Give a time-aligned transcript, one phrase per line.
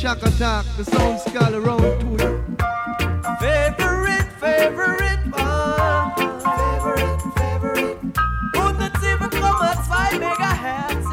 [0.00, 0.64] shock attack.
[0.78, 2.30] The sound skull around to you.
[3.38, 6.14] Favorite, favorite one.
[6.40, 7.98] Favorite, favorite.
[8.56, 8.88] Und the
[9.30, 11.06] come at 2 Megahertz.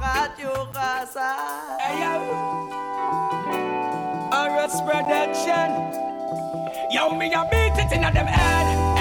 [0.00, 1.30] Radio Rasa.
[1.78, 2.12] Hey, yo.
[4.32, 5.68] RS Production.
[6.90, 8.97] Yo, me a beat it in them head.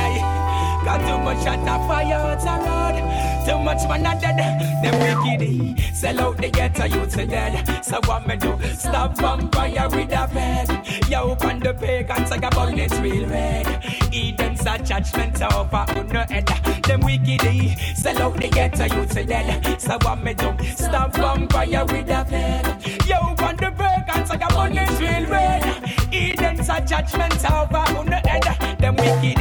[0.88, 3.46] Got too much shot of fire out the road.
[3.46, 4.40] Too much man a dead.
[4.82, 7.84] Them wicked sell out the ghetto youths to dead.
[7.84, 8.58] So what me do?
[8.74, 11.10] Stop vampire with a bed.
[11.10, 13.68] Yo, open the pagans like a bullet real red.
[14.14, 16.48] Eden's a judgment over on no head.
[16.84, 19.82] Them wicked sell out the ghetto youths to dead.
[19.82, 20.56] So what me do?
[20.74, 22.66] Stop vampire with a bed.
[23.06, 25.64] Yo, on the pagans like a bullet real red.
[26.14, 28.78] Eden's a judgment over on no head.
[28.80, 29.38] Them wicked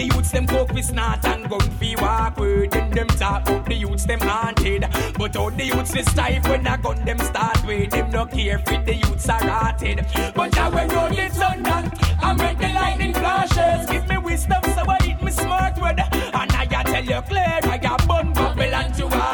[0.00, 3.66] the youths them coke we snort and gun fee walk word Then them talk up
[3.66, 4.86] the youths them haunted.
[5.18, 8.62] But all the youths is stiff when a gun them start with Them no care
[8.66, 10.06] if the youths are rotted.
[10.34, 11.90] But I will roll it thunder
[12.22, 13.90] I make the lightning flashes.
[13.90, 17.78] Give me wisdom so I hit me smart word And I tell you clear I
[17.78, 18.32] got bun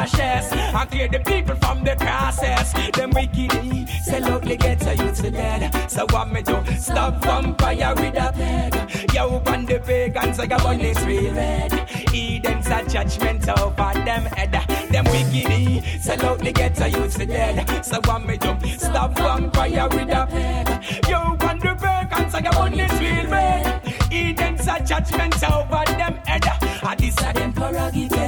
[0.06, 5.20] To I clear the people from the crosses Them wicked sell out the ghetto youths
[5.20, 6.62] to dead So what me do?
[6.78, 8.76] Stop vampire with a peg
[9.16, 11.72] Yo, on the pagans like a bunny real red.
[12.12, 14.52] Eden's a judgment over them head.
[14.90, 17.84] Them wicked, sell out the ghetto youths to dead.
[17.84, 18.54] So what me do?
[18.76, 21.08] Stop vampire with a peg.
[21.08, 23.82] Yo, on the pagans like a bunny real red.
[24.12, 26.44] Eden's a judgment over them head.
[26.82, 28.25] I this a them prerogative.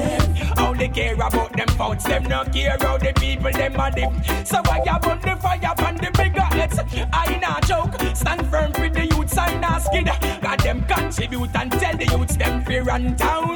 [0.99, 4.49] They care about them faults, them no care how the people them a live.
[4.49, 6.81] So you burn the fire on the bigger heads?
[7.13, 7.95] I not joke.
[8.17, 10.07] Stand firm for the youths, I not skid.
[10.43, 13.55] Got them contribute and tell the youths them fear run town.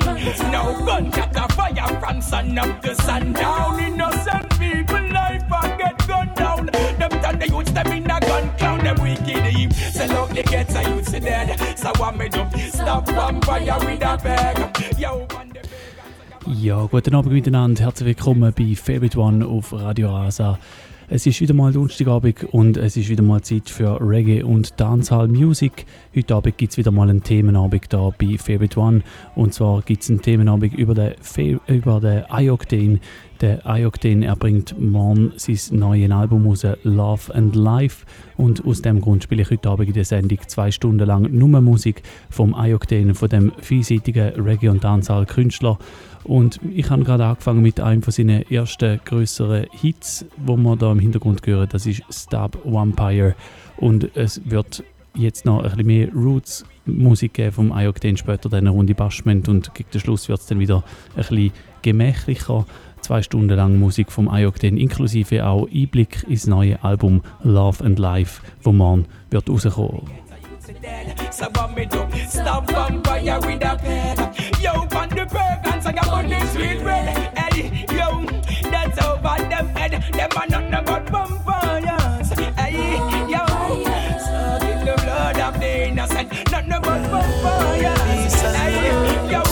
[0.53, 3.81] No gun got a fire from sun up to sundown.
[3.81, 6.67] Innocent people life and get gunned down.
[6.67, 8.85] Them turn the youths them in a gun clown.
[8.85, 9.75] Them wicked eve.
[9.75, 11.77] Sell out the gets a youths dead.
[11.77, 12.47] So what me do?
[12.71, 14.97] Stop vampire with a bag.
[14.97, 15.27] Yo,
[16.61, 17.85] ja, guten Abend miteinander.
[17.85, 20.59] Herzlich willkommen bei Favorite One auf Radio Rasa.
[21.09, 25.29] Es ist wieder mal Donnerstagabend und es ist wieder mal Zeit für Reggae und Dancehall
[25.29, 25.85] Music.
[26.17, 29.03] Heute Abend gibt es wieder mal einen Themenabend da bei Favorite One.
[29.35, 31.15] Und zwar gibt es einen Themenabend über den,
[31.67, 33.01] über den Ioctane.
[33.43, 38.07] Der Ioctane, er bringt morgen sein neues Album raus, Love and Life.
[38.37, 41.61] Und aus dem Grund spiele ich heute Abend in der Sendung zwei Stunden lang nur
[41.61, 45.79] Musik vom Ioctane, von dem vielseitigen Reggae- und Dancehall-Künstler.
[46.25, 50.93] Und ich habe gerade angefangen mit einem von seinen ersten größeren Hits, wo man da
[50.93, 51.69] im Hintergrund hören.
[51.71, 53.35] Das ist Stab Vampire.
[53.77, 54.85] Und es wird
[55.15, 59.49] jetzt noch ein bisschen mehr Roots Musik geben vom dann später dann eine Runde Bashment
[59.49, 60.83] und gegen den Schluss wird es dann wieder
[61.15, 61.53] ein bisschen
[61.83, 62.67] gemächlicher.
[63.01, 68.43] Zwei Stunden lang Musik vom dann inklusive auch Einblick ins neue Album Love and Life,
[68.63, 70.03] wo man wird rauskommen.
[76.23, 77.39] Pagans, I sweet red.
[77.39, 78.25] Hey, yo,
[78.71, 79.93] that's over them head.
[80.13, 82.31] Them are not no but vampires.
[82.57, 82.97] Hey,
[83.29, 83.45] yo,
[84.19, 86.51] stuck in the blood of the innocent.
[86.51, 88.35] Not no but vampires.
[88.43, 89.43] Hey, yo,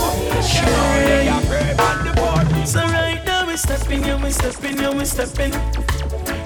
[0.42, 2.68] sure they brave on the board.
[2.68, 5.52] So right now we stepping, yeah, we stepping, yeah, we stepping.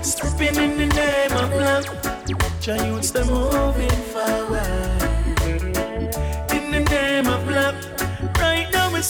[0.03, 1.87] Stepping in the name of love.
[2.61, 4.94] Giants, they're moving forward.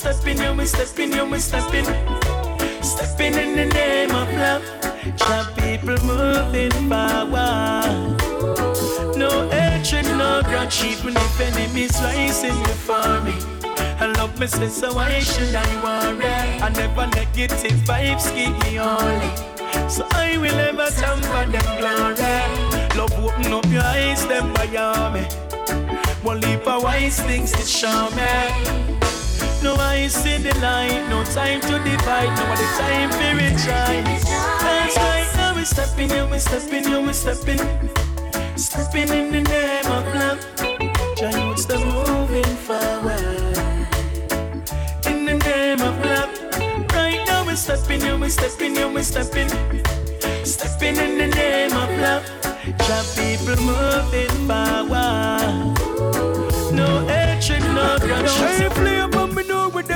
[0.05, 1.85] Stepping, yeah, we stepping, yeah, we stepping.
[2.83, 4.65] Stepping in the name of love.
[5.17, 8.19] Job people moving forward.
[9.17, 13.35] No hatred, no grudge, even if enemies rising before me.
[14.01, 16.27] I love me, so why should I worry?
[16.61, 19.31] I never negative vibes keep me only.
[19.89, 22.99] So I will ever tamper them glory.
[22.99, 24.67] Love open up your eyes, them by
[25.15, 25.25] me.
[26.23, 29.04] One leap of wise things to show me.
[29.65, 34.25] No I see the light, no time to divide, no the time for rejoice.
[34.61, 37.61] That's right, now we're stepping, yeah we're stepping, yeah we're stepping,
[38.59, 40.41] stepping in the name of love.
[41.17, 43.57] Giants the moving forward
[45.07, 46.29] in the name of love.
[46.93, 49.49] Right now we're stepping, yeah we're stepping, yeah we're stepping,
[50.45, 52.25] stepping in the name of love.
[52.85, 55.75] Job people moving forward.
[56.71, 58.94] No hatred, no grudge.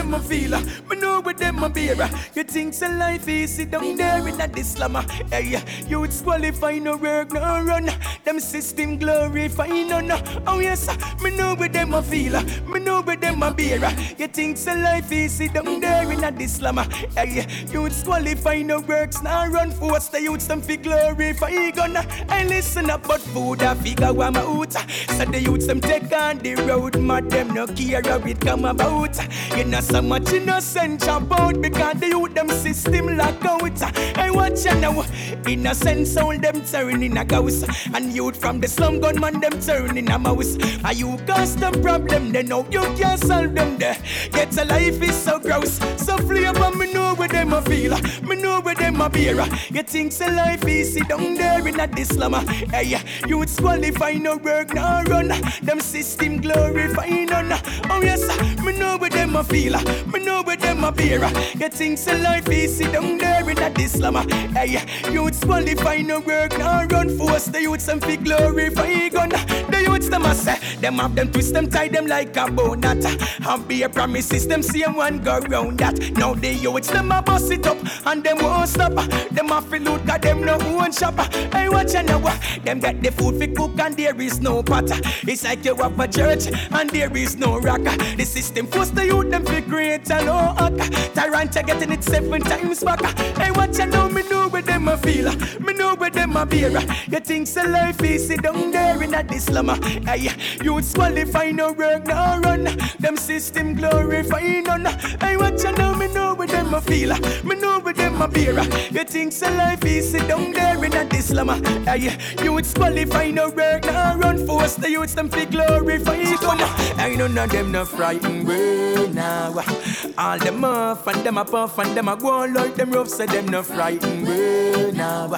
[0.09, 0.61] Them a feel.
[0.89, 2.11] Me know what them a bear.
[2.35, 5.03] You think so life easy down there in a this slammer.
[5.31, 7.91] Hey, you would qualify no work, no run.
[8.25, 10.19] Them system glorify no no.
[10.47, 10.89] Oh yes,
[11.23, 12.41] me know what them a feel.
[12.67, 13.81] Me know what them a beer.
[14.17, 16.79] You think so life easy down there in a this slum.
[17.15, 22.05] Hey, youths qualify no works now run force the youths them fi glorify gonna.
[22.29, 24.73] I listen up but food a figure one out.
[24.73, 28.65] So the youths them take on the road, but them no care how it come
[28.65, 29.19] about.
[29.57, 33.83] You know so much innocent about because the youth them system lock out.
[34.19, 35.05] I watch you now,
[35.47, 37.65] innocent soul them turn in a ghost,
[37.95, 40.57] and youth from the slum gunman them turn in a mouse.
[40.85, 42.33] Are you cause the problem?
[42.33, 43.97] They know you can't solve them there.
[44.33, 48.37] Get a life is so gross, so flavor me know where them a feel, me
[48.37, 49.43] know where them a beer.
[49.71, 52.35] You think so life easy down there in a this slum?
[52.35, 55.29] Hey, youths qualify no work no run,
[55.63, 57.53] them system glorify none.
[57.91, 58.27] Oh yes,
[58.63, 59.75] me know where them a feel,
[60.13, 61.25] me know where them a beer.
[61.59, 64.17] You think so life easy down there in a this slum?
[64.29, 69.31] Hey, youths qualify no work no run, force the youths and fi glorify gun.
[69.31, 73.05] The youths them a say, them have them twist them tie them like a bonnet.
[73.47, 75.99] And be a promises them same one go round that.
[76.17, 78.95] Now the youths them a bust it up and them won't stop.
[79.31, 81.19] Them a fi loot 'cause them no own shop.
[81.53, 82.21] Hey, watch you now,
[82.65, 84.91] them get the food fi cook and there is no pot.
[85.27, 87.85] It's like you have a church and there is no rock.
[88.17, 90.77] The system force the youth them fi create a low hawk.
[91.15, 93.01] Tyrant getting it seven times back.
[93.39, 95.31] Hey, watch you now, me know where them a feel.
[95.61, 96.81] Me know where them a beer.
[97.07, 99.69] You think so life easy down there in a slum.
[100.05, 100.31] Hey,
[100.65, 102.65] youths qualify no work no run.
[102.99, 104.87] Them system glorify none.
[105.21, 107.15] Hey, watch you now, me know where them a feel.
[107.45, 108.61] Me know where them a beer.
[108.91, 111.51] You think so life easy down there in a slum.
[111.85, 114.45] Hey, youths qualify no work no run.
[114.45, 116.59] Force the youths them fi glorify gun.
[116.99, 119.68] Hey, none of them no frightened way now.
[120.17, 123.27] All them off and them a puff and them a go like them rough, so
[123.27, 125.29] them no frightened way now.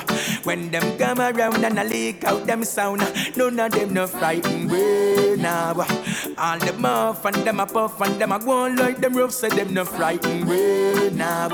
[0.44, 3.02] When them come around and a leak out them sound,
[3.36, 5.86] none of them no frightened way now.
[6.38, 9.48] All them off and them a puff and them a go like them rough, so
[9.48, 11.48] them no frightened way now.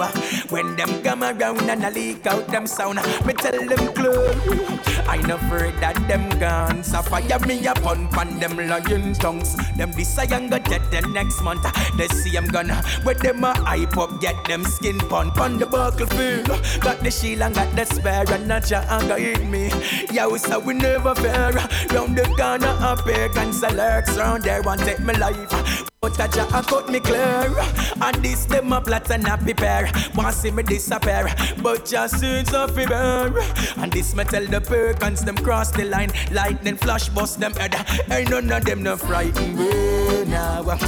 [0.50, 4.86] When them come around and a leak out them sound, me tell them close.
[5.08, 9.54] I no afraid that them guns So fire me a pump them lion tongues.
[9.76, 11.62] Them this I am gonna get the next month.
[11.96, 12.65] They see I'm gonna
[13.04, 16.48] with them a hype up, get them skin pump on the buckle field.
[16.80, 19.70] Got the shield and got the spare and not your anger hit me.
[20.12, 21.52] Yo, so we never fair.
[21.90, 22.76] Round the corner
[23.06, 25.95] here, guns alerts round there want take my life.
[26.00, 27.52] But a jack cut me clear.
[28.00, 29.90] And this them a plot and a prepare.
[30.14, 33.32] Want see me disappear But just seeds of fever
[33.76, 36.12] And this me tell the pagans them cross the line.
[36.30, 37.74] Lightning flash bust them head.
[38.10, 40.78] Ain't none of them no frightened way now.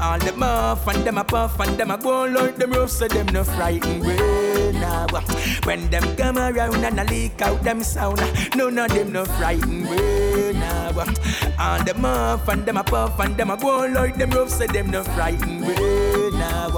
[0.00, 3.06] All them off and them a puff and them a go like them rough So
[3.08, 4.02] them no frightened
[4.64, 5.06] way now.
[5.64, 8.20] When them come around and a leak out them sound
[8.54, 10.92] None of them no frightened way now.
[11.58, 14.66] All them off and them a puff and them a go like them rough So
[14.66, 16.70] them no frightened way now.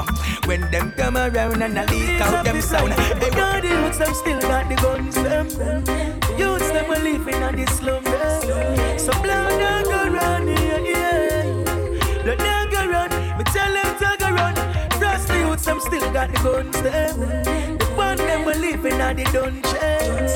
[0.47, 4.15] When them come around and a leak out them sound They got the youths them
[4.15, 5.47] still got the guns them.
[6.38, 8.99] Youths them a living on the slum them.
[8.99, 10.56] So blood don't go round
[15.57, 20.35] youths them still got the guns them The one them a living on the dungeons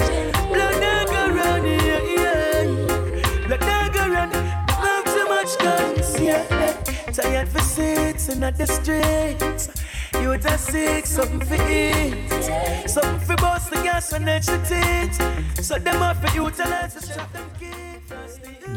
[0.49, 4.33] Blood don't go round here yeah Blood don't go round
[4.83, 6.73] Love too much guns yeah
[7.12, 9.69] Tired for sitting at the streets.
[10.15, 12.31] You just sick, something for eat.
[12.89, 15.65] Something for bust the gas and the teeth.
[15.65, 18.00] So them off for utilize the strap them kids.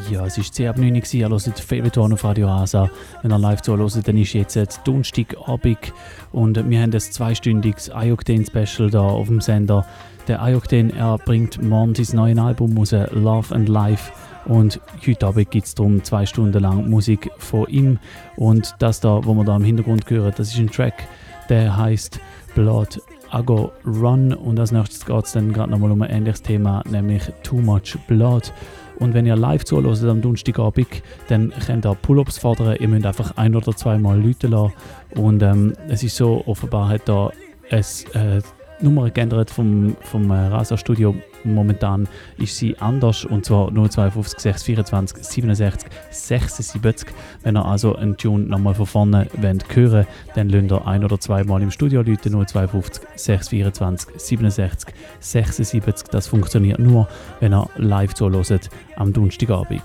[0.09, 2.89] Ja, es war 10 ab 9 Uhr, ihr hört One auf Radio Asa.
[3.21, 5.93] Wenn ihr live zuhört, dann ist jetzt Donnerstagabend
[6.31, 9.85] und wir haben ein zweistündiges Ioctane-Special da auf dem Sender.
[10.27, 14.11] Der er bringt morgen sein neues Album raus, Love and Life.
[14.45, 17.99] Und heute Abend gibt es darum zwei Stunden lang Musik von ihm.
[18.35, 21.07] Und das da, wo wir da im Hintergrund hören, das ist ein Track,
[21.49, 22.19] der heißt
[22.55, 24.33] Blood Ago Run.
[24.33, 27.97] Und als nächstes geht es dann gerade nochmal um ein ähnliches Thema, nämlich Too Much
[28.07, 28.53] Blood.
[29.03, 32.77] Und wenn ihr live zuhört am Donnerstagabend, dann könnt ihr Pull-Ups fordern.
[32.79, 34.71] Ihr müsst einfach ein oder zweimal Leute lassen.
[35.15, 37.29] Und ähm, es ist so, offenbar hat da
[37.69, 37.83] ein
[38.13, 38.41] äh,
[38.79, 41.15] Nummer geändert vom, vom äh, Rasa-Studio.
[41.43, 42.07] Momentan
[42.37, 47.09] ist sie anders und zwar 052 624 67 76.
[47.43, 51.19] Wenn ihr also einen Tune nochmal von vorne wollt hören dann lasst ihr ein- oder
[51.19, 56.07] zweimal im Studio Leute 052 624 67 76.
[56.09, 57.07] Das funktioniert nur,
[57.39, 59.81] wenn ihr live zuhört am Donnerstagabend.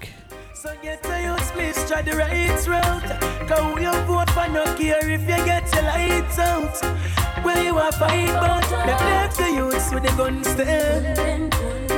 [0.54, 3.48] So get to your please try the right route.
[3.48, 7.17] Go your vote for no care if you get your lights out.
[7.44, 11.14] Well, you are fight, but they left the youths with the guns there.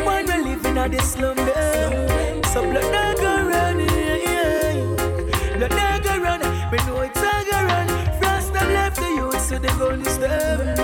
[0.05, 5.57] When we're living in the slum there, so blood not go run, yeah.
[5.57, 7.89] Blood not go run, we know it's a go run.
[8.21, 10.75] Frost them left the youths with the guns there.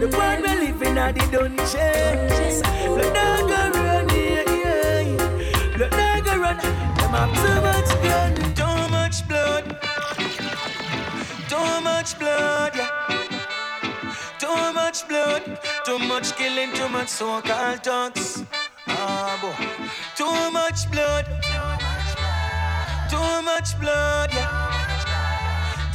[0.00, 5.04] The one we live in a the dungeons, blood not go run, yeah.
[5.76, 9.64] Blood not go run, them have too much blood, too much blood,
[11.48, 13.31] too much blood, yeah.
[14.52, 18.44] Too much blood, too much killing, too much so-called thugs.
[18.86, 19.56] Ah, boy.
[20.14, 21.24] Too much blood,
[23.08, 24.52] too much blood, yeah.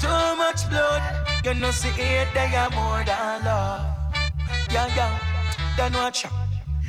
[0.02, 1.04] Too much blood.
[1.46, 3.86] You know, see it, they are more than love.
[4.72, 5.20] Yeah, yeah,
[5.78, 6.34] then watch out.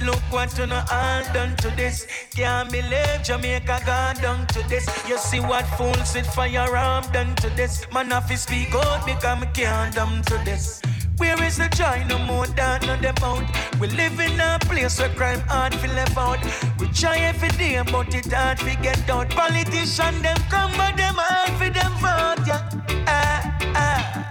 [0.02, 2.06] Look what you know all done to this.
[2.34, 4.87] Can't believe Jamaica gone down to this.
[5.06, 7.87] You see what fools with firearm done to this.
[7.92, 10.80] Man, you speak out, become can't done to this.
[11.18, 12.04] Where is the joy?
[12.08, 13.44] No more than on them out.
[13.80, 16.38] We live in a place where crime hard to live out.
[16.78, 19.28] We try every day, but it hard to get out.
[19.30, 22.46] Politicians them come, but them hard for them vote.
[22.46, 22.62] Yeah,
[23.08, 24.30] ah, ah.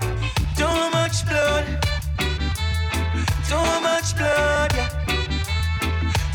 [0.56, 1.66] Too much blood.
[3.50, 4.72] Too much blood.
[4.74, 4.90] Yeah.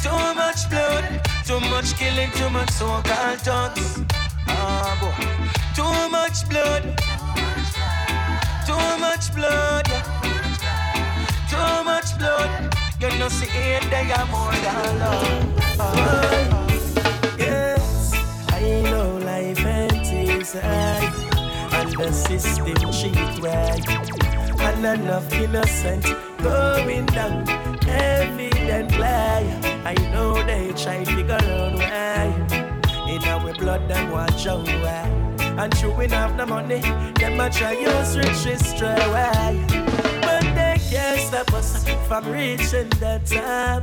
[0.05, 1.05] Too much blood.
[1.47, 2.31] Too much killing.
[2.33, 4.01] Too much so-called thugs.
[4.49, 5.15] Ah, boy.
[5.75, 6.83] Too much blood.
[8.67, 9.89] Too much blood.
[9.89, 10.22] Yeah.
[11.53, 12.51] Too much blood.
[13.01, 15.77] You know, see it, they are more than love.
[15.81, 18.15] Oh, yes,
[18.49, 20.61] I know life ain't easy
[21.83, 23.85] and the system cheat right.
[24.61, 26.05] And enough innocent
[26.39, 27.49] going down
[27.89, 29.05] evidently.
[29.85, 32.33] I know they try to figure out why.
[33.09, 35.09] In our blood, them watch out why.
[35.59, 36.81] And true we have money,
[37.19, 39.82] them a try use riches try why.
[40.93, 43.83] Can't stop us from reaching the top.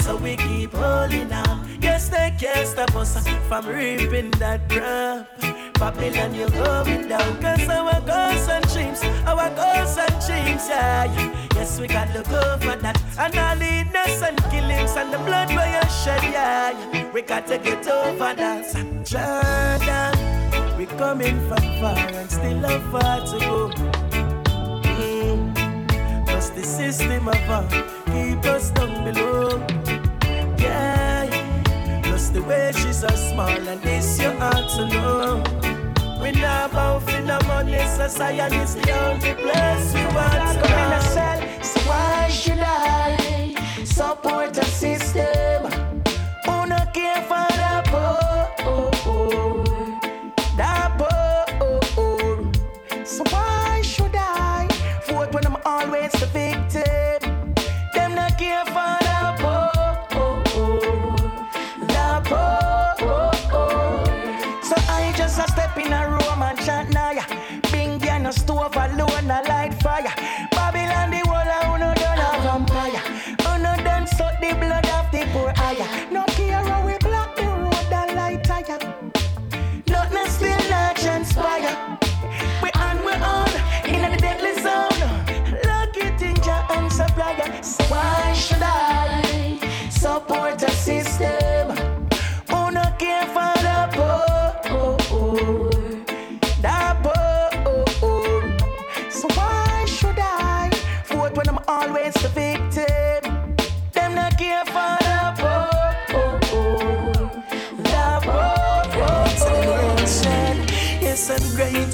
[0.00, 1.68] So we keep holding on.
[1.82, 3.12] Yes, they can't stop us
[3.46, 5.28] from reaping that crop.
[5.74, 7.42] Babylon, you're going down.
[7.42, 11.12] Cause our goals and dreams, our goals and dreams, yeah.
[11.54, 13.02] Yes, we got to go for that.
[13.18, 17.12] And all the innocent killings and the blood where you shed, yeah.
[17.12, 18.72] We got to get over that.
[19.04, 23.85] Jordan, we coming from far and still have far to go.
[26.56, 27.68] The system of our
[28.06, 29.04] keep us down oh.
[29.04, 29.66] below.
[30.56, 31.28] Yeah,
[32.02, 35.42] plus the way she's are small and this you ought to know.
[36.22, 41.62] We not bout for the money, society is the only place we want to go.
[41.62, 45.70] So why should I support the system?
[46.46, 48.35] Who not care for the poor?
[56.18, 57.25] The victim?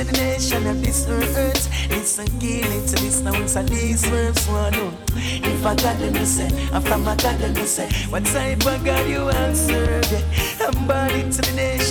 [0.04, 1.68] To the nation of this earth.
[1.90, 2.26] Listen,
[2.64, 4.75] it to now, it's a these words one.
[5.14, 6.49] If I got them to say,
[6.80, 10.01] from my God, them to say, what type of God you answer?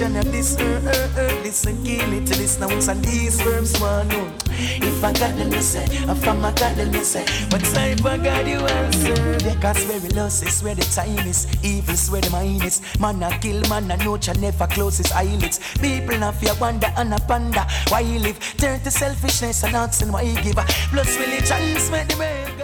[0.10, 1.44] Nation of this earth.
[1.44, 4.10] Listen, kill it to this now, it's a these words one.
[4.50, 8.24] If I got them to say, I'm my God, them to say, what type of
[8.24, 9.60] God you answer?
[9.60, 12.82] Cause where the lost is, where the time is, evil's where the mind is.
[13.00, 15.60] Man, I kill, man, I know, never close his eyelids.
[15.80, 17.68] People not fear wonder and a panda.
[17.90, 18.40] Why you live?
[18.58, 20.56] Turn to selfishness and not why you give.
[20.56, 22.61] Plus religions make the way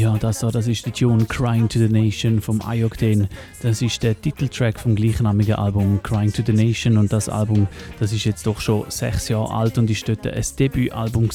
[0.00, 3.28] Ja, das, das ist der Tune Crying to the Nation vom Ioctane.
[3.62, 8.10] Das ist der Titeltrack vom gleichnamigen Album Crying to the Nation und das Album, das
[8.14, 11.28] ist jetzt doch schon sechs Jahre alt und ist dort ein Debütalbum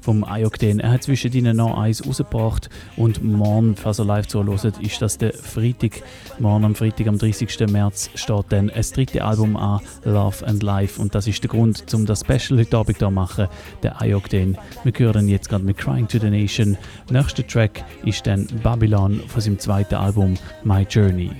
[0.00, 0.80] vom Ioctane.
[0.80, 5.18] Er hat zwischen ihnen noch eins rausgebracht und morgen, falls ihr live zuhört, ist das
[5.18, 6.02] der Freitag.
[6.38, 7.68] Morgen am Freitag, am 30.
[7.68, 11.84] März, steht dann ein drittes Album an, Love and Life und das ist der Grund,
[11.92, 13.48] um das Special heute Abend zu machen,
[13.82, 14.54] der Ioctane.
[14.84, 16.78] Wir hören jetzt gerade mit Crying to the Nation.
[17.10, 21.30] Nächster Track ist dann Babylon von seinem zweiten Album My Journey.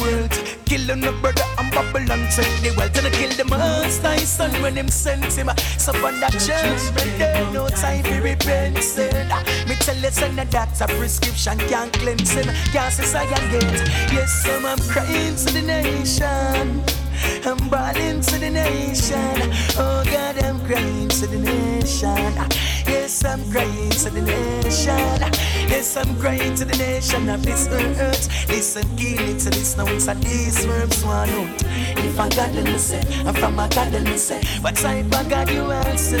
[0.00, 0.56] World.
[0.66, 4.74] Killing a brother, I'm Babylon take the wealth and kill the most I son when
[4.74, 5.48] him sent him.
[5.78, 9.28] So on that judgment day, no time for repenting.
[9.68, 12.46] Me tell you, that's a prescription can't cleanse him.
[12.72, 14.12] Can't say I get.
[14.12, 17.05] Yes, some I'm crying to the nation.
[17.44, 19.52] I'm bawling to the nation.
[19.78, 22.75] Oh God, I'm crying to the nation.
[22.86, 25.20] Yes, I'm crying to the nation.
[25.68, 28.48] Yes, I'm crying to the nation of this earth.
[28.48, 29.86] Listen, give it to this now.
[29.88, 31.62] It's a these verbs one out.
[31.98, 34.42] If I got them say, I'm from a God them say.
[34.60, 36.18] What type of God you answer?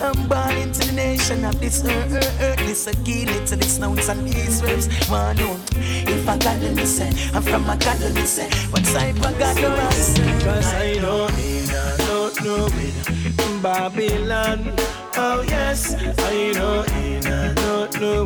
[0.00, 2.60] I'm bawling to the nation of this earth.
[2.60, 3.92] Listen, give it to this now.
[3.94, 5.60] It's a these verbs one out.
[5.76, 8.48] If I got them say, I'm from a God them say.
[8.70, 10.24] What type of God you answer?
[10.44, 14.72] Cause I know in a not know Babylon.
[15.16, 18.24] Oh yes, I know in a not know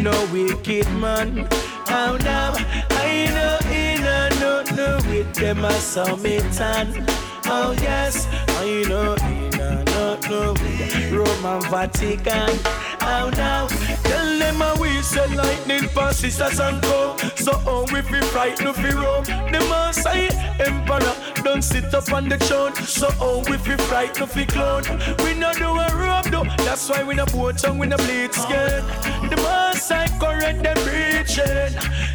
[0.00, 1.46] no wicked man.
[1.88, 2.54] Oh now,
[2.90, 7.04] I know in a not know with them a submitan.
[7.46, 9.84] Oh yes, I know in a
[10.28, 12.58] know with Roman Vatican.
[13.02, 13.66] Oh now,
[14.04, 17.16] tell them a we say lightning pass sisters and go.
[17.36, 19.24] So oh, how we fi fright no fi roam.
[19.28, 22.74] Oh, the Maasai Emperor don't sit up on the throne.
[22.74, 24.84] So how we fi fright no fi clone.
[25.24, 26.44] We no do a rope though.
[26.64, 28.84] That's why we no boat tongue, we no bleed skin.
[29.30, 31.72] The Maasai correct them preaching.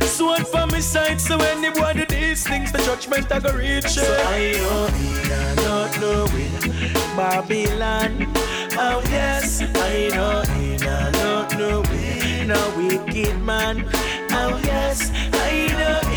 [0.07, 3.88] Sword for me side, so boy these things, the judgment I go reach.
[3.88, 8.34] So I oh, in a not know with Babylon.
[8.79, 13.88] Oh yes, I oh, know in a not know with no wicked man.
[14.31, 16.16] Oh yes, I oh, know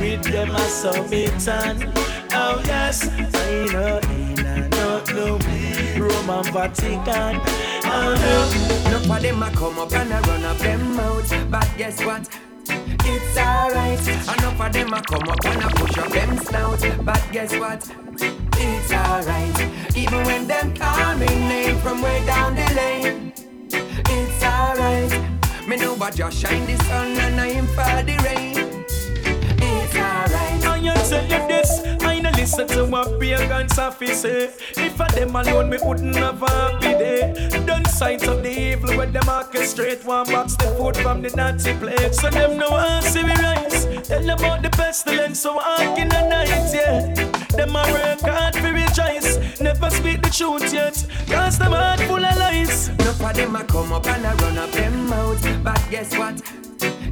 [0.00, 1.92] with them a submitan.
[2.32, 7.40] Oh yes, I know in not with Roman Vatican.
[7.84, 11.50] Oh no, Enough of them a come up and a run up them mouth.
[11.50, 12.28] But guess what?
[12.68, 14.00] It's alright.
[14.08, 17.04] Enough of them a come up and a push up them snout.
[17.04, 17.88] But guess what?
[18.20, 19.96] It's alright.
[19.96, 23.32] Even when them call me name from way down the lane.
[23.70, 25.68] It's alright.
[25.68, 28.65] Me know what just shine the sun and I am for the rain.
[30.88, 34.50] I you this, I no listen to what pagans have say.
[34.76, 37.62] If I them alone, me wouldn't have a happy day.
[37.66, 41.74] Done sight of the evil where them orchestrate one box the food from the Nazi
[41.74, 42.14] plate.
[42.14, 43.86] So them no want see me rise.
[44.06, 47.14] Tell them about the pestilence, so walk in the night, yeah.
[47.56, 49.60] Them a work hard for rejoice.
[49.60, 50.94] Never speak the truth yet,
[51.28, 52.88] cause them heart full of lies.
[52.88, 55.64] Enough of them a come up and a run up them mouth.
[55.64, 56.65] But guess what?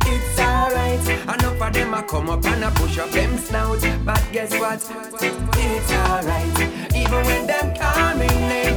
[0.07, 1.09] It's alright.
[1.09, 3.81] Enough of them a come up and a push up them snout.
[4.05, 4.81] But guess what?
[5.23, 6.95] It's alright.
[6.95, 8.29] Even when them call me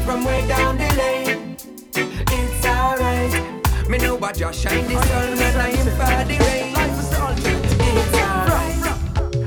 [0.06, 1.58] from way down the lane.
[1.96, 3.90] It's alright.
[3.90, 6.74] Me know what just shine the sun and I for the rain.
[7.80, 8.88] It's alright.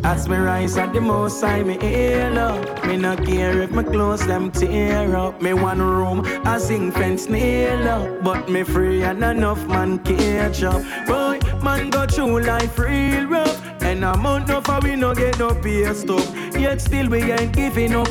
[0.05, 3.83] As me rise at the most I me hail up Me no care if my
[3.83, 9.03] clothes them tear up Me one room a zinc fence nail up But me free
[9.03, 11.30] and enough man cage up Boy,
[11.62, 13.61] man go through life real rough.
[13.83, 16.25] And a month no for we no get no pay stop
[16.61, 18.09] Yet still we ain't giving up.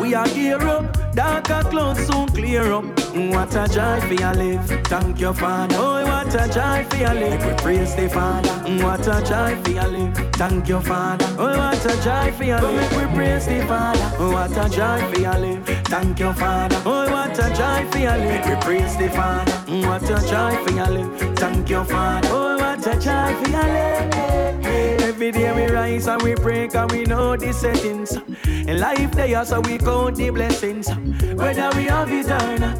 [0.00, 2.84] We are gear up, darker clouds soon clear up.
[3.14, 5.76] What a joy for your live, thank your father.
[5.78, 8.50] Oh, what a joy for your live, we praise the father.
[8.82, 11.24] What a joy for your live, thank your father.
[11.38, 14.24] Oh, what a joy for your live, we praise the father.
[14.32, 16.82] What a joy for your live, thank your father.
[16.84, 19.52] Oh, what a joy for your live, we praise the father.
[19.86, 22.43] What a joy for your live, thank your father
[22.86, 28.16] a for Every day we rise and we break and we know the settings.
[28.46, 30.88] In life they are so we count the blessings.
[31.34, 32.78] Whether we have it or not,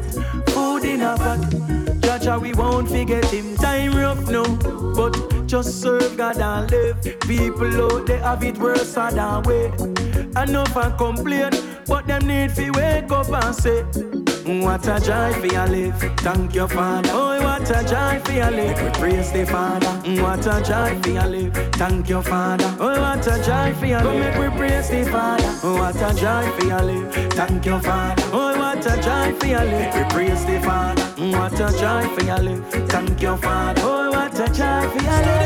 [0.49, 1.39] food in our pot.
[2.01, 3.55] Judge we won't forget him.
[3.55, 4.43] Time rough no,
[4.95, 7.01] but just serve God and live.
[7.21, 9.17] People out there have it worse than
[10.35, 10.43] way.
[10.43, 11.51] Enough and complain,
[11.87, 13.83] but them need to wake up and say.
[14.45, 17.09] Mm, what a joy for your live, thank your father.
[17.13, 19.87] Oh, what a joy for your live, we praise the father.
[20.07, 22.75] Mm, what a joy for your live, thank your father.
[22.79, 25.43] Oh, what a joy for your live, make we praise the father.
[25.63, 28.23] Oh, what a joy for your live, thank your father.
[28.31, 31.01] Oh, what a joy for your live, we praise the father.
[31.17, 33.81] What a joy for your live, thank your father.
[33.83, 35.45] Oh, what a joy for your live.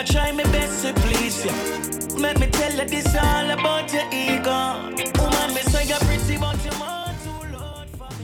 [0.00, 1.52] I try my best to please you.
[2.18, 4.96] Let me tell you this all about your ego.
[5.18, 6.80] Woman, me say you're pretty, but you're.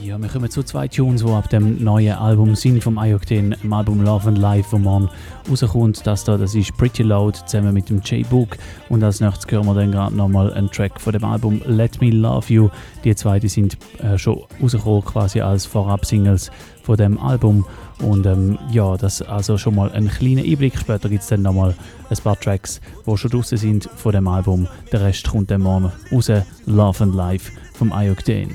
[0.07, 3.73] Ja, wir kommen zu zwei Tunes, die ab dem neuen Album sind vom Ayokten, dem
[3.73, 5.09] Album Love and Life, wo man
[5.49, 6.07] rauskommt.
[6.07, 8.57] Das da, das ist Pretty Loud zusammen mit dem J-Book.
[8.87, 12.09] Und als nächstes hören wir dann gerade nochmal einen Track von dem Album Let Me
[12.09, 12.69] Love You.
[13.03, 16.51] Die zwei die sind äh, schon rausgekommen quasi als Vorab-Singles
[16.83, 17.65] von dem Album.
[17.99, 20.77] Und ähm, ja, das also schon mal ein kleiner Einblick.
[20.77, 21.73] Später gibt es dann nochmal
[22.09, 24.67] ein paar Tracks, die schon draußen sind von dem Album.
[24.91, 26.31] Der Rest kommt dann morgen raus.
[26.65, 28.49] Love and Life vom Ayokten.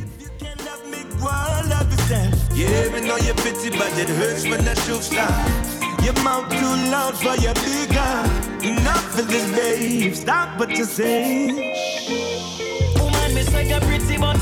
[2.54, 5.82] Yeah, we know you're pretty, but it hurts when the truth stops.
[6.04, 8.28] Your mouth too loud for your big gun.
[8.62, 10.14] Enough of this, babe.
[10.14, 11.46] Stop what you say.
[12.98, 14.41] Woman, me say you're pretty, but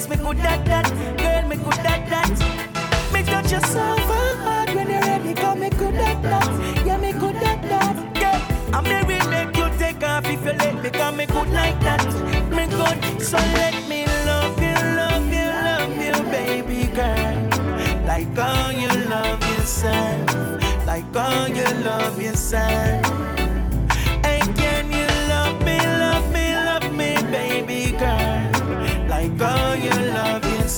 [0.00, 1.18] because me good at that.
[1.18, 3.12] Girl, me good at that.
[3.12, 6.86] Me touch you so hard when you're ready, come me good at that.
[6.86, 8.16] Yeah, me good at that.
[8.16, 11.50] Yeah, I'm the real make you take off if you let me, come me good
[11.50, 12.04] like that.
[12.50, 18.06] Me good, so let me love you, love you, love you, baby girl.
[18.06, 23.39] Like how you love yourself, like how you love yourself.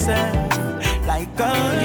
[0.02, 1.81] Yourself, like how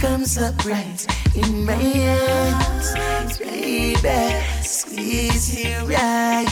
[0.00, 6.46] comes up bright in my arms, baby, squeeze you right.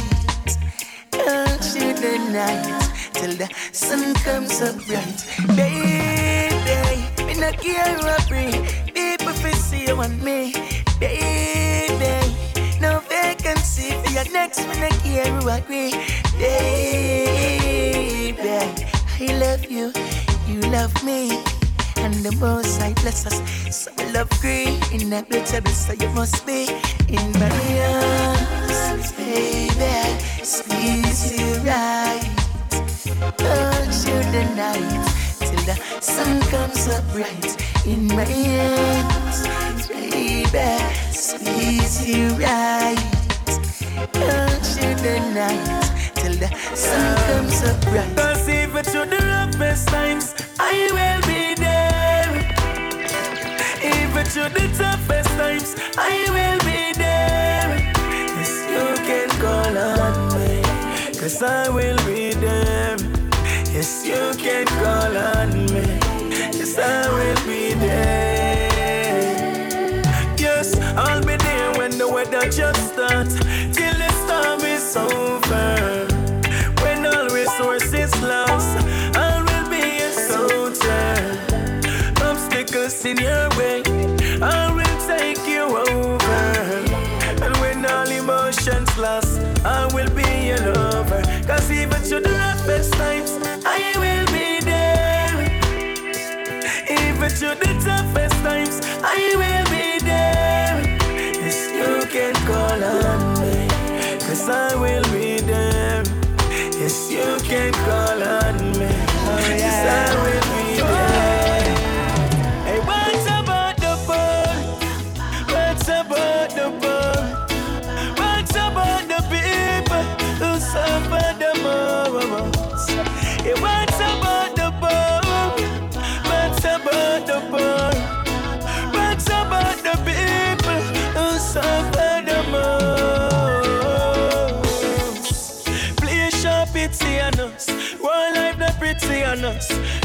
[1.15, 5.25] Hold you the night till the sun comes up bright,
[5.57, 7.25] baby.
[7.25, 8.29] Me not care what
[25.65, 26.56] so you must be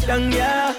[0.01, 0.07] us.
[0.07, 0.70] Down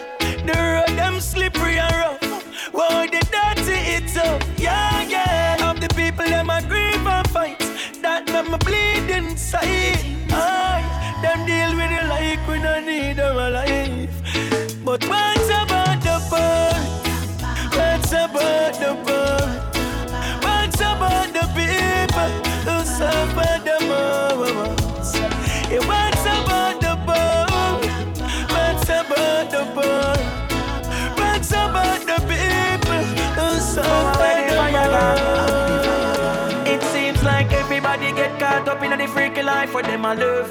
[39.67, 40.51] life them a live.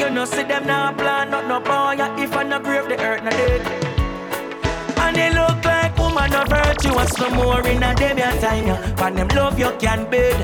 [0.00, 1.96] You know, see them now plan, not no boy.
[2.22, 3.62] If I no grave, the earth no dead.
[4.98, 8.66] And they look like woman of virtuous no more in a them your time.
[8.66, 8.94] Yeah.
[8.96, 10.36] But them love you can't bid.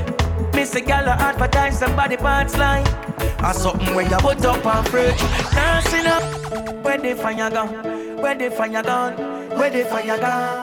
[0.55, 2.87] Miss a gal advertise somebody parts line.
[2.87, 5.21] Or ah, something where you put up and fridge.
[5.53, 6.23] Dancing up.
[6.85, 7.73] Where the fire gone?
[8.23, 9.15] Where the fire gone?
[9.57, 10.60] Where the fire gone?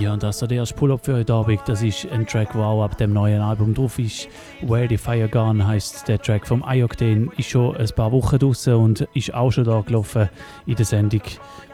[0.00, 1.60] Ja, und das ist der erste Pull-Up für heute Abend.
[1.66, 4.28] Das ist ein Track, der auch ab dem neuen Album drauf ist.
[4.62, 7.28] Where the Fire Gone heisst der Track vom Ioctane.
[7.36, 10.30] Ist schon ein paar Wochen draußen und ist auch schon da gelaufen
[10.64, 11.20] in der Sendung.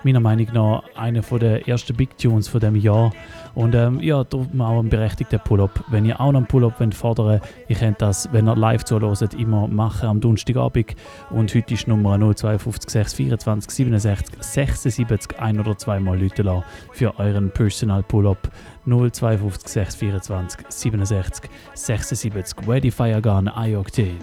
[0.07, 3.12] Meiner Meinung nach einer der ersten Big Tunes von dem Jahr.
[3.57, 5.83] Und ähm, ja, darum auch ein berechtigter Pull-Up.
[5.88, 9.35] Wenn ihr auch noch einen Pull-Up fordern wollt, ihr könnt das, wenn ihr live zuhört,
[9.35, 10.95] immer machen am Donnerstagabend.
[11.31, 18.05] Und heute ist Nummer 052 624 67 76 ein oder zweimal Leute für euren Personal
[18.05, 18.49] Pull-Up.
[18.85, 24.19] 052 624 67 76 Where the Fire Gone, Ioctane.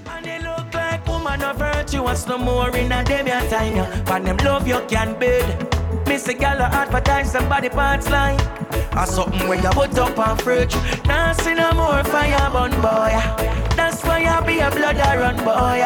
[1.83, 3.75] Woman of virtuous no more in a them your time.
[3.75, 4.03] Yeah.
[4.05, 5.45] But them love you can bid.
[6.07, 8.39] Miss a gal advertise somebody parts line.
[8.97, 10.73] Or something where you put up on fridge.
[10.73, 13.13] See no more fire burn boy.
[13.75, 15.83] That's why you be a blood a run boy.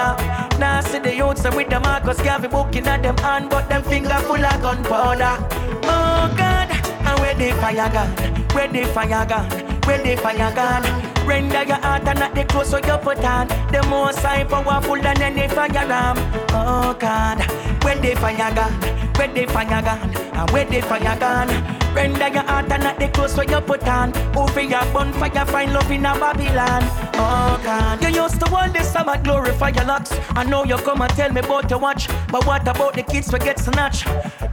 [0.59, 3.83] Now see the youths them with the Marcus Garvey booking at them hand, but them
[3.83, 5.37] finger full of gunpowder.
[5.83, 8.11] Oh God, and where the fire gone?
[8.53, 9.49] Where the fire gone?
[9.85, 11.16] Where the fire gone?
[11.27, 13.47] Render your heart and not the clothes so you put on.
[13.71, 16.17] The more side powerful than any fire ram.
[16.51, 17.39] Oh God,
[17.83, 19.06] where the fire gone?
[19.17, 20.15] Where the fire gone?
[20.15, 21.49] And where the fire gone?
[21.95, 24.15] Render your heart and not the clothes so you put on.
[24.37, 26.83] Over your bonfire, find love in a Babylon.
[27.15, 30.11] Oh God, you used to hold this summer glorify your locks.
[30.35, 33.33] I know you come and tell me about your watch, but what about the kids
[33.33, 34.05] we get snatch?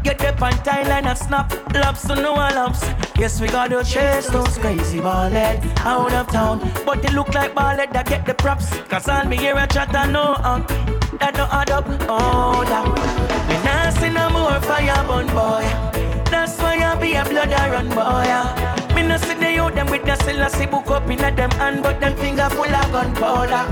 [0.03, 2.83] Get up on Thailand and snap, loves to no loves.
[3.19, 7.93] Yes, we gotta chase those crazy ballhead out of town, but they look like ballhead
[7.93, 8.75] that get the props.
[8.89, 10.67] Cause all me hear a chat and no up,
[11.19, 11.85] that no add up.
[12.09, 15.65] Oh, that nah see no more fire burn boy.
[16.31, 18.95] That's why I be a blood a run boy.
[18.95, 21.83] Me no see the youth them with the Selassie book up in a them hand,
[21.83, 23.65] but them finger full of gunpowder.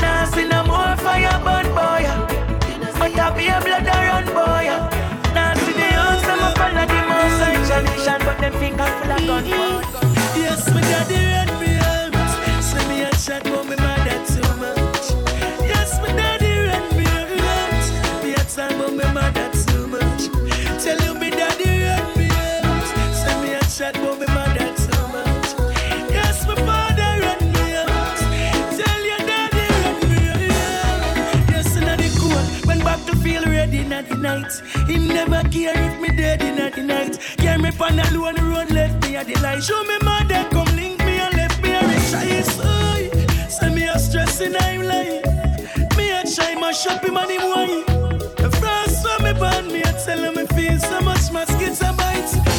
[0.00, 2.04] Nah see no more fire burn boy.
[2.98, 4.66] But I be a blood a run boy.
[5.34, 7.40] Nah see the youth them a follow the most
[8.06, 10.00] high but them finger full of gunpowder.
[10.36, 12.62] Yes, my daddy ran me out.
[12.62, 13.99] Say me a shot, but me mother
[34.30, 34.62] night.
[34.88, 37.18] Never care if me dead in the night.
[37.38, 37.70] Carry me
[38.14, 39.62] low on the road, left me at the light.
[39.62, 43.10] Show me my mother, come link me and left me a rich eye.
[43.48, 45.22] Say me a stress in I'm lying.
[45.96, 47.84] Me a try my shopping money wine.
[48.42, 52.34] The first one me born, me a tell him me feel so much mosquito bites.
[52.34, 52.49] Daddy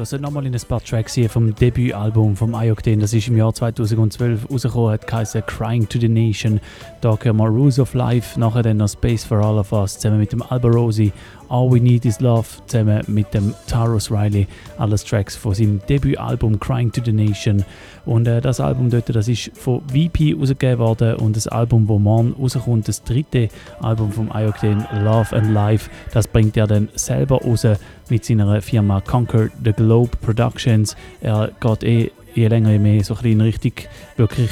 [0.00, 3.00] Wir hören nochmal in ein paar Tracks hier vom Debütalbum vom Ayokden.
[3.00, 6.60] Das ist im Jahr 2012 rausgekommen, hat geheißen Crying to the Nation.
[7.00, 10.18] Da hören wir Rules of Life, nachher dann noch Space for All of Us zusammen
[10.18, 11.12] mit dem Alberosi
[11.50, 14.46] All We Need Is Love zusammen mit dem Taros Riley.
[14.78, 17.64] Alles Tracks von seinem Debütalbum Crying to the Nation.
[18.06, 21.98] Und äh, das Album dort, das ist von VP rausgegeben worden und das Album, wo
[21.98, 23.48] morgen rauskommt, das dritte
[23.80, 27.66] Album vom Ioctane, Love and Life, das bringt er dann selber raus
[28.08, 30.96] mit seiner Firma Conquer the Globe Productions.
[31.20, 34.50] Er geht eh je länger je mehr so ein bisschen richtig wirklich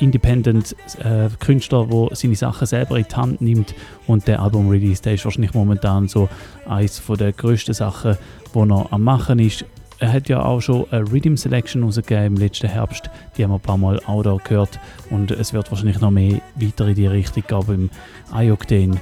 [0.00, 3.74] Independent äh, der seine Sachen selber in die Hand nimmt
[4.06, 6.28] und der Album-Release, der ist wahrscheinlich momentan so
[6.66, 8.16] eines der grössten Sachen,
[8.54, 9.64] die er am machen ist.
[9.98, 13.56] Er hat ja auch schon eine Rhythm Selection rausgegeben im letzten Herbst, die haben wir
[13.56, 17.06] ein paar Mal auch da gehört und es wird wahrscheinlich noch mehr weiter in die
[17.06, 17.90] Richtung gehen
[18.32, 19.00] beim iOctane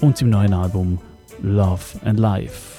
[0.00, 0.98] und seinem neuen Album
[1.42, 2.78] Love and Life.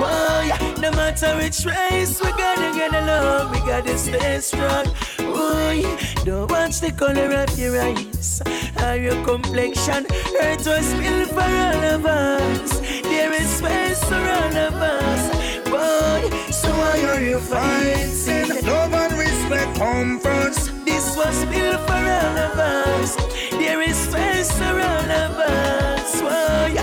[0.00, 4.86] why, no matter which race, we gotta get along, we gotta stay strong.
[5.18, 5.82] Boy,
[6.24, 8.42] don't watch the color of your eyes
[8.84, 10.06] or your complexion.
[10.40, 12.80] Earth was built for all of us.
[13.02, 15.22] There is space for all of us.
[15.68, 18.66] Boy, so why are you fighting?
[18.66, 23.16] Love and respect come first this was built for all of us.
[23.52, 26.20] There is space for all of us.
[26.20, 26.74] Why,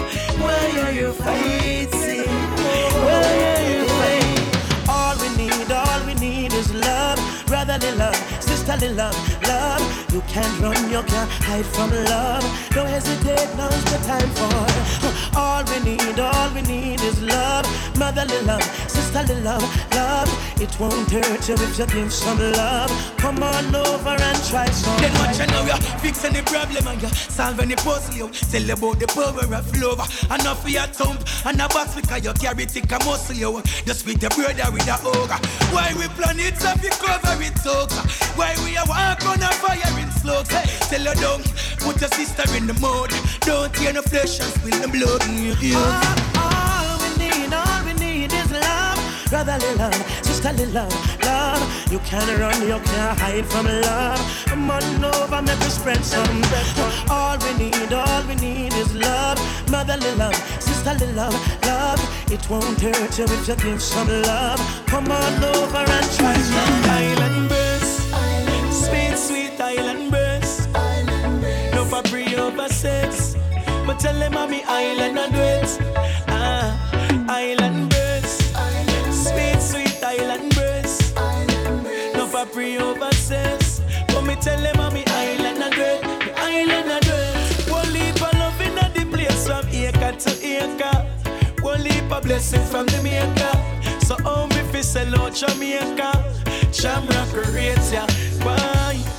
[0.42, 1.57] why are you fighting?
[8.68, 9.37] Love, love.
[10.18, 12.42] You can't run, you can't hide from love.
[12.72, 15.38] Don't hesitate, now's the time for.
[15.38, 17.68] All we need, all we need is love,
[18.00, 19.62] motherly love, sisterly love,
[19.94, 20.28] love.
[20.60, 22.90] It won't hurt you if you give some love.
[23.18, 25.00] Come on over and try some.
[25.00, 28.30] Then watch you know you fix any problem and you solve any puzzle.
[28.30, 30.02] Tell about the power of love.
[30.32, 33.36] Enough for your thump and a box because you carry thick a muscle.
[33.36, 35.38] You just with your brother with a ogre.
[35.70, 37.86] Why we plan it up, you cover it so.
[38.34, 39.94] Why we a walk on a fire
[40.30, 40.46] in.
[40.46, 41.46] Hey, tell her don't
[41.80, 43.12] put your sister in the mud.
[43.42, 45.24] Don't tear no flesh and spill the blood.
[45.62, 45.78] Yeah.
[46.36, 51.92] All, all we need, all we need is love, brotherly love sisterly love, love.
[51.92, 54.20] You can't run, you can't hide from love.
[54.46, 56.42] Come on over, make us spread some.
[57.10, 59.40] All we need, all we need is love,
[59.72, 62.02] motherly love, sisterly love, love.
[62.32, 64.60] It won't hurt you if you give some love.
[64.88, 66.84] Come on over and try some.
[67.02, 67.90] Island birds,
[68.86, 70.07] sweet, sweet island
[73.88, 75.80] but tell them I'm island and do it.
[76.28, 78.08] Ah, island birds.
[82.58, 83.82] free over sex.
[84.08, 86.02] But me tell them I'm me island a great,
[86.38, 87.72] island a great.
[87.72, 90.98] One leap of love in the place from acre to acre.
[91.62, 93.56] One leap of blessing from the maker.
[94.06, 96.12] So how me fi sell out Jamaica?
[96.80, 98.08] Jamrock rates ya.
[98.44, 99.17] Why?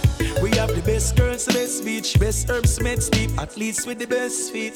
[0.88, 4.74] We best girls, best beach, best herbs, med deep, athletes with the best feet.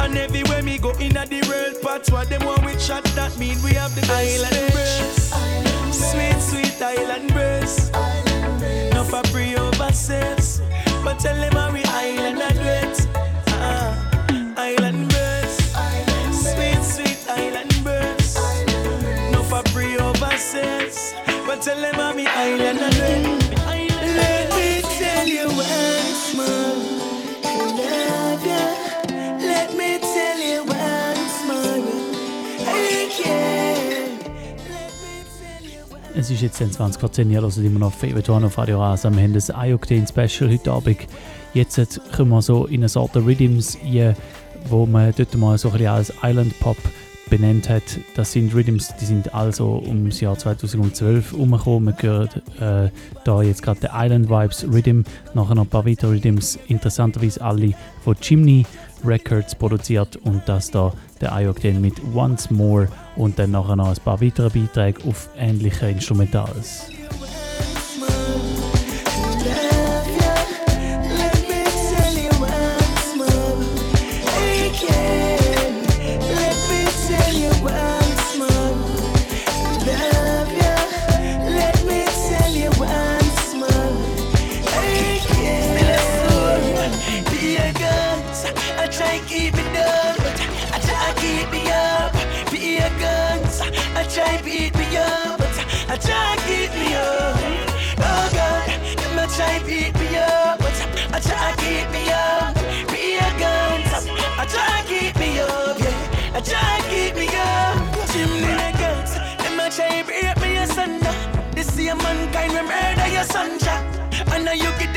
[0.00, 3.58] And everywhere me go in the world, part what them want we chat, that mean
[3.62, 5.28] we have the island birds.
[5.92, 7.90] Sweet, sweet island breeze.
[8.94, 9.90] No for free over.
[11.04, 13.06] But tell them how we island and wet.
[13.48, 13.94] Uh,
[14.56, 15.56] island breeze.
[16.32, 18.34] Sweet, sweet island breeze.
[19.30, 20.32] No for free over.
[21.46, 23.39] But tell them how we island and
[36.20, 39.10] Es ist jetzt 20 vor 10 Jahren, also immer noch Favorite One auf Radio Rasa.
[39.10, 40.98] Wir haben das iOctane Special heute Abend.
[41.54, 44.14] Jetzt kommen wir so in eine Sorte Rhythms rein,
[44.68, 46.76] wo man dort mal so ein bisschen als Island Pop
[47.30, 47.84] benannt hat.
[48.16, 51.94] Das sind Rhythms, die sind also ums Jahr 2012 umgekommen.
[51.98, 52.28] Wir hören
[52.60, 52.90] äh,
[53.24, 57.72] da jetzt gerade den Island Vibes Rhythm, nachher noch ein paar weitere Rhythms, interessanterweise alle
[58.04, 58.66] von Chimney
[59.06, 63.96] Records produziert und das da der Ayokden mit Once More und dann nachher noch ein
[64.04, 66.90] paar weitere Beiträge auf ähnliche Instrumentals.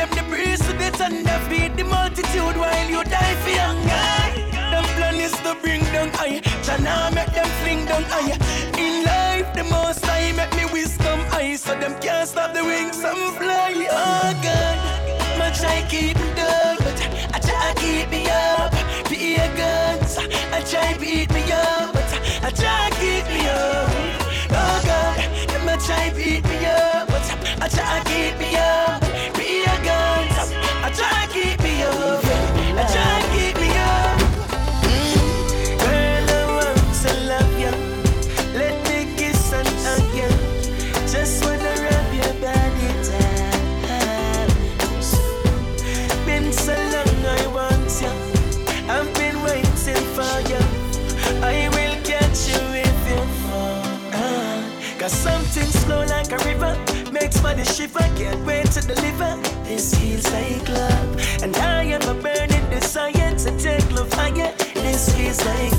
[0.05, 4.07] Them the breeze to the thunder, feed the multitude while you die for hunger.
[4.71, 8.35] The plan is to bring them high, China make them fling down high.
[8.77, 13.03] In life, the most I make me wisdom high, so them can't stop the wings
[13.03, 13.73] and fly.
[13.91, 14.77] Oh God,
[15.37, 16.99] much I keep dug, but
[17.35, 18.22] I try keep me
[59.83, 64.53] This feels like love, and I am a burning desire to take love higher.
[64.75, 65.72] This feels like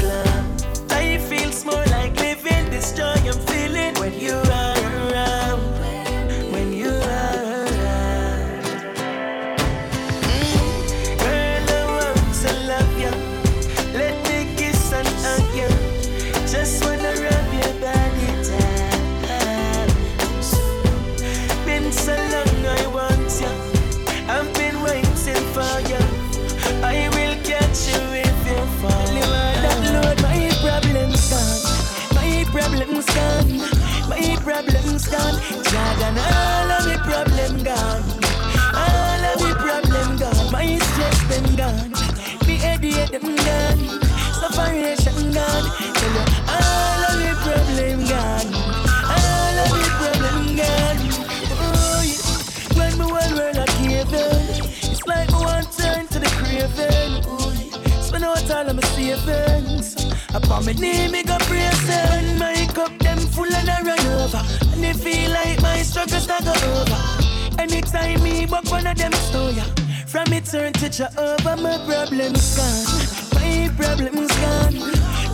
[60.55, 64.41] Upon my knee, me go praise When my cup them full and I run over,
[64.71, 67.61] and it feel like my struggles not go over.
[67.61, 69.59] Anytime me buck one of them story,
[70.07, 72.87] from it turn to Jehovah, my problems gone.
[73.35, 74.79] My problems gone.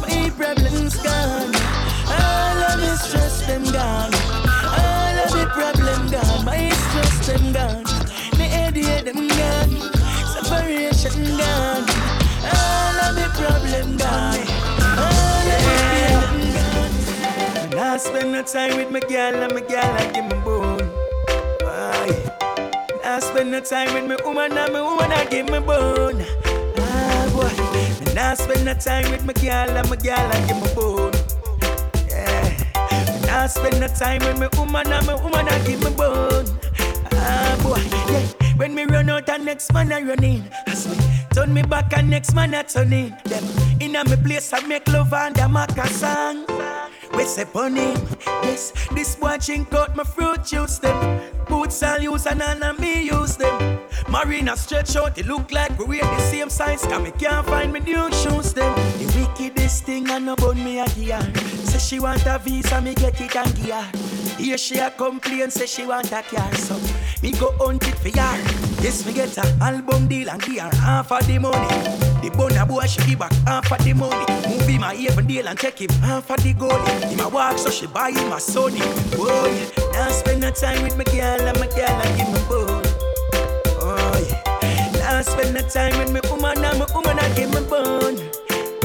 [0.00, 1.54] My problems gone.
[2.08, 4.14] All of my stress them gone.
[4.72, 6.44] All of my problem gone.
[6.46, 7.84] My stress them gone.
[8.38, 9.92] My headache them gone.
[10.32, 11.84] Separation gone.
[12.56, 14.69] All of my problem gone.
[17.90, 20.88] I spend no time with my girl and my girl I give me bone.
[21.64, 23.00] Aye.
[23.04, 26.24] I spend no time with my woman and my woman I give me bone.
[26.78, 27.48] Ah boy.
[28.06, 31.12] When I spend no time with my girl and my girl I give me bone.
[32.08, 32.44] Yeah.
[33.10, 36.46] When I spend no time with my woman and my woman I give me bone.
[37.12, 37.82] Ah boy.
[38.12, 38.54] Yeah.
[38.56, 40.48] When me run out and next man I run in.
[40.68, 41.19] I swear.
[41.34, 43.16] Turn me back and next man I turn in.
[43.24, 43.44] Them
[43.80, 46.46] in a me place I make love and a make a song.
[47.14, 47.96] We say on him.
[48.42, 51.20] Yes, this boy chink out my fruit juice them.
[51.48, 53.79] Boots I'll use and none of me use them.
[54.08, 56.82] Marina stretch out, it look like we wear the same size.
[56.82, 58.74] Cause me can't find me new shoes them.
[58.98, 61.20] The wickedest thing I know about me a gear.
[61.64, 63.86] Say she want a visa, me get it and gear.
[64.38, 66.54] Here she a complain, say she want a car.
[66.54, 66.78] So
[67.22, 68.60] me go hunt it for her.
[68.82, 71.68] Yes, me get a album deal and give half of the money.
[72.22, 74.26] The bonner boy she give back half of the money.
[74.48, 76.88] Movie my even deal and take him half of the gold.
[76.88, 78.80] Him my walk so she buy him a Sony.
[79.14, 82.48] Oh, boy, now spend no time with my girl and my girl and give me
[82.48, 82.79] bone.
[85.20, 88.16] Now spend no time with my woman and my woman and give me bone.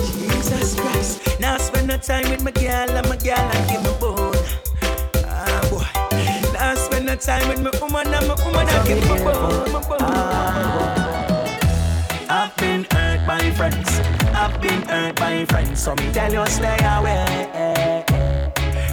[0.03, 1.39] Jesus Christ.
[1.39, 4.35] Now spend no time with my girl and my girl and give me bone.
[5.23, 5.87] Ah boy.
[6.51, 9.71] Now spend no time with my woman and my woman and give me bone.
[9.87, 10.01] Bone.
[12.29, 13.89] I've been hurt by friends.
[14.35, 18.03] I've been hurt by friends, so me tell you stay away.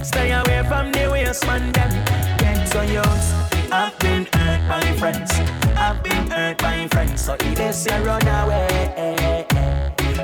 [0.01, 1.91] Stay away from the waste man them.
[2.37, 3.52] Get so young.
[3.75, 5.31] I've been hurt by friends.
[5.75, 9.47] I've been hurt by friends, so it is you run away.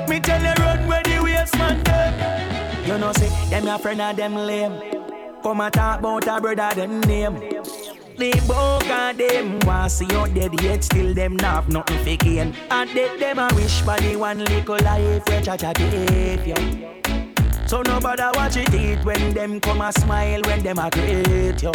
[0.08, 2.86] Me tell you run where the waste man them.
[2.86, 4.80] You know see them your friend and them lame.
[5.42, 7.40] Come and talk about a brother them name.
[8.16, 12.24] They both got them want see you dead yet still them not have nothing for
[12.24, 12.54] gain.
[12.70, 16.54] And dead them a wish for the one little life where cha cha give you.
[17.66, 21.72] So nobody watch it eat when them come a smile when them a greet you.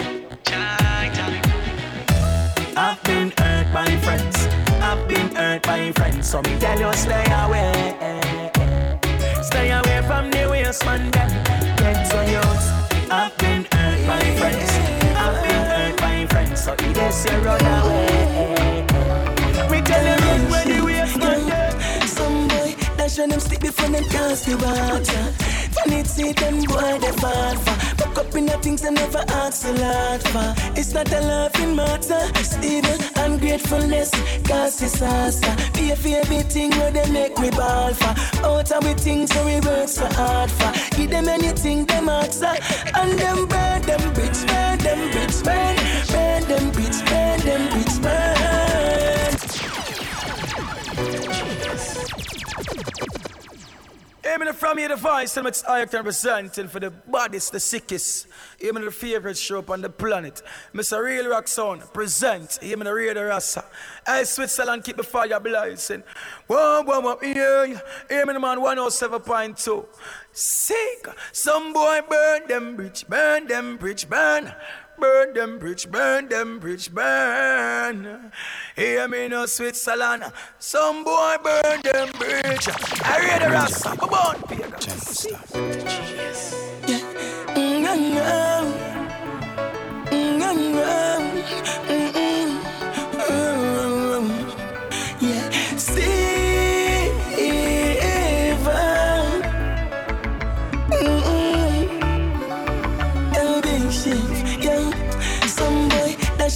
[2.78, 4.36] I've been hurt by friends.
[4.82, 6.30] I've been hurt by friends.
[6.30, 7.72] So me tell you stay away.
[9.42, 11.10] Stay away from the waste man.
[11.12, 12.86] Get so yours.
[13.10, 14.72] I've been hurt by friends
[15.16, 16.64] I've been hurt by friends.
[16.64, 18.86] so it is a run away.
[19.70, 24.04] We tell them when the waste man Some boy, that's when them stick before them
[24.06, 25.55] cast the water.
[25.76, 27.96] When it see them boy, they fall for.
[27.98, 30.54] Buck up in the things they never ask a lot for.
[30.80, 34.12] It's not a laughing matter, it's even ungratefulness,
[34.44, 35.54] cause disaster.
[35.74, 38.14] Be a favorite thing where they make me ball for.
[38.46, 40.72] Out of we things so we work so hard for.
[40.96, 42.44] Give them anything them ask
[42.96, 45.76] And them burn them bitch, burn them bitch, burn.
[46.12, 49.25] Burn them bitch, burn them bitch, burn.
[54.28, 58.28] Aiming from here the voice and it's can representing for the bodies, the sickest.
[58.60, 60.42] Aiming the favorite show on the planet.
[60.74, 61.04] Mr.
[61.04, 62.58] Real Rock Sound present.
[62.64, 63.64] Aiming the real Rasa.
[64.08, 66.02] I Switzerland keep the fire blazing.
[66.48, 67.80] Whoa, whoa, whoa, yeah.
[68.10, 69.86] Aiming the man 107.2.
[70.32, 71.08] Sick.
[71.32, 74.52] Some boy burn them bridge, burn them bridge, burn.
[74.98, 78.32] Burn them bridge, burn them bridge, burn.
[78.76, 80.24] Hear me no Switzerland.
[80.60, 82.68] Some boy burn them bridge.
[83.04, 84.74] I read the rasta, but born pagan.
[86.88, 87.00] Yeah.
[87.58, 87.96] Mm-hmm.
[91.98, 92.46] Mm-hmm.
[95.22, 96.45] Dash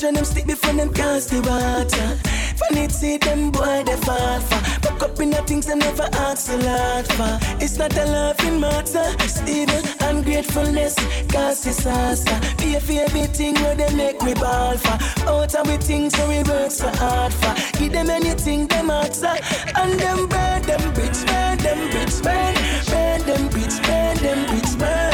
[0.03, 2.07] when them stick before them cast the water.
[2.57, 4.61] Funny see them boy they fall for.
[4.81, 7.63] Buck up in the things they never ask a lot for.
[7.63, 10.95] It's not a laughing matter, it's even ungratefulness,
[11.27, 12.39] cause disaster.
[12.57, 14.97] Be a favorite thing where they make me ball for.
[15.27, 17.53] Out of we things so we work so hard for.
[17.77, 19.41] Give them anything them outside,
[19.75, 22.53] and them burn them bitch, burn them bitch, burn,
[22.89, 25.08] burn them bitch, burn them bitch, burn.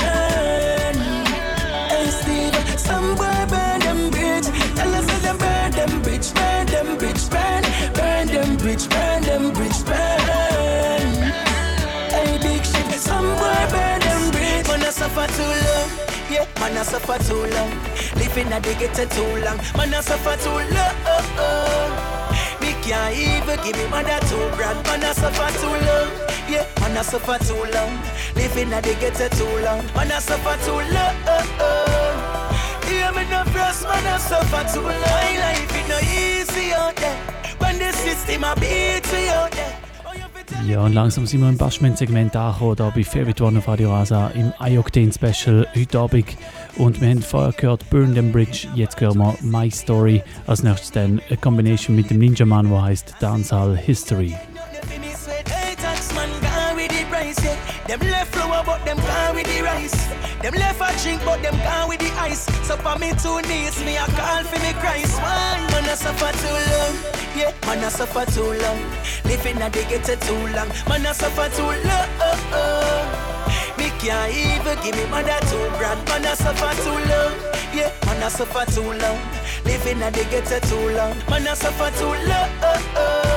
[15.28, 15.90] Suffer too long,
[16.30, 17.72] yeah, man, I suffer too long.
[18.16, 20.96] Living at the ghetto too long, man, I suffer too long.
[22.62, 26.12] Me can't even give me mother two grand, man, I suffer too long.
[26.50, 28.00] Yeah, man, I suffer too long.
[28.36, 31.16] Living at the ghetto too long, man, I suffer too long.
[32.86, 35.02] Hear me no first man I suffer too long.
[35.02, 37.18] My life is no easy out there.
[37.58, 39.85] When the system a beat me out there.
[40.68, 44.30] Ja, und langsam sind wir im Bashment-Segment angekommen, hier bei Favorite One auf Radio Rasa
[44.30, 46.38] im iOctane-Special heute Abend.
[46.78, 50.22] Und wir haben vorher gehört Burn Them Bridge, jetzt hören wir My Story.
[50.48, 54.36] Als nächstes dann eine Kombination mit dem Ninja Man, der heißt Dancehall History.
[58.86, 60.35] Them the.
[60.46, 62.46] Them left a drink, but them gone with the ice.
[62.68, 65.18] So for me two knees, me a call for me Christ.
[65.18, 65.58] Why?
[65.72, 66.96] Man, I suffer too long.
[67.36, 68.80] Yeah, man, I suffer too long.
[69.26, 70.70] Living a day get too long.
[70.88, 72.10] Man, I suffer too long.
[73.76, 76.06] Me can't even give me mother two grand.
[76.10, 77.34] Man, I suffer too long.
[77.74, 79.20] Yeah, man, I suffer too long.
[79.66, 81.18] Living a day get too long.
[81.28, 83.35] Man, I suffer too long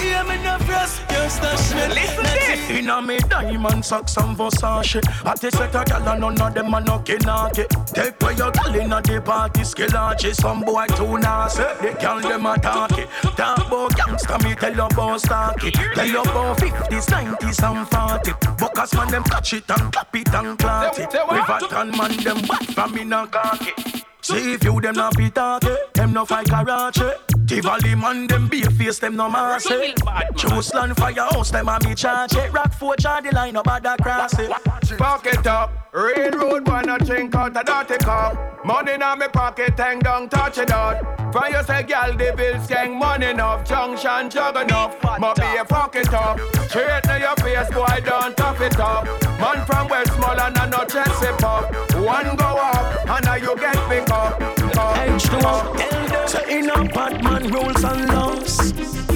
[0.00, 1.94] hear me frost, you stash me.
[1.94, 2.70] Listen this.
[2.70, 5.02] Inna me diamond socks and Versace.
[5.24, 7.64] At the sweater gal and none of them a no kinaki.
[7.92, 10.34] Take where your gal inna the party skillachi.
[10.34, 13.08] Some boy too nasty, they can them attack it.
[13.36, 15.70] Talk about gangsta, me tell you about stocky.
[15.70, 18.56] Tell you about 50s, 90s and 40.
[18.58, 21.12] Buckers man them catch it and clap it and clot it.
[21.12, 23.72] River and man them back from in a khaki.
[24.20, 27.37] See if you them not be talking, them no fight karate.
[27.48, 29.94] Tivoli man them be a face, them no massy.
[30.36, 32.52] Choose land firehouse, them a me charge it.
[32.52, 34.50] Rock four charge the line, no bother cross it.
[34.98, 38.64] Pocket up, railroad, wanna drink out a dirty cup.
[38.66, 41.02] Money in my pocket, hang down, touch it out.
[41.32, 44.94] From you say, girl, the bills gang money enough, junction jug enough.
[45.00, 46.38] But be a fuck it up.
[46.68, 49.06] Straight to your face, boy, don't tough it up.
[49.40, 51.72] Man from Westmoreland and no chest it up.
[51.94, 54.57] One go up, and now you get pick up.
[54.74, 59.07] H2O, so in a bad man rules and laws.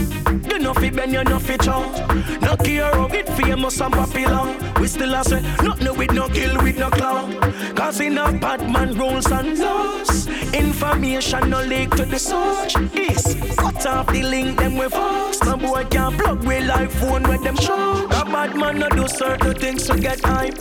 [0.62, 1.82] Know fi bend, you know fi chow.
[2.40, 4.56] No care of it, famous and popular.
[4.80, 7.28] We still a say, nothing with no kill, with no claw.
[7.74, 10.28] Cause in a bad man rules and laws.
[10.54, 12.74] Information no leak to the search.
[12.92, 15.44] This, cut off the link, them we fast.
[15.44, 18.06] No boy can't plug with life phone with them show.
[18.06, 20.58] A bad man no do certain things to get hype.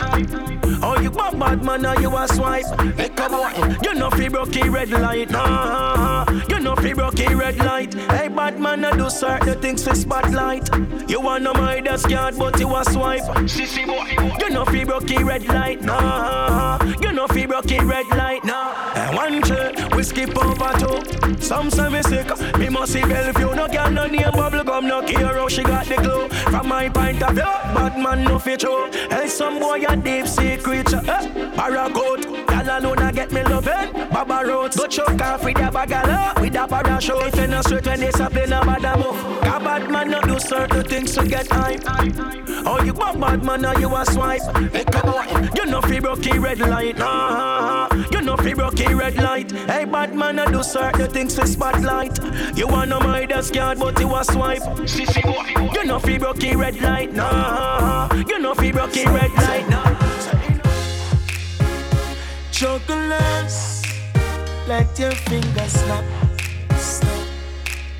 [0.83, 2.65] Oh, you a bad man or you a swipe.
[2.97, 5.29] Hey, come on, you know fi broke red light.
[5.29, 7.93] Nah, you know fi broke red light.
[7.93, 10.69] Hey, bad man no do certain things to spotlight.
[11.09, 13.23] You want no my the card, but you a swipe.
[13.47, 15.81] Sissy boy, you know fi broke red light.
[15.81, 18.43] Nah, you know fi broke red light.
[18.43, 19.71] Nah, and one chill,
[20.01, 21.35] we skip over two.
[21.37, 22.27] Some say me sick,
[22.57, 23.53] me must see Bellevue.
[23.55, 26.27] No girl no name bubble gum, no care how she got the glow.
[26.27, 28.89] From my point of view, bad man no fit true.
[29.09, 31.01] Hey, some boy a deep sea creature.
[31.07, 31.53] Eh?
[31.55, 34.09] Paragoat, girl alone a get me loving.
[34.09, 37.27] Baba roads, go choke off with a bagala, with a parachute.
[37.27, 39.41] If you no straight when they in a bad move.
[39.43, 41.81] A bad man no do certain things to get hype.
[42.65, 44.41] Oh, you a bad man you a swipe?
[44.71, 46.97] Hey, come on, you know fi broke red light.
[46.97, 49.51] Nah, you know fi broke red light.
[49.51, 52.17] Hey, bad man no do certain things to spotlight.
[52.55, 54.63] You wanna my desk yard, but you a swipe.
[55.75, 57.13] You know fi broke red light.
[57.13, 59.69] Nah, you know fi broke red light.
[59.69, 59.97] Nah.
[62.51, 63.83] Chocolates,
[64.67, 66.05] let your fingers snap,
[66.77, 67.27] snap,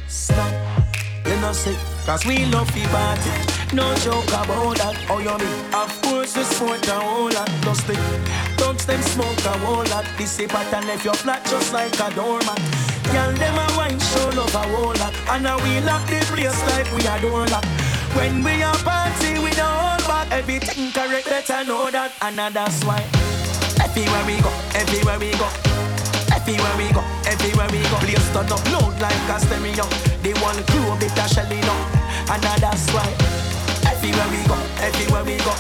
[0.08, 0.88] snap.
[1.26, 1.76] You know say,
[2.06, 3.51] cause we love the party.
[3.74, 5.00] No joke about that.
[5.08, 5.60] Oh, you mean?
[5.72, 7.48] Of course, the sport a whole lot.
[7.64, 7.96] Plus the
[8.60, 10.04] thugs, them smoke a whole lot.
[10.18, 12.60] This a pattern left your flat just like a doormat.
[13.16, 15.16] Girl, them a wine show love a whole lot.
[15.32, 17.64] And now we lock the place like we a door lock.
[18.12, 20.28] When we a party, we don't hold back.
[20.36, 22.12] Everything correct, better know that.
[22.22, 23.00] And that's why.
[23.80, 25.48] Everywhere we go, everywhere we go.
[26.36, 27.96] Everywhere we go, everywhere we go.
[28.04, 29.88] Place turn up loud like a stereo.
[30.20, 33.08] They want to crew bit of shelling up, and that's why.
[34.02, 35.54] Everywhere we go, everywhere we go.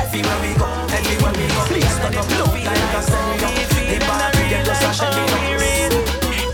[0.00, 0.64] Everywhere we go,
[0.96, 1.60] everywhere we go.
[1.68, 3.48] Place turn up loud like a stereo.
[3.84, 5.92] They party get just a shelling up.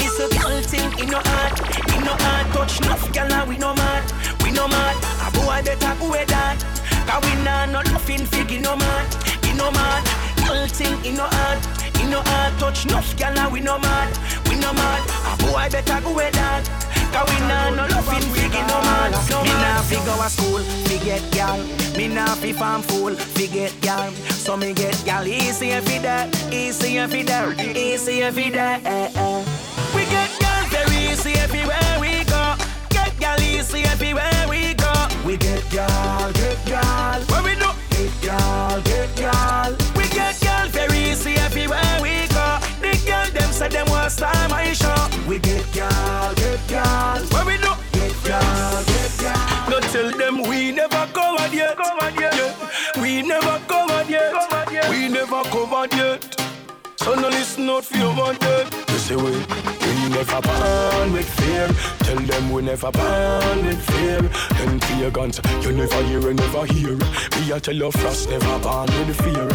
[0.02, 1.54] It's a girl thing in your heart,
[1.94, 2.46] in your heart.
[2.50, 4.02] Touch enough, girl, and we no mad,
[4.42, 4.96] we no mad.
[5.22, 6.58] A boy better go with that.
[7.06, 9.06] Cause we nah no nothing fig in no man,
[9.48, 10.02] in no man.
[10.42, 11.62] Girl thing in no heart,
[12.02, 12.58] in no heart.
[12.58, 14.10] Touch enough, girl, and we no mad,
[14.50, 15.06] we no mad.
[15.30, 16.66] A boy better go with that.
[17.12, 20.28] Cause we nah no loving fig in no man, no Me nah fi go a
[20.28, 21.58] school, fi get gal.
[21.96, 24.10] Me nah fi farm fool, fi get gal.
[24.44, 28.82] So me get gal easy fi that, easy fi that, easy fi that.
[29.94, 32.54] We get gal very easy everywhere we go.
[32.90, 34.92] Get gal easy everywhere we go.
[35.24, 37.20] We get gal, get gal.
[37.30, 37.70] Where we do?
[37.90, 39.76] Get gal, get gal.
[39.96, 42.58] We get gal very easy everywhere we go.
[42.82, 44.95] The gal them say them want style my show.
[45.26, 47.18] We get gal, get gal.
[47.18, 47.72] Where we do?
[47.92, 49.70] Get gal, get gal.
[49.70, 51.76] No tell them we never covered yet.
[51.76, 53.02] Yeah.
[53.02, 54.88] We never covered yet.
[54.88, 56.40] We never covered yet.
[56.98, 58.72] So no listen out for your wanted.
[58.88, 61.68] You say we, we never born with fear.
[62.06, 64.22] Tell them we never born with fear.
[64.22, 66.96] Them pagans, you never hear, you never hear.
[66.96, 69.48] Me a tell you frost never born with fear.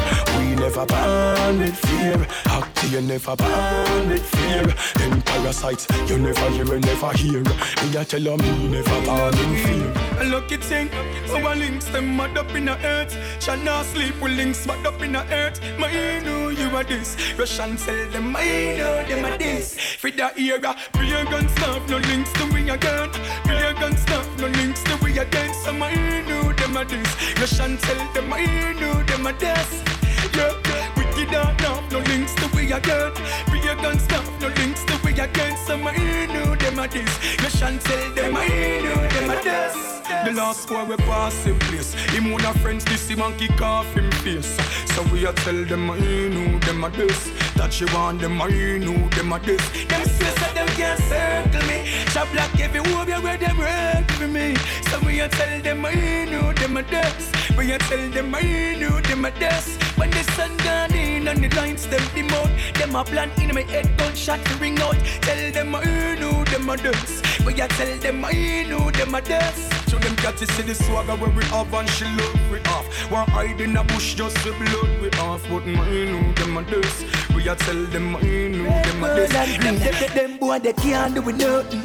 [0.62, 2.18] We never born with fear.
[2.46, 4.64] Acty, you never born with fear.
[4.94, 7.42] Them parasites, you never hear, you never hear.
[7.42, 9.94] Me a tell you me never born in fear.
[10.20, 10.88] A lucky thing,
[11.34, 13.18] our links them mad up in the earth.
[13.42, 15.60] Shall not sleep with links mad up in the earth.
[15.80, 17.18] My know you are this.
[17.40, 19.74] Russian sell them, I know them are this.
[19.96, 23.10] For the era, real gun stuff, no links to we again.
[23.48, 25.56] Real gun stuff, no links to we again.
[25.56, 27.40] So I know them are this.
[27.40, 30.01] Russian sell them, I know them are this.
[30.34, 30.54] Yeah,
[30.96, 33.12] wicked now, no links to we again.
[33.52, 35.58] Real gun stuff, no links to we again.
[35.66, 37.10] So I know them are this.
[37.42, 38.48] Russian sell them, I
[38.84, 40.02] know them are this.
[40.26, 41.94] The last boy we pass in place.
[42.14, 44.58] Him one of friends, this him and kick off him face.
[44.94, 47.32] So we a tell them I know them a this.
[47.56, 49.62] That she want them I know them a this.
[49.86, 51.86] Them say so them can't circle me.
[52.12, 54.56] Shop black every you where them work for me.
[54.90, 57.41] So we a tell them I know them a this.
[57.58, 59.78] We a tell them I know them a this.
[59.96, 63.54] When the sun gone in and the lines them dim out, them a plan in
[63.54, 64.98] my head gunshot to ring out.
[65.22, 65.84] Tell them I
[66.20, 67.22] know them a this.
[67.46, 69.70] We a tell them I know them a this.
[69.88, 72.88] So them got to see the swagger where we have and she love we off.
[73.12, 75.44] We're hiding a bush just to blood we off.
[75.50, 77.04] But I know them a this.
[77.44, 79.80] We a tell them I know them a and green.
[79.80, 81.82] Them, them boy they can't do nothing.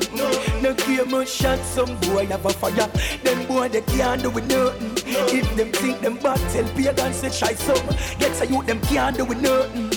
[0.63, 2.91] No game a shot, some boy have a fire.
[3.25, 4.93] Them boy they can't do nothing.
[5.07, 7.87] If them think them bad, tell pagans to try some.
[8.19, 9.89] Get a youth them can't do nothing.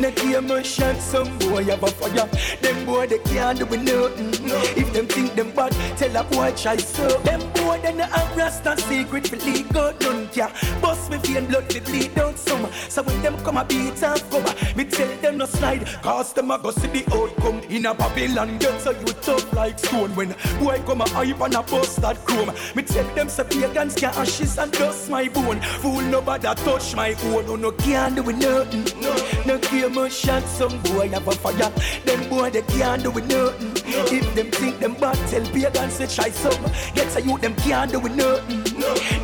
[0.00, 2.28] No game a shot, some boy have a fire.
[2.62, 4.30] Them boy they can't do nothing.
[4.74, 7.22] If them think them bad, tell a boy try some.
[7.24, 10.50] Them boy they no have rasta secret for out none care.
[10.80, 12.66] Bust me vein blood to bleed down some.
[12.88, 15.86] So when them come a beat and come, me tell them no slide.
[16.02, 18.58] Cause them a go see the outcome in a Babylon.
[18.58, 20.14] Get so you tough like stone.
[20.14, 22.52] When boy come a hype and a bust that chrome.
[22.74, 25.60] Me tell them say pagans can ashes and dust my bone.
[25.80, 27.46] Fool nobody touch my own.
[27.46, 28.84] No no can't do nothing.
[29.00, 29.12] No
[29.46, 30.42] no game a shot.
[30.44, 31.70] Some boy have a fire.
[32.04, 33.72] Them boy they can't do nothing.
[33.86, 36.64] If them think them bad, tell pagans to try some.
[36.94, 38.62] Get so you them can't do nothing.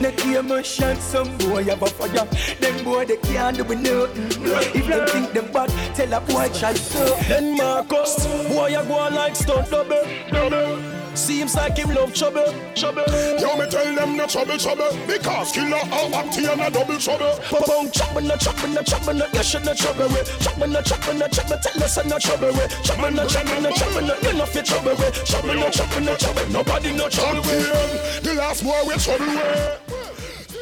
[0.00, 0.96] No game a shot.
[0.98, 2.26] Some boy have a fire.
[2.60, 4.28] Them boy they can't do nothing.
[4.74, 7.18] If them think them bad, tell a boy try some.
[7.28, 11.00] Then Marcus, boy, I go on like stunt double, double.
[11.14, 13.04] Seems like him love trouble, trouble.
[13.38, 14.90] Yo, me tell them no trouble, trouble.
[15.06, 17.36] Because killer out acting and a double trouble.
[17.50, 20.38] Pong chop no chop no chop no you should no trouble with.
[20.40, 22.82] Chop no chop no chop tell us no trouble with.
[22.84, 25.24] Chop no chop no chop no you no fit trouble with.
[25.24, 28.22] Chop no chop no chop nobody no trouble with.
[28.22, 30.00] The last boy with trouble with.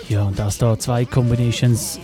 [0.09, 2.01] Ja, und das da zwei Combinations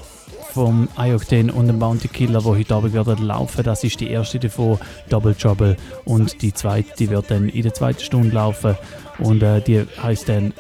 [0.55, 3.65] vom iOctane und dem Bounty Killer, die heute Abend werden laufen.
[3.65, 4.79] Das ist die erste davon,
[5.09, 5.77] Double Trouble.
[6.05, 8.77] Und die zweite, die wird dann in der zweiten Stunde laufen.
[9.19, 10.53] Und äh, die heißt dann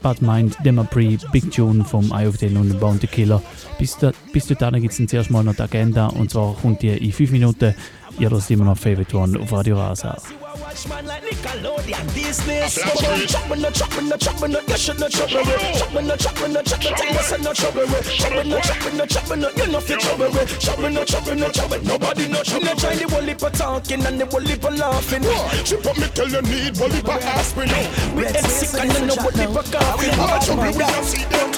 [0.00, 3.42] Bad Mind, Demapri, Big Tune vom iOctane und dem Bounty Killer.
[3.78, 6.06] Bis, da, bis dahin gibt es dann zuerst mal noch die Agenda.
[6.06, 7.74] Und zwar kommt die in 5 Minuten.
[8.18, 10.16] Ihr hört immer noch Favorite One auf Radio Rasa.
[10.60, 12.60] Watch man like Nickelodeon Disney
[13.26, 16.62] Chop no chop no chop no you should no trouble with Chop no chop no
[16.62, 19.80] chop no tell us no trouble with Chop no chop no chop no you no
[19.80, 23.34] fit trouble with Chop no chop no chop nobody no trouble No try the whole
[23.38, 25.22] for talking and the whole for laughing
[25.64, 27.70] She put me tell you need whole for aspirin
[28.14, 31.52] We head sick and you know what for coughing Watch out we have see them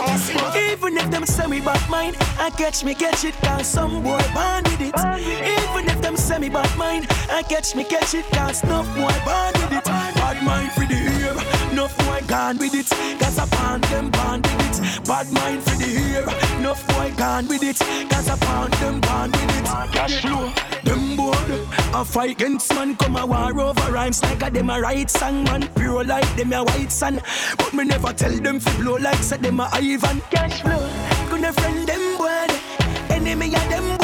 [0.71, 4.23] Even if them say me bad mind, I catch me catch it cause some boy
[4.35, 4.95] born with it.
[4.95, 9.15] Even if them say me bad mind, I catch me catch it cause no boy
[9.25, 9.85] born with it.
[9.85, 11.35] Bad mind for the ear,
[11.75, 12.89] no boy gone with it.
[13.21, 15.05] Cause I pound them born with it.
[15.07, 16.27] Bad mind for the ear,
[16.61, 17.79] no boy gone with it.
[18.11, 19.65] Cause I pound them born with it.
[19.93, 20.53] Cash flow.
[20.85, 21.51] Them board,
[21.95, 25.45] a fight against man come a war over rhymes like a them a right song
[25.45, 27.23] man pure like them a white sun
[27.57, 30.91] but me never tell them fi blow like say them a Ivan cash flow
[31.31, 32.47] gonna friend them boy
[33.09, 34.04] enemy of them boy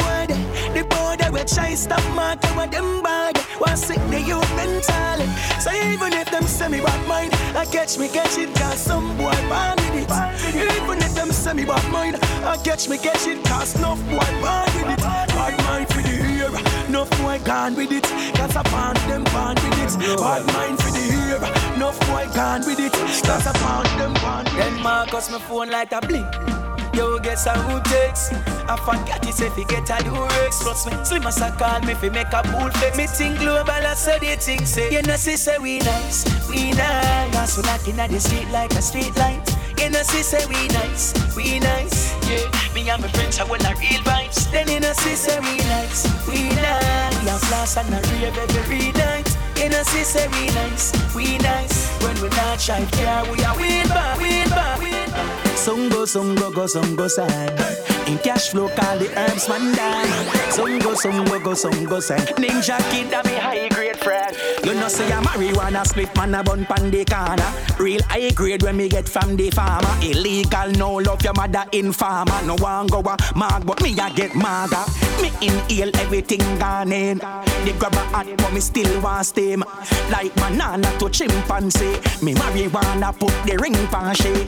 [1.31, 5.27] we try stop mark our them bad want sick the youth mentally
[5.59, 9.15] so even if them say me bad mind I catch me catch it cause some
[9.17, 10.55] boy born with it.
[10.55, 14.31] Even if them say me bad mind I catch me catch it cause no boy
[14.41, 14.99] born with it.
[14.99, 16.49] Bad mind for the ear
[16.89, 18.03] no boy gone with it.
[18.35, 20.17] Cause I pound them born with it.
[20.17, 21.39] Bad mind for the ear
[21.77, 22.93] no boy gone with it.
[22.93, 24.57] Cause I pound them born with it.
[24.57, 26.60] Then Marcus my phone like a blink.
[26.93, 28.31] Yo, guess how who takes?
[28.67, 30.59] I forgot it if you get a do Rex.
[30.59, 32.97] Trust me, slim as I call me you make a bull flex.
[32.97, 34.91] Me think global, I saw the thing say.
[34.91, 37.53] You know, see, say we nice, we nice.
[37.53, 39.41] So knocking at the street like a street light.
[39.79, 42.13] You know, see, say we nice, we nice.
[42.29, 44.51] Yeah, me and my friends are well a real vibes.
[44.51, 47.23] Then you know, see, say we nice, we nice.
[47.23, 49.27] We have class and a rave every night.
[49.57, 51.89] You know, see, say we nice, we nice.
[52.03, 55.50] When we not shy, care, we are wheel back, wheel back, wheel back.
[55.61, 57.90] Some go, some go, go, some go sad.
[58.07, 60.51] In cash flow, call the herbs man die.
[60.51, 62.27] Some go, some go, go, some go sad.
[62.37, 64.35] Ninja kid, that me high grade friend.
[64.63, 67.51] You know say a marijuana split man a bun pan the corner.
[67.79, 69.89] Real high grade when me get from the farmer.
[70.01, 72.41] Illegal, no love your mother informer.
[72.45, 74.83] No one go a mag, but me a get maga.
[75.21, 77.19] Me inhale everything gone in.
[77.19, 79.63] The grab a hot, but me still want steam.
[80.11, 81.99] Like banana to chimpanzee.
[82.21, 84.47] Me marijuana put the ring pan she.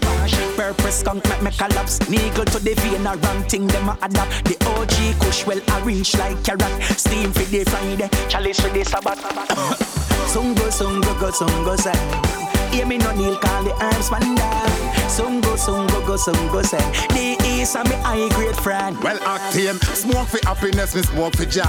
[0.57, 1.99] Purpose skunk make me collapse.
[2.09, 4.45] Niggle to the vein a wrong thing them a adapt.
[4.45, 6.83] The OG kush well arranged like carrot.
[6.97, 9.19] Steam for the Friday, chalice for the Sabbath.
[10.29, 12.42] Some go, some go, go, some go say.
[12.73, 15.09] Hear me no kneel, call the arms man down.
[15.09, 16.79] Some go, some go, go, some go say.
[17.09, 18.97] The east are me high grade friend.
[19.03, 21.63] Well, Octane, smoke for happiness, me smoke for joy.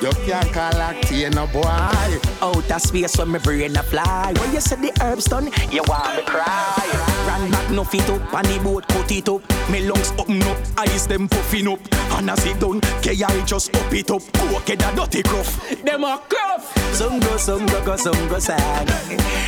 [0.00, 2.20] You can't call Octane a boy.
[2.40, 4.32] Outer space when me brain a fly.
[4.38, 7.26] When you say the herbs done, you want me cry.
[7.26, 9.42] Run back no feet up, and the boat cut it up.
[9.68, 11.80] Me lungs open up, eyes them puffing up.
[12.12, 14.22] And as it done, KI just up it up.
[14.32, 15.68] Coke the dirty gruff.
[15.82, 16.94] Them a gruff.
[16.94, 18.88] Some go, some go, go, some go sad.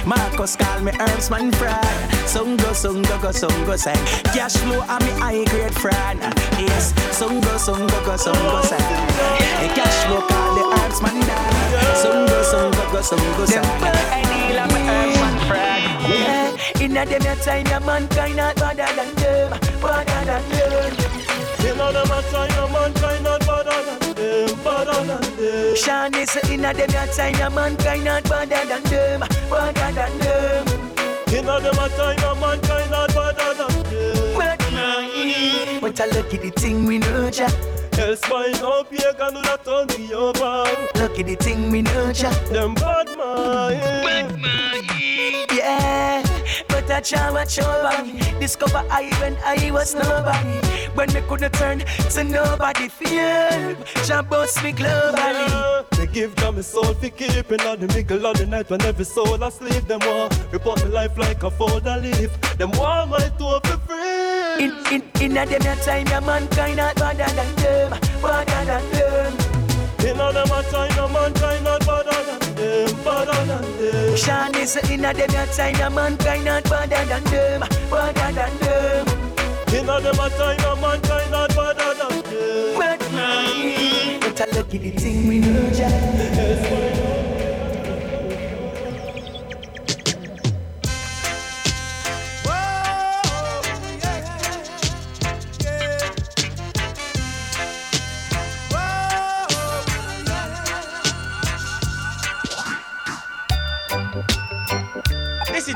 [0.06, 2.28] Marcus call me herbs man friend.
[2.28, 3.96] Some go, some go, go, some go sad.
[4.34, 6.20] Cash flow and me high grade friend.
[6.58, 8.80] Yes, some go, some go, go, some go sad.
[9.76, 11.92] Cash flow call the herbs man down.
[13.02, 15.82] so we go Them bad deal of herb and frag.
[16.08, 19.50] Yeah, inna them your time, your mankind not better than them,
[19.80, 20.92] better than them.
[21.66, 25.21] Inna them a time, your mankind not better than them, better than them.
[25.74, 29.20] Sean is inna them your time, your mankind not better than them,
[29.50, 30.66] better than them.
[31.34, 34.34] Inna them a time, your mankind not better than them.
[34.36, 37.48] But nah, but I look at the thing we nurture.
[37.98, 40.64] Else why no pagan would have turned me over.
[40.96, 42.30] Look at the thing we nurture.
[42.50, 44.40] Them bad mind.
[45.52, 46.22] Yeah,
[46.68, 48.20] but I try watch over me.
[48.40, 50.58] Discover I when I was nobody.
[50.94, 52.88] When me couldn't turn to nobody.
[52.88, 55.48] Fear, Jah boss me globally.
[55.48, 55.82] Yeah.
[55.92, 59.04] They give them a soul for keeping on the middle of the night when every
[59.04, 59.86] soul asleep.
[59.86, 62.30] Them want report me life like a folder leaf.
[62.58, 64.64] Them want my toe for free.
[64.64, 68.84] In in in a them your time, your mankind not better than them, better than
[68.92, 69.32] them.
[70.06, 74.16] Inna them a time, your mankind not better than them, better than them.
[74.16, 77.60] Sean is in a them your time, your mankind not better than them,
[77.90, 79.06] better than them.
[79.74, 82.74] Inna them a time, your mankind not better than them.
[82.76, 85.88] But I look at the thing we nurture.
[85.88, 87.11] This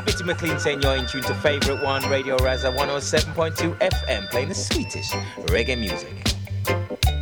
[0.07, 4.55] Bitty McLean saying you're in tune to favorite one, Radio Rasa 107.2 FM, playing the
[4.55, 5.13] sweetest
[5.49, 6.15] reggae music.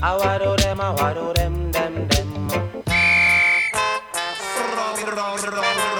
[0.02, 2.74] I wado them, I wado them, them, them.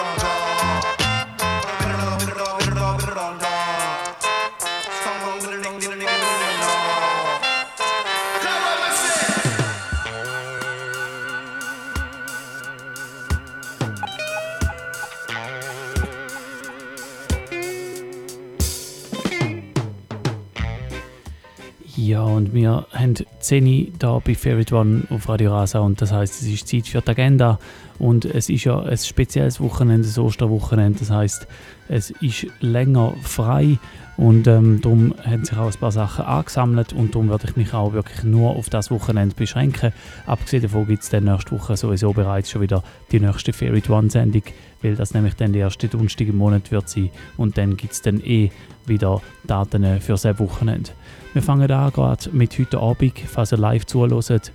[22.54, 26.48] wir haben 10 Uhr hier bei Favorite One auf Radio Rasa und das heißt, es
[26.48, 27.58] ist Zeit für die Agenda.
[27.98, 31.46] Und es ist ja ein spezielles Wochenende, das Osterwochenende, das heißt,
[31.88, 33.78] es ist länger frei.
[34.16, 36.92] Und ähm, darum haben sich auch ein paar Sachen angesammelt.
[36.92, 39.92] Und darum werde ich mich auch wirklich nur auf das Wochenende beschränken.
[40.26, 44.10] Abgesehen davon gibt es dann nächste Woche sowieso bereits schon wieder die nächste Favorite One
[44.10, 44.42] Sendung,
[44.82, 47.10] weil das nämlich dann der erste Donnerstag im Monat wird sein.
[47.36, 48.50] Und dann gibt es dann eh
[48.86, 50.90] wieder Daten für das Wochenende.
[51.32, 54.52] Wir fangen an gerade mit heute Abend, falls ihr live zuhört.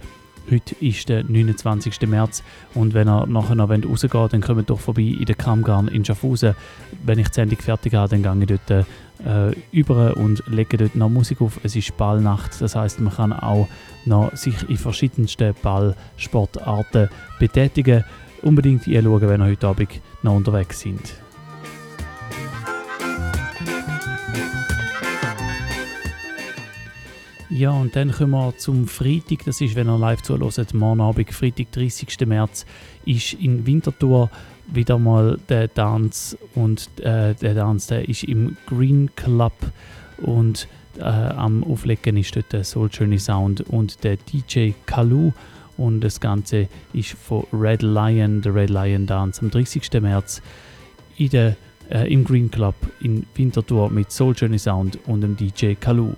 [0.52, 2.02] Heute ist der 29.
[2.08, 2.42] März
[2.74, 6.04] und wenn ihr nachher noch rausgeht wollt, dann kommt doch vorbei in der Kamgarn in
[6.04, 6.56] Schaffhausen.
[7.06, 8.86] Wenn ich die Sendung fertig habe, dann gehe ich dort
[9.26, 11.60] äh, über und lege dort noch Musik auf.
[11.64, 13.68] Es ist Ballnacht, das heißt, man kann auch
[14.06, 18.04] noch sich in verschiedensten Ballsportarten betätigen.
[18.42, 21.14] Unbedingt einschauen, wenn ihr heute Abend noch unterwegs sind.
[27.52, 29.44] Ja, und dann kommen wir zum Freitag.
[29.46, 32.28] Das ist, wenn ihr live zuhört, morgen Abend, Freitag, 30.
[32.28, 32.64] März,
[33.06, 34.30] ist in Winterthur
[34.68, 36.38] wieder mal der Tanz.
[36.54, 39.54] Und äh, der Tanz der ist im Green Club.
[40.18, 40.68] Und
[41.00, 45.32] äh, am Auflegen ist dort der Soul Journey Sound und der DJ Kalu.
[45.76, 49.90] Und das Ganze ist von Red Lion, der Red Lion Dance, am 30.
[50.02, 50.44] März
[51.18, 51.56] in der,
[51.90, 56.14] äh, im Green Club in Winterthur mit Soul Journey Sound und dem DJ Kalu.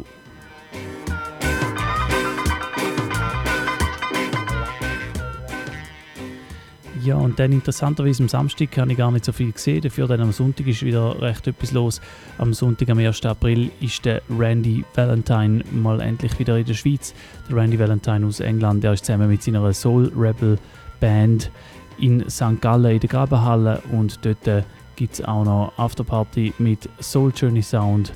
[7.04, 9.82] Ja, und dann interessanterweise am Samstag habe ich gar nicht so viel gesehen.
[9.82, 12.02] Dafür dann am Sonntag ist wieder recht etwas los.
[12.38, 13.26] Am Sonntag, am 1.
[13.26, 17.14] April, ist der Randy Valentine mal endlich wieder in der Schweiz.
[17.50, 20.60] Der Randy Valentine aus England, der ist zusammen mit seiner Soul Rebel
[21.00, 21.50] Band
[21.98, 22.62] in St.
[22.62, 24.64] Gallen in der Grabenhalle und dort äh,
[24.96, 28.14] gibt es auch noch Afterparty mit Soul Journey Sound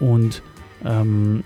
[0.00, 0.42] und
[0.84, 1.42] ähm,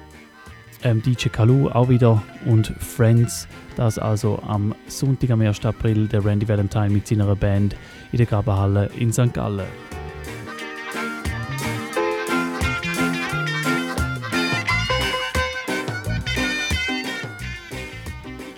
[0.83, 3.49] ähm, DJ Kalu auch wieder und Friends.
[3.77, 5.65] Das also am Sonntag, am 1.
[5.65, 7.77] April, der Randy Valentine mit seiner Band
[8.13, 9.33] in der Grabenhalle in St.
[9.33, 9.67] Gallen.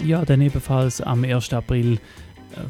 [0.05, 1.55] Ja, dann ebenfalls am 1.
[1.55, 1.99] April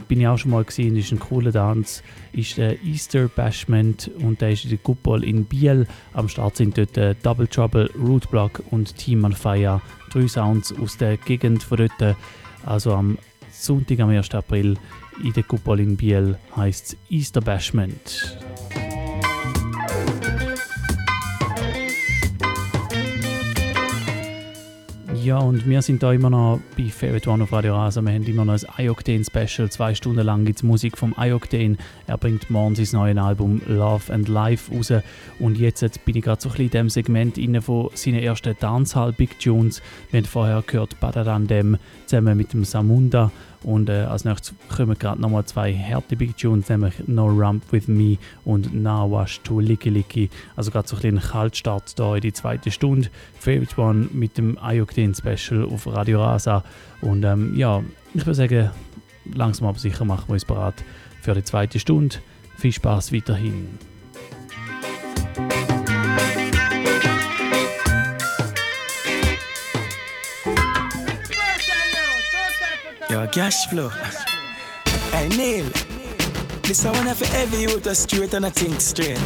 [0.09, 4.41] bin ich auch schon mal gesehen, ist ein cooler Tanz, ist der Easter Bashment und
[4.41, 5.87] der ist in der Kuppel in Biel.
[6.13, 9.81] Am Start sind dort äh, Double Trouble, Rootblock und Team on Fire.
[10.13, 12.17] Drei Sounds aus der Gegend von dort.
[12.65, 13.19] Also am
[13.53, 14.35] Sonntag, am 1.
[14.35, 14.77] April
[15.23, 18.39] in der Kuppel in Biel heißt es Easter Bashment.
[25.25, 28.03] Ja, und wir sind da immer noch bei Favorite One auf Radio Rasa.
[28.03, 29.71] Wir haben immer noch ein iOctane Special.
[29.71, 31.79] Zwei Stunden lang gibt es Musik vom iOctane.
[32.07, 34.93] Er bringt morgen sein neues Album Love and Life raus.
[35.39, 38.19] Und jetzt, jetzt bin ich gerade so ein bisschen in dem Segment inne von seinen
[38.19, 39.81] ersten Dancehall Big Tunes.
[40.11, 43.33] Wir haben vorher gehört Badadandem zusammen mit dem Samunda
[43.65, 47.89] und äh, als nächstes kommen gerade nochmal zwei harte Big Tunes, nämlich No Rump With
[47.89, 50.31] Me und Now Wash to Licky Licky.
[50.57, 53.09] Also gerade so ein bisschen Kaltstart hier in die zweite Stunde.
[53.39, 56.63] Favorite One mit dem Ayokden Special auf Radio Rasa.
[57.01, 58.71] Und ähm, ja, ich würde sagen,
[59.33, 60.85] langsam aber sicher machen wir uns bereit
[61.23, 62.17] für die zweite Stunde.
[62.57, 63.94] Viel Spaß weiterhin.
[73.35, 73.89] Cash flow.
[75.11, 75.65] Hey, Neil.
[76.63, 79.19] This I wanna for every youth a straight and I think straight.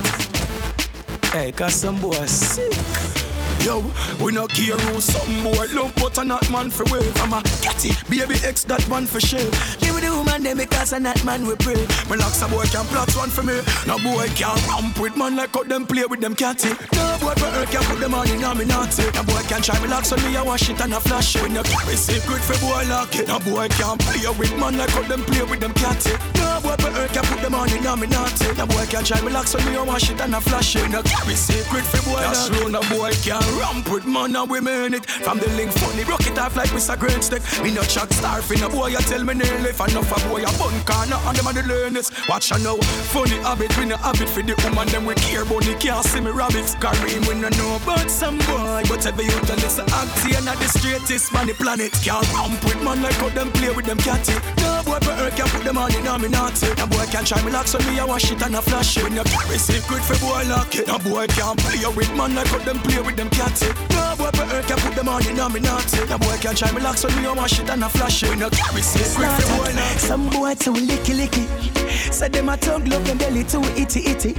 [1.31, 3.18] Hey, cause some boys sick.
[3.65, 3.85] Yo,
[4.25, 7.05] we not care who some boy love, but a not man for way.
[7.17, 9.51] I'm a catty, baby X that one for sure.
[9.81, 11.87] Give me the woman them because a not man we pray.
[12.09, 13.61] Me locks a boy can plot one for me.
[13.87, 16.71] No boy can ramp with man like how them play with them catty.
[16.95, 19.05] No boy for her can put them on in a me naughty.
[19.13, 21.43] No boy can try me locks on me, I wash it and I flash it.
[21.43, 23.29] When you carry secret for boy lock it.
[23.29, 26.13] No boy can play with man like how them play with them catty.
[26.39, 28.49] No boy for her can put them on in a me naughty.
[28.57, 30.83] No boy can try me locks on me, I wash it and I flash it.
[30.83, 32.71] When you carry secret for boy lock it.
[32.71, 35.07] No boy can ramp with man and women it.
[35.07, 36.99] From the link funny, rock it off like Mr.
[36.99, 37.43] Great Stick.
[37.63, 39.73] Me no chat star for no boy, you tell me nearly.
[39.73, 42.11] For enough a boy, a bun corner and them are the learners.
[42.29, 42.77] Watch I know,
[43.13, 46.21] funny habit, we no habit for the woman, them we care about the can't see
[46.21, 46.75] me rabbits.
[46.77, 48.83] Kareem, we no know about some boy.
[48.89, 51.93] But every you tell listen, act here, not the straightest man the planet.
[52.05, 54.35] Can't ramp with man like how them play with them catty.
[54.59, 56.69] No boy, but her can put them on in on me naughty.
[56.77, 59.03] No boy can try me lock so me, I wash it and I flash it.
[59.05, 60.87] When you carry secret for boy lock it.
[60.87, 63.38] No boy can play with man like how them play with them catty.
[63.39, 66.05] No boy for earth can put them on in on me naughty.
[66.07, 68.30] No boy can try me lock so me I wash it and I flash it.
[68.30, 69.99] We no carry secret for boy naughty.
[69.99, 72.12] Some boy too licky licky.
[72.12, 74.32] Say them a tongue love them belly too itty itty.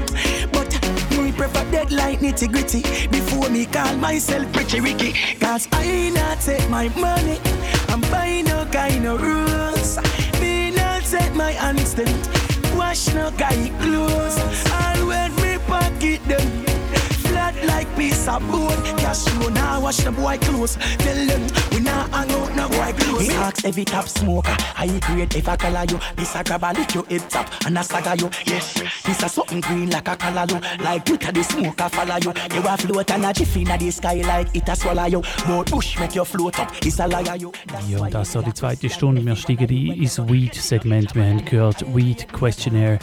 [0.51, 0.67] But
[1.17, 2.81] me prefer dead like nitty gritty.
[3.07, 5.13] Before me call myself pretty Ricky.
[5.39, 7.39] Cause I not take my money.
[7.87, 9.97] I'm buying no kind of rules.
[10.41, 12.27] Me not take my instinct.
[12.75, 14.37] Wash no guy clothes.
[14.73, 16.65] All when me pocket them
[17.30, 18.82] flat like piece of bone.
[18.97, 20.77] Cash flow now wash the boy clothes.
[20.97, 23.27] Tell them we not hang out no boy clothes.
[23.27, 25.99] We ask every top smoker, high grade if I color you.
[26.15, 28.30] This a grab a lick your head top and a saga you.
[28.45, 28.73] Yes,
[29.03, 30.59] this a something green like a color you.
[30.84, 32.34] Like Twitter the smoker follow you.
[32.53, 35.21] You a float and a jiffy in the sky like it a swallow you.
[35.47, 36.71] More push make you float up.
[36.86, 37.51] It's a liar you.
[37.88, 39.25] Ja, und das ist so die zweite Stunde.
[39.25, 41.15] Wir steigen ein ins Weed-Segment.
[41.15, 42.99] Wir haben gehört Weed Questionnaire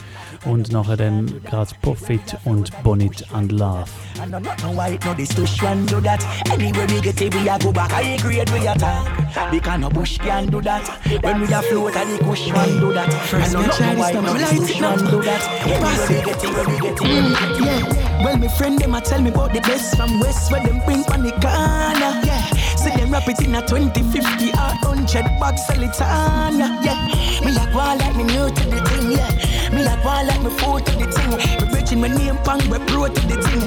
[0.47, 3.91] und nachher dann gerade Profit und Bonnet and Love.
[4.19, 6.25] I know not know why it know this tush one do that.
[6.51, 7.93] Anywhere we get it, we a go back.
[7.93, 9.51] I grade we attack.
[9.51, 10.89] Because no bush can do that.
[11.23, 13.13] When we a float, and the kush one do that.
[13.29, 14.61] First I know me not try know why this, it now know me this light
[14.61, 14.97] tush it up.
[14.97, 15.41] one do that.
[15.81, 16.25] Pass Anywhere we it.
[16.25, 16.99] get it, where we get it.
[16.99, 18.25] Mm, yeah.
[18.25, 21.05] Well, my friend them a tell me about the best from West where them bring
[21.13, 22.13] on the corner.
[22.25, 22.43] Yeah.
[22.77, 26.59] See them rap it in a 20, 50 or 100 bucks sell it on.
[26.83, 27.07] Yeah.
[27.45, 29.13] Me like one like me new to the thing.
[29.13, 29.56] Yeah.
[29.73, 31.31] Me like one like me foot to the thing.
[31.61, 33.63] Me bridging my name pang we pro to the thing.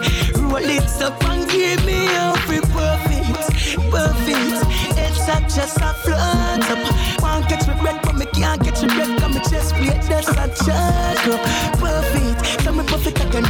[0.50, 2.08] Roll it up and give me
[2.46, 3.38] free perfect,
[3.92, 4.58] perfect.
[4.98, 7.22] It's not just a float up.
[7.22, 9.20] One catch me bread, but me can't catch me bread.
[9.20, 11.42] Come me chest plate, that's a chuck up.
[11.80, 13.46] Perfect, so me perfect again.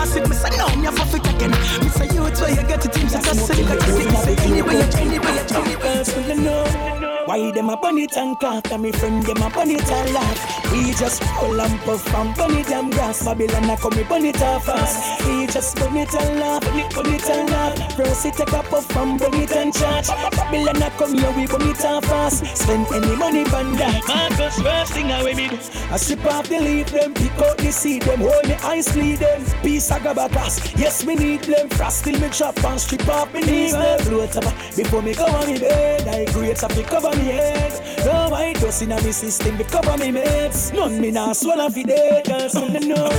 [0.00, 1.50] Him say pass it, me say no, me a perfect again.
[1.50, 4.36] Me say you it's where you get it, him say cause you got it.
[4.36, 6.04] Say anyway anyway anyway you.
[6.04, 7.00] So you know?
[7.26, 10.14] Why them a bun it and cough And me friend them a bun it and
[10.14, 10.72] laugh.
[10.72, 13.24] We just roll and puff and bun it and grass.
[13.24, 15.24] Babylon a come me bun it off fast.
[15.26, 17.94] We just bun it and laugh, bun it, bun it and laugh.
[17.94, 20.08] First it take a puff and bun it and charge.
[20.08, 22.46] Babylon a come here we bun it off fast.
[22.56, 24.02] Spend any money on that.
[24.08, 25.56] Marcus first thing I we me do
[25.90, 29.18] I strip off the leaf them, pick out the seed them Hold me eyes bleed
[29.18, 32.04] them, piece of Yes me need them, frost.
[32.04, 33.32] Till me chop and strip off.
[33.34, 34.44] Me knees them Float up.
[34.76, 37.72] Before me go on me bed I grades up to cover me head.
[38.04, 41.68] No I dust in a me system to cover me mates None me nah swallow
[41.68, 43.10] fi dead Cause me no know.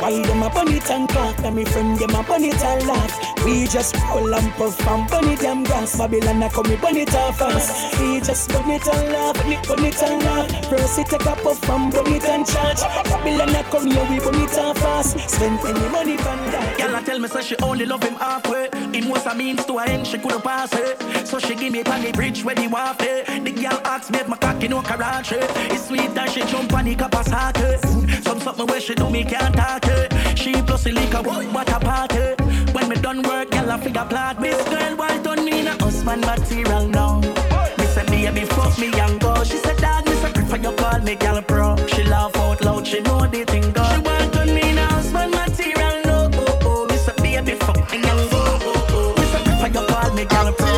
[0.00, 2.86] Why them a bun it and cock And me friend them a bun it and
[2.86, 3.44] laugh.
[3.44, 5.96] We just roll and puff and bun it and gas.
[5.96, 7.98] Babylon a come me bun it off fast.
[8.00, 9.34] We just bun it and laugh
[9.66, 10.66] Bun it, it and laugh.
[10.68, 12.80] First take a puff and bun it and charge.
[13.08, 15.18] Babylon a come here we bun it off fast.
[15.30, 18.68] Spend any money on that Girl a tell me say she only love him halfway.
[18.92, 21.26] Him was a means to her end, she couldn't pass it.
[21.26, 23.22] So she give me on the bridge where the waffle.
[23.44, 25.38] The girl asked me if my cocky no karate.
[25.70, 28.24] It's sweet that she jump on the Kawasaki.
[28.24, 30.38] Some something where she do me can't talk it.
[30.38, 32.34] She plus a liquor, what a party.
[32.72, 34.40] When me done work, girl, I figure plot.
[34.40, 37.20] This girl want on me, a husband material now.
[37.20, 39.42] Miss me say, baby, fuck me and go.
[39.44, 41.76] She said, dog, me say, prefer you call me girl pro.
[41.88, 43.82] She laugh out loud, she know the thing go.
[43.84, 44.37] She want
[50.30, 50.77] you call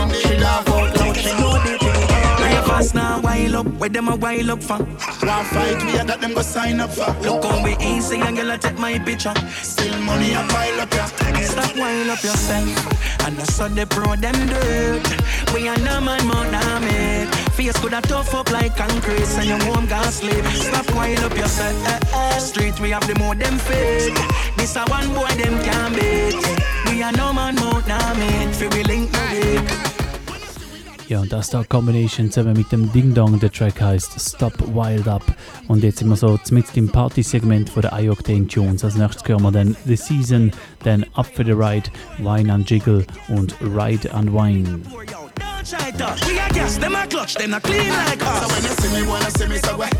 [3.60, 4.78] up, where them a wild up for?
[4.78, 7.12] One fight me, I got them go sign up for.
[7.20, 9.34] Look how we easy and girl, I take my picture.
[9.62, 11.06] Still money a pile up, yeah.
[11.44, 12.68] Stop wild up yourself.
[13.26, 15.04] And I saw the pro them dirt.
[15.54, 17.28] We are no man more than it.
[17.54, 20.44] Face could have tough up like concrete, and your home gas sleep.
[20.46, 22.40] Stop wild up yourself.
[22.40, 24.14] Street we have the more them fake.
[24.56, 26.36] This a one boy them can beat.
[26.86, 28.54] We are no man more than it.
[28.56, 29.99] Feel we link the week.
[31.10, 33.40] Ja, und das da Combination zusammen mit dem Ding Dong.
[33.40, 35.24] Der Track heißt Stop Wild Up.
[35.66, 38.84] Und jetzt sind wir so mit im Party-Segment von der iOctane Tunes.
[38.84, 40.52] Als nächstes hören wir dann The Season,
[40.84, 44.82] dann Up for the Ride, Wine and Jiggle und Ride and Wine.
[44.86, 48.42] We are gas, them a clutch, them a clean like us.
[48.42, 49.90] So when you see me, wanna see me, so where?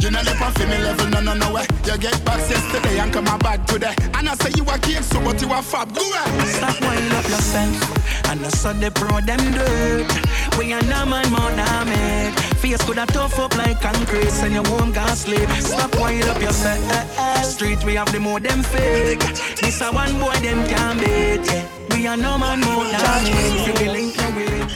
[0.00, 1.66] You know the for me level, no, no, no way.
[1.84, 3.94] You get back yesterday and come back today.
[4.14, 5.94] And I say you a king, so but you a fab.
[5.94, 6.46] Go away.
[6.46, 8.30] Stop wind up yourself.
[8.30, 10.08] And I saw the pro them dirt.
[10.56, 12.32] We are no man more than it.
[12.56, 15.48] Face could have tough up like concrete, and your home gas sleep.
[15.60, 16.80] Stop wind up yourself.
[16.92, 17.42] Eh, eh.
[17.42, 19.20] Street we have the more them fake.
[19.60, 21.44] This a one boy them can beat.
[21.44, 21.68] Yeah.
[21.90, 23.76] We are no man more than it.
[23.76, 24.69] Feel link away.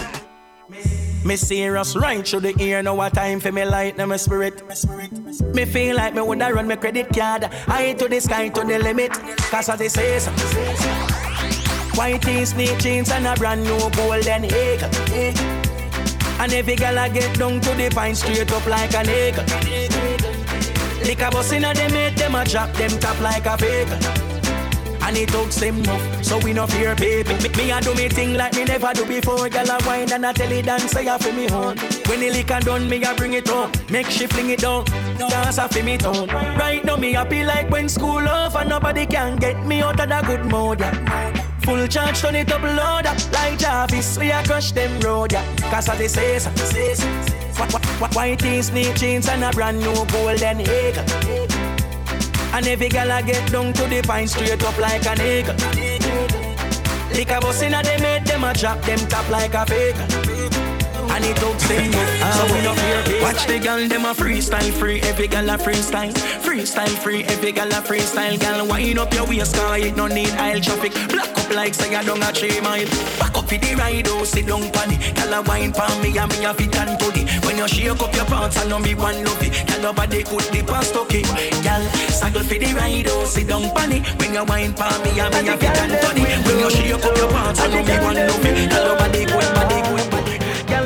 [1.25, 4.63] Me serious right through the ear, now a time for me light, now my spirit.
[4.69, 5.11] My spirit.
[5.55, 8.79] Me feel like me woulda run my credit card, high to the sky to the
[8.79, 9.11] limit.
[9.51, 10.31] Cause as they say, so.
[11.97, 14.91] white tees, snake jeans, and a brand new golden eagle.
[16.41, 19.45] And every gal I get down to the pine straight up like an eagle.
[21.07, 24.34] Lick a bus inna them head, them a drop them top like a vehicle.
[25.07, 27.35] And it talks them enough, so we no fear baby.
[27.35, 29.49] Me, me a do me thing like me never do before.
[29.49, 31.77] Girl a wine and a tell it dance, say a for me home.
[32.07, 33.71] When the liquor done, me a bring it home.
[33.91, 34.85] Make she fling it down,
[35.19, 36.29] dance a feel me tone.
[36.29, 40.25] Right now me happy like when school and nobody can get me out of that
[40.27, 40.81] good mood.
[40.81, 41.41] Yeah.
[41.65, 43.15] Full charge, turn it up louder.
[43.33, 45.45] Like Jarvis, we a crush them road, yeah.
[45.71, 47.07] Cause as they say, say, so.
[47.57, 51.54] Wh- wh- wh- White tees, snake jeans, and a brand new golden eagle.
[52.55, 55.57] And every gal I get down to the pine straight up like an eagle.
[57.13, 60.34] Lick a bus inna them head, them a drop them top like a vehicle.
[61.15, 61.93] And it took them
[62.35, 66.13] so we no fear Watch the gal, them a freestyle free Every gal a freestyle.
[66.43, 68.39] Freestyle free, every gal a freestyle.
[68.41, 70.93] Gal, wind up your waist, cause it no need aisle traffic.
[71.09, 72.87] Black up like say I don't a three mile.
[73.19, 76.31] Back up for the ride, oh, sit down pan it a wine pan me and
[76.31, 77.07] me a fit and to
[77.47, 79.67] When you shake up your pants, I know me one love it.
[79.67, 81.23] Gal, nobody could the past okay
[81.63, 85.35] Gal, saddle for the ride, oh, sit down it When you wine pan me and
[85.35, 88.17] me a fit and to When you shake up your pants, I know me one
[88.17, 88.71] love it.
[88.71, 89.84] Gal, nobody could, nobody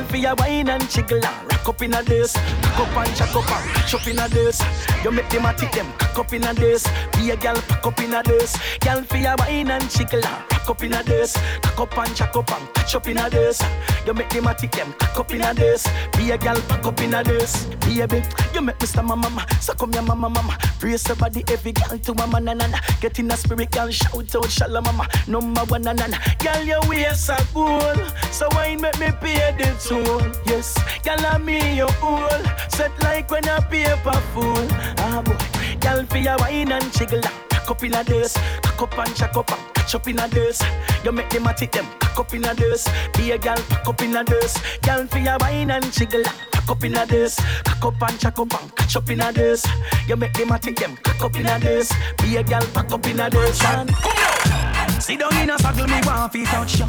[0.08, 2.32] For your wine and jiggle rock up in a this.
[2.62, 4.62] Cock up and jack up and catch up in a this.
[5.04, 6.86] You make them a tick them cock up in a this.
[7.12, 8.56] Be a girl, pack up in a this.
[8.80, 10.22] Girl, for your wine and jiggle
[10.68, 11.36] rock up in a this.
[11.62, 13.62] Cock up and jack up and catch up in a this.
[14.06, 15.86] You make them a tick them cock up in a this.
[16.16, 17.64] Be a girl, pack up in a this.
[17.80, 18.22] Baby,
[18.54, 19.46] you make stand my mama.
[19.60, 20.58] So come your mama, mama.
[20.80, 22.78] Brace your body, every girl to mama, na na na.
[23.00, 25.08] Get in a spirit, girl, shout out, shalom, mama.
[25.26, 26.18] Number one, na na na.
[26.38, 28.06] Girl, your waist are cool.
[28.30, 30.22] So wine make me pay the toll.
[30.46, 32.28] Yes, girl, I'm me your owl.
[32.68, 34.68] Set like when a paper fool.
[34.98, 35.36] Ah boy,
[35.80, 37.47] girl, for your wine and jiggle.
[37.68, 40.26] Cock up in a this, cock up and jack up and catch up in a
[40.28, 40.62] this.
[41.04, 42.88] You make them a tick them, cock up in a this.
[43.14, 44.56] Be a girl, pack up in a this.
[44.80, 46.24] Girl, for your wine and jiggle.
[46.50, 49.30] Cock up in a this, cock up and jack up and catch up in a
[49.32, 49.66] this.
[50.06, 51.92] You make them a tick them, cock up in a this.
[52.22, 54.77] Be a girl, pack up in a this.
[55.00, 56.86] Sit down in a circle, me want fi touch you.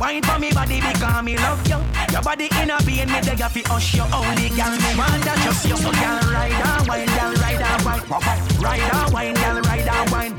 [0.00, 1.78] Wine for me body because me love you.
[2.12, 4.02] Your body in a pain, me you fi hush you.
[4.12, 5.76] Only girl me want that just you.
[5.76, 8.02] So girl ride and wine, girl ride and wine.
[8.60, 10.34] Ride and wine, girl ride and wine.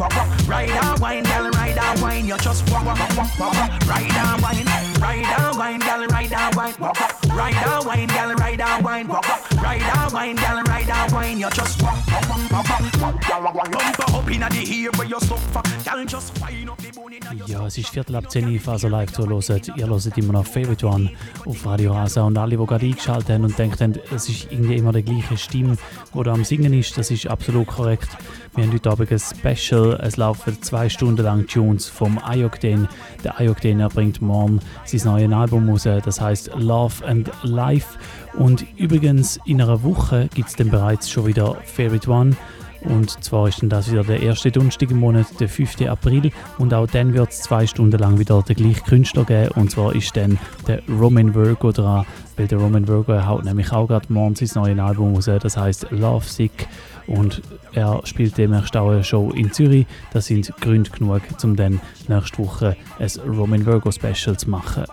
[0.47, 2.27] Ride and wine, girl ride and wine.
[2.27, 3.87] You just walk, walk, walk, walk, walk.
[3.87, 4.65] Ride and wine,
[4.99, 7.25] ride and wine, girl ride and wine, walk up.
[7.35, 9.51] Ride and wine, girl ride and wine, walk up.
[9.61, 11.39] Ride and wine, girl ride and wine.
[11.39, 13.71] You just walk, walk, walk, walk, walk.
[13.71, 15.61] Bumper up inna the ear where you suffer.
[15.83, 18.67] Girl just wind up the bone inna your Ja, es ist Viertel ab 10 Uhr,
[18.67, 19.61] also live zuhören.
[19.75, 21.11] Ihr hört immer noch Favorite One
[21.45, 22.23] auf Radio Rasa.
[22.23, 25.77] Und alle, die gerade eingeschaltet haben und denken, es ist irgendwie immer die gleiche Stimme,
[26.13, 28.09] die da am Singen ist, das ist absolut korrekt.
[28.55, 29.99] Wir haben heute Abend ein Special.
[30.03, 32.90] Es laufen zwei Stunden lang Tunes vom Ioctane.
[33.23, 37.98] Der Ioctane bringt morgen sein neues Album raus, das heißt Love and Life.
[38.38, 42.35] Und übrigens, in einer Woche gibt es dann bereits schon wieder Favorite One.
[42.81, 45.81] Und zwar ist dann das wieder der erste Donnerstag im Monat, der 5.
[45.88, 46.31] April.
[46.57, 49.52] Und auch dann wird es zwei Stunden lang wieder den gleichen Künstler geben.
[49.56, 50.38] Und zwar ist dann
[50.68, 54.80] der Roman Virgo dran, weil der Roman Virgo haut nämlich auch gerade morgen sein neues
[54.80, 55.26] Album raus.
[55.26, 56.68] Das heißt Love Sick
[57.07, 57.41] und
[57.73, 59.85] er spielt demnächst auch eine Show in Zürich.
[60.13, 64.85] Das sind Gründe genug, um dann nächste Woche ein Roman Virgo Special zu machen.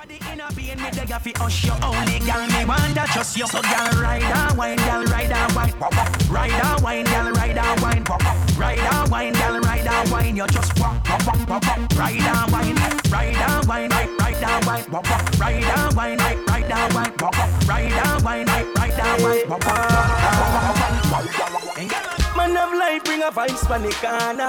[22.36, 24.46] Man of life bring a vibes from the corner.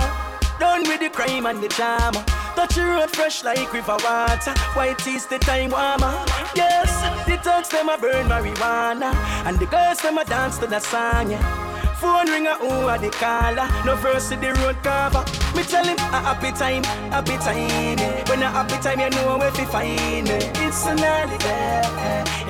[0.59, 2.40] Done with the crime and the drama.
[2.55, 4.53] Touch the road fresh like river water.
[4.73, 6.13] White is the time warmer.
[6.55, 6.91] Yes,
[7.25, 9.13] the thugs them a burn marijuana,
[9.45, 11.31] and the girls them a dance to the song.
[11.31, 11.71] Yeah.
[12.01, 13.69] Phone a who a the caller.
[13.85, 15.23] No verse to the road cover.
[15.55, 16.83] Me tell him a happy time,
[17.13, 17.97] happy time.
[17.99, 18.27] Yeah.
[18.27, 20.39] When a happy time, you know where to find me.
[20.65, 21.81] It's an early day.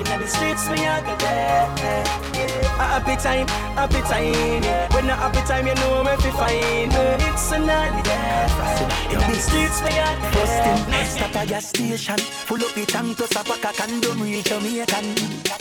[0.00, 1.68] In the streets, me a go there.
[2.80, 3.46] A happy time,
[3.76, 4.62] happy time.
[4.64, 4.94] Yeah.
[4.94, 7.04] When a happy time, you know where to find me.
[7.28, 8.48] It's an early day.
[9.12, 10.22] In the streets, me a
[10.64, 11.04] there.
[11.06, 12.18] Stop at gas station.
[12.18, 15.16] Full up the tank to Sapaka Condom, real Jamaican.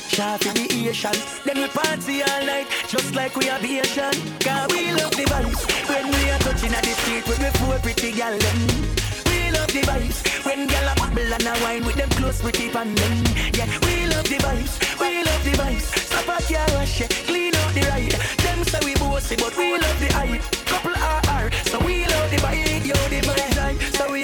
[0.07, 1.17] Sharp in the Asian.
[1.45, 4.13] Then we party all night, just like we are Asian.
[4.39, 7.77] Cause we love the vibes when we are touching at the street with the four
[7.79, 8.59] pretty gal them.
[9.27, 12.69] We love the vibes when gal a bubble and a wine with them close pretty
[12.69, 13.23] pan them.
[13.53, 15.87] Yeah, we love the vibes, we love the vibes.
[16.07, 18.15] Stop a car rush, clean out the ride.
[18.43, 20.43] Them say we bossy, but we love the hype.
[20.65, 23.50] Couple RR, so we love the vibe, yo the vibe.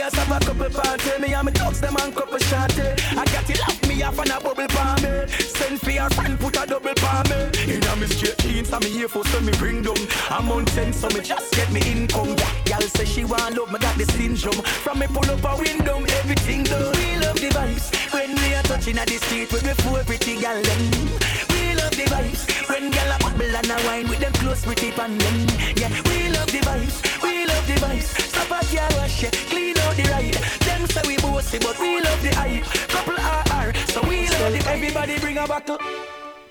[0.09, 2.71] So we a couple party, me and my dogs them and couple shot.
[2.79, 5.27] I got it love me off and a bubble palm me.
[5.27, 7.75] Send for your friend, put a double palm me.
[7.75, 9.97] In a me straight jeans, me here for so me bring them.
[10.29, 12.35] I'm on ten, so me just get me income.
[12.67, 14.61] Y'all say she want love, me got the syndrome.
[14.83, 16.95] From me pull up a window, everything done.
[16.95, 20.61] We love the vibes when we are touching at the street me four pretty gal
[20.61, 21.56] them.
[21.97, 25.47] The vibes when gal a bubble and a wine with them close pretty pan them.
[25.75, 28.13] Yeah, we love the vibes, we love the vibes.
[28.29, 30.33] Stop a car wash, yeah, clean out the ride.
[30.61, 32.65] Them say we bossy, but we love the hype.
[32.93, 35.79] Couple RR, so we love the Everybody bring a buckle.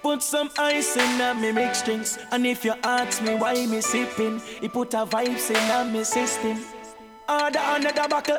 [0.03, 3.81] Put some ice in a me mix drinks And if you ask me why me
[3.81, 6.61] sipping He put a vibes in a me system
[7.29, 8.37] Order another buckle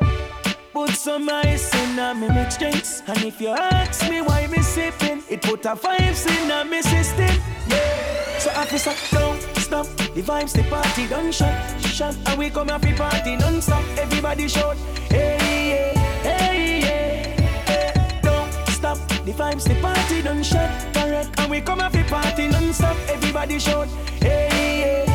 [0.78, 3.02] Put some ice in a me mix drinks.
[3.08, 6.82] And if you ask me why me sipping It put a vibes in a me
[6.82, 7.34] system.
[7.66, 8.38] Yeah.
[8.38, 9.86] So officer don't stop.
[10.14, 12.16] The vibes the party don't shut Shut.
[12.26, 13.82] And we come happy party non-stop.
[13.98, 14.76] Everybody shout
[15.10, 15.34] Hey
[15.72, 17.64] yeah Hey yeah.
[17.66, 18.98] Hey, Don't stop.
[19.26, 20.70] The vibes the party don't shut.
[20.94, 21.40] Correct.
[21.40, 22.96] And we come happy party non-stop.
[23.08, 23.88] Everybody shout
[24.20, 25.07] Hey yeah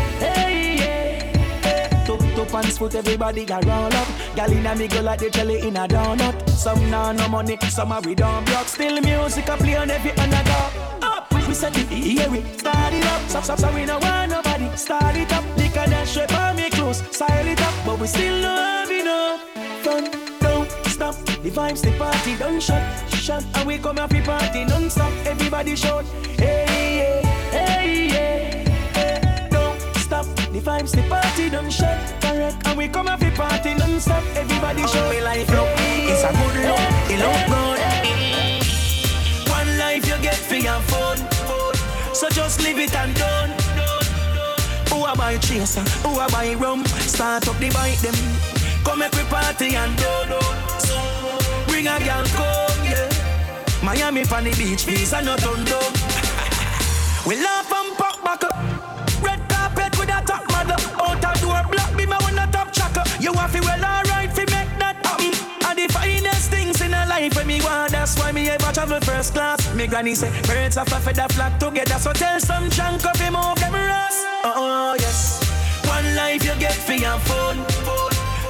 [2.53, 4.07] and foot, everybody got roll up.
[4.35, 6.49] Gal in a me go like the jelly in a donut.
[6.49, 8.67] Some now no money, some are we don't block.
[8.67, 11.31] Still music a play on every I go up.
[11.47, 13.21] We said it, here, we start it up.
[13.29, 14.69] Stop, stop, stop, we no want nobody.
[14.75, 17.03] Start it up, and that strip on me close.
[17.11, 19.41] Style it up, but we still no have enough.
[19.83, 23.43] Don't stop, the vibes, the party don't shut, shut.
[23.55, 25.11] And we come happy party non-stop.
[25.25, 26.05] Everybody shout,
[26.37, 28.52] hey yeah, hey yeah.
[30.53, 32.67] The vibes, the party don't shut, correct.
[32.67, 34.23] And we come happy party non-stop.
[34.35, 35.67] Everybody show me life look,
[36.05, 37.79] it's a good look, it look good.
[39.49, 41.17] One life you get for your phone,
[42.13, 43.49] so just leave it and done.
[44.89, 45.81] Who a buy chaser?
[46.05, 46.85] Who a buy rum?
[46.85, 48.13] Start up the bike them.
[48.85, 50.39] Come every party and do do.
[51.65, 53.09] Bring a girl come, yeah.
[53.81, 55.65] Miami the beach, and not on
[57.27, 58.92] we laugh and pop back up.
[63.35, 65.33] Have to well alright fi make that happen.
[65.67, 68.99] And the finest things in a life when me want, that's why me ever travel
[69.01, 69.73] first class.
[69.75, 73.33] Me granny say birds of a feather flock together, so tell some chunk of him
[73.33, 73.73] move them.
[74.45, 75.39] Oh yes,
[75.87, 77.65] one life you get for your phone.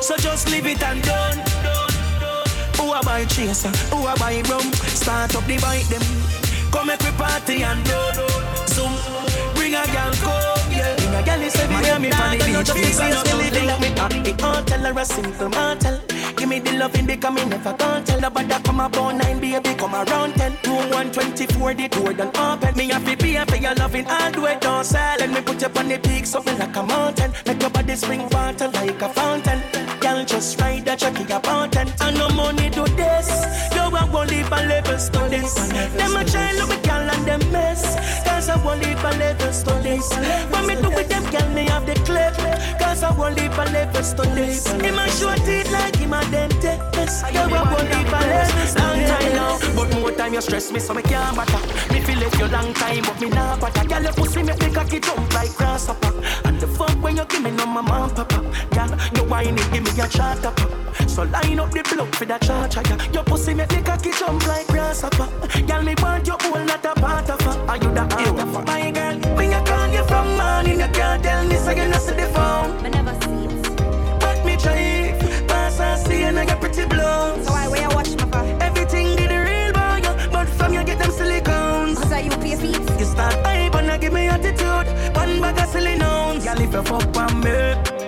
[0.01, 1.37] So just leave it and done.
[2.77, 3.69] Who a buy chaser?
[3.95, 4.71] Who a buy rum?
[4.91, 6.01] Start up the bike them.
[6.71, 7.99] Come make we party and do
[8.67, 8.91] Zoom.
[9.55, 10.62] Bring a girl come,
[11.13, 12.71] a girl is every Miami on the beach.
[12.71, 15.99] Face is not living up me on the hotel or a simple motel.
[16.35, 19.73] Give me the loving because me never can't tell nobody come up on nine, baby,
[19.75, 20.51] come around ten.
[20.65, 22.75] Room 124, the door done open.
[22.75, 25.17] Me have to pay for your loving all the way down sell.
[25.19, 27.31] Let me put you on the peak, something like a mountain.
[27.45, 29.82] Make your body spring water like a fountain.
[30.03, 31.87] Girl, just ride that chucky your mountain.
[32.01, 33.29] And no money do this.
[33.73, 35.53] You want to live a level studies.
[35.95, 37.95] Them a try look at girl and them mess.
[38.27, 39.83] Cause I want live a level studies.
[39.83, 40.09] place.
[40.51, 42.33] When me do with them, girl, me have the clip.
[42.79, 44.53] Cause I won't leave a levels today.
[44.85, 47.25] Him a short teeth like him a dentist.
[47.33, 49.59] You won't leave a levels long time now.
[49.75, 51.61] But more time you stress me, so me can't batter.
[51.93, 53.87] Me feel it you long time, but me not batter.
[53.87, 56.13] Girl, your pussy make me cocky jump like grasshopper.
[56.45, 58.39] And the fuck when you give me no mama and papa.
[58.75, 60.59] Girl, you whine it, give me a chart up.
[61.07, 62.81] So line up the block for the charger.
[62.85, 63.11] Yeah.
[63.11, 65.27] Your pussy make me cocky jump like grasshopper.
[65.67, 67.65] Girl, me want your whole not a part of her.
[67.67, 68.63] Are you the heart of her?
[68.63, 72.01] My girl, when you call you from morning, you can't tell me so you not
[72.01, 72.81] see the phone.
[72.81, 74.19] Me never see it.
[74.19, 75.15] But me try,
[75.47, 77.45] pass and see and I get pretty blows.
[77.45, 78.63] So I wear watch my for.
[78.63, 80.29] Everything did the real boy, yeah.
[80.31, 81.97] but from you get them silicones.
[81.97, 82.99] Cause I you pay feet.
[82.99, 84.87] You start hype and I give me attitude.
[85.15, 86.45] One bag of silly nouns.
[86.45, 88.02] Girl, if you fuck on me.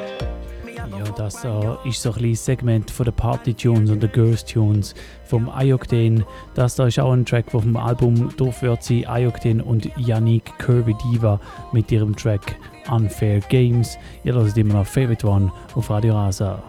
[1.26, 4.94] Das äh, ist so ein kleines Segment von den Party-Tunes und den Girls-Tunes
[5.24, 6.24] vom Ioctane.
[6.54, 9.08] Das da ist auch ein Track, der vom Album drauf wird sein.
[9.10, 11.40] Ioctane und Yannick Kirby Diva
[11.72, 12.56] mit ihrem Track
[12.92, 13.98] Unfair Games.
[14.24, 16.62] Ihr hört immer noch Favorite One auf Radio Rasa.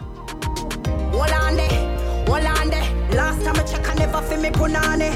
[2.59, 3.15] On there.
[3.15, 5.11] Last time I check, I never feel me punani.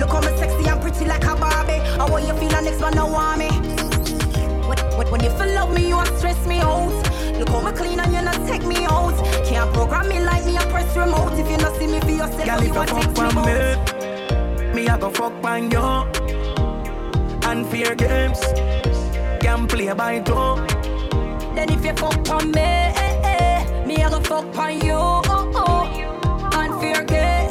[0.00, 1.80] Look how me sexy and pretty like a Barbie.
[1.98, 3.06] How want you feel next one no?
[4.96, 7.15] When, when, you feel love me, you stress me out.
[7.38, 9.16] Look how me clean and you not take me out.
[9.46, 11.32] Can't program me like me, I press remote.
[11.38, 14.74] If you not see me for yourself, Girl, you want take fuck me out.
[14.74, 15.78] me, me I go fuck on you.
[17.48, 18.40] Unfair games,
[19.40, 20.34] can play by two.
[21.54, 24.92] Then if you fuck on me, eh, eh, me I go fuck on you.
[24.94, 26.58] Oh, oh.
[26.60, 27.45] Unfair games,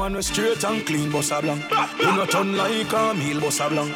[0.00, 1.62] man was straight and clean, boss a blanc.
[1.98, 3.94] You not turn like a meal, boss a blanc.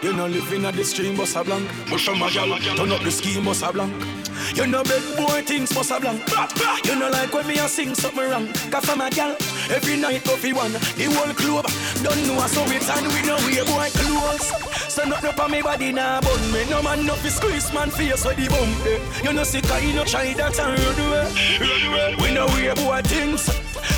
[0.00, 1.68] You no living at the stream, boss a blanc.
[1.86, 3.92] Push a gal, turn up the scheme, boss a blanc.
[4.54, 6.22] You no bed boy things, boss a blanc.
[6.84, 8.46] You no like when me a sing something wrong.
[8.70, 9.34] Cause from a gal,
[9.70, 11.66] every night coffee one, the whole club.
[12.02, 14.50] Don't know so it's and we know we boy close.
[14.92, 16.64] So nothing up on me body nah bun me.
[16.68, 18.84] No man no fi squeeze man face with the bump.
[18.86, 18.98] eh.
[19.24, 21.26] You no sick I no try that and run away.
[21.60, 22.16] Run away.
[22.20, 23.42] We know we boy things.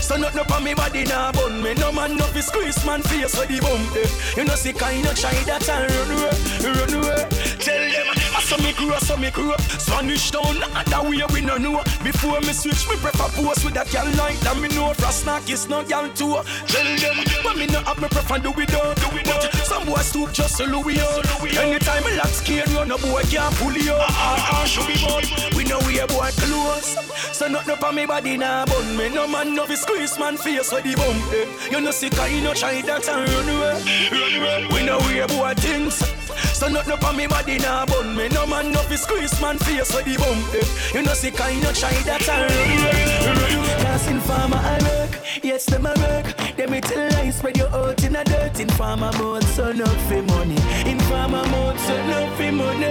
[0.04, 1.74] So nothing up on me body nah bun me.
[1.74, 3.96] No man no fi squeeze man face with the bump.
[3.96, 4.08] eh.
[4.36, 6.36] You no sick I no try that and run away.
[6.60, 7.28] Run away.
[7.58, 8.06] Tell them
[8.52, 9.56] Saw me grow, so me grow.
[9.80, 11.82] Spanish town, that way we no know.
[12.04, 14.58] Before me switch, me prefer post with a gal like that.
[14.60, 16.36] Me know frost snack is no gal too.
[16.68, 19.86] Tell them, but me no have me prefer do it do do it But some
[19.86, 21.24] boys stoop just to Louis out.
[21.40, 24.04] Anytime me lock skin, run a boy can't pull you out.
[24.12, 25.24] Ah ah, show me boy,
[25.56, 26.92] we know we a boy close.
[27.32, 29.08] So nothing up on me body nah bun me.
[29.08, 31.32] No man no fi squeeze man face with the bump.
[31.32, 31.48] eh.
[31.72, 33.80] You know sick, I no try that and run away.
[34.12, 34.68] Run away.
[34.72, 36.04] We know we a boy things.
[36.52, 38.28] So nothing up on me body nah bun me.
[38.28, 40.54] No man no fi squeeze man face with the bump.
[40.54, 40.96] eh.
[40.96, 43.62] You know sick, I no try that and run
[44.08, 46.36] in farmer I work, yes them I work.
[46.56, 48.58] Them me tell lies, spread your out in a dirt.
[48.60, 50.56] In farmer mode, so no for money.
[50.90, 52.86] In farmer mode, so no for money.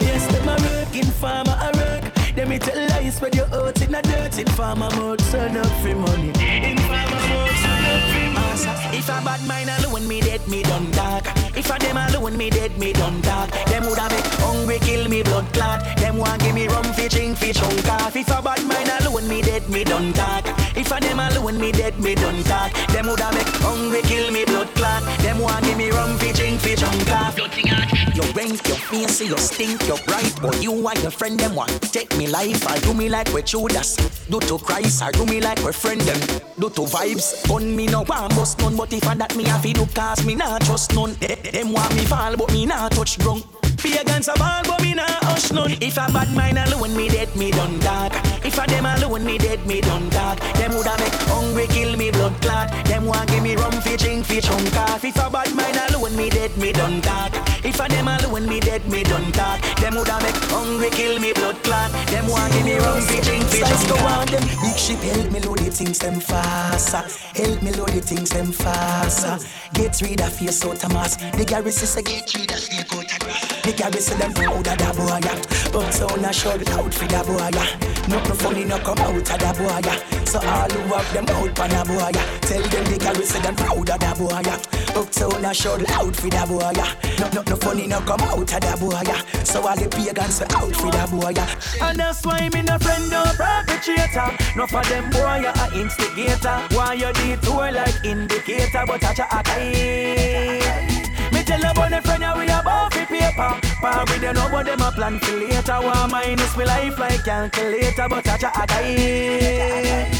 [0.00, 2.14] Yes them I work, in farmer I work.
[2.34, 4.38] Them me tell lies, spread your out in a dirt.
[4.38, 6.28] In farmer mode, so no for money.
[6.30, 8.98] In farmer mode, so no for money.
[8.98, 11.24] If a bad mind alone, me dead, me done dark.
[11.56, 13.50] If a them alone, me dead, me done dark.
[13.66, 14.37] Them woulda make
[15.52, 15.98] blood clot.
[15.98, 18.16] Them want give me rum, fi drink, fi chunk off.
[18.16, 20.44] If a bad mind alone, me dead, me done talk.
[20.76, 22.72] If a them alone, me dead, me done talk.
[22.88, 25.02] Them woulda make hungry, kill me blood clot.
[25.20, 27.36] Them want give me rum, fi drink, fi chunk off.
[27.38, 30.34] You rank, your face, you stink, your bright.
[30.42, 32.66] But you and your friend them want take me life.
[32.66, 33.96] I do me like we Judas.
[34.28, 36.40] Do to Christ, I do me like we friend them.
[36.58, 38.76] Do to vibes, gun me no want bust none.
[38.76, 41.14] But if I that me have to do cause me not trust none.
[41.18, 43.44] Them want me fall, but me not touch ground.
[43.82, 45.76] Be against a ball, but me not hush none.
[45.80, 48.12] If a bad mind alone, me dead, me done dark.
[48.44, 50.40] If a them alone, me dead, me done dark.
[50.58, 52.70] Them woulda make hungry, kill me blood clot.
[52.86, 55.04] Them want give me rum, fi drink, fi chunk off.
[55.04, 57.32] If a bad mind alone, me dead, me done dark.
[57.64, 59.60] If a them alone, me dead, me done dark.
[59.80, 61.92] Them woulda make hungry, kill me blood clot.
[62.10, 64.18] Them want give me rum, fi drink, fi chunk off.
[64.18, 67.02] on them big ship, help me load the things them faster.
[67.40, 69.38] Help me load the things them faster.
[69.74, 71.16] Get rid of your so Thomas.
[71.16, 73.08] The garrison say get rid of your coat.
[73.68, 75.20] The garrison them proud of that boy.
[75.28, 75.36] yeah.
[75.70, 77.36] But so na show out for that boy.
[77.52, 77.68] yeah.
[78.08, 80.24] Nothing funny no come out of that boy.
[80.24, 82.16] So all who have them out pan a boy.
[82.48, 84.40] Tell them the garrison them proud of that boy.
[84.40, 84.56] yeah.
[84.96, 86.64] But so na show out for that boy.
[86.80, 86.96] yeah.
[87.20, 89.44] No, nothing funny no come out of that boy.
[89.44, 91.36] So all the pagans are out for that boy.
[91.84, 94.32] And that's why me no friend no perpetrator.
[94.56, 96.56] No for them boy a instigator.
[96.72, 101.07] Why you detour like indicator, but I a tie.
[101.48, 103.58] Tell about the friend we about fi paper.
[103.80, 105.80] Par with them know them a plan for later.
[105.80, 110.10] One minus me life like calculator, but I a die.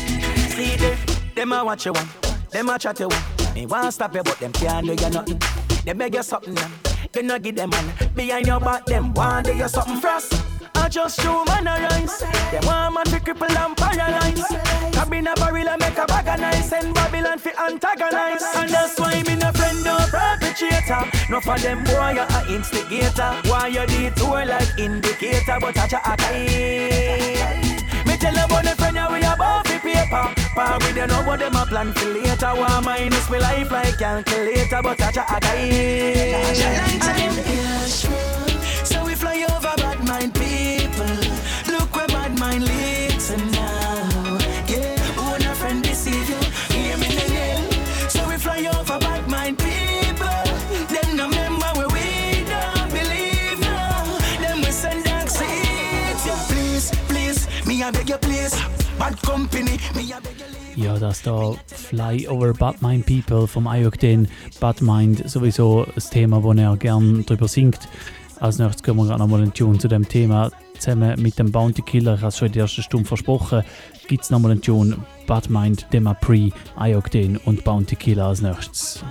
[0.48, 0.96] See them,
[1.34, 2.09] them a watch you one,
[2.50, 3.22] them a chat you one.
[3.55, 5.38] Me want stop you, but them can't do you nothing.
[5.84, 6.56] They beg you something,
[7.14, 7.92] you not give them man.
[8.14, 10.47] Behind your back, them want do you something first.
[10.90, 12.24] Just human arise.
[12.51, 14.43] They want man to cripple and paralyze.
[14.93, 18.43] Cabin a barrel and make a bag of nice and Babylon fi antagonize.
[18.56, 21.05] And that's why me no friend no perpetrator.
[21.28, 23.36] No for them boy you a instigator.
[23.44, 26.16] Why you detour like indicator, but I a
[28.09, 30.32] Me tell you about the friend ya we above the paper.
[30.55, 32.55] Par with you know what them a plan for later.
[32.56, 35.40] Why minus me life like calculator, but I a
[38.86, 40.77] So we fly over bad mind people.
[60.76, 64.28] Ja, das da Fly Over Bad Mind People vom Ayokden.
[64.60, 67.88] Bad Mind sowieso ein Thema, wo er gern drüber singt.
[68.40, 70.50] Als nächstes kommen wir gerade nochmal einen Tune zu dem Thema.
[70.78, 73.62] Zusammen mit dem Bounty Killer, ich habe schon in der ersten Stunde versprochen,
[74.06, 74.96] gibt es nochmal einen Tune.
[75.26, 79.05] Bad Mind, Dema Pre, Ayokden und Bounty Killer als nächstes.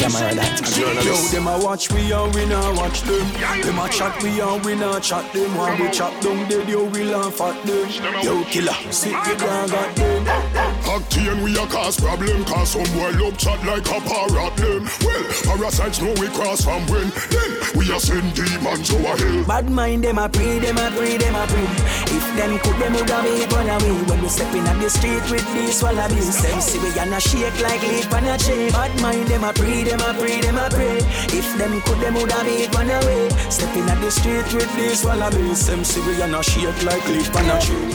[0.00, 1.04] Camera that.
[1.04, 3.26] Yo, them a watch we and we not watch them.
[3.62, 5.54] Them a chat we and we not chat them.
[5.56, 7.88] When we chop down dead, yo, we laugh at them.
[8.22, 10.79] Yo, killer, sit the ground at them.
[10.90, 14.82] Octane we a cause problem Cause some boy love chat like a parrot them.
[15.06, 17.50] Well, parasites know we cross from when Then.
[17.78, 19.44] We a send demons to a hell.
[19.46, 21.68] Bad mind them a pray, them a pray, them a pray
[22.10, 24.90] If them could them would have made one away When we step in on the
[24.90, 26.42] street with these wallabies.
[26.42, 28.70] Them see we gonna shake like leaf on a tree.
[28.70, 30.98] Bad mind them a pray, them a pray, them a pray
[31.30, 34.74] If them could them would have made one away Step in on the street with
[34.76, 35.66] these wallabies.
[35.66, 37.94] Them see we gonna shake like leaf on a tree.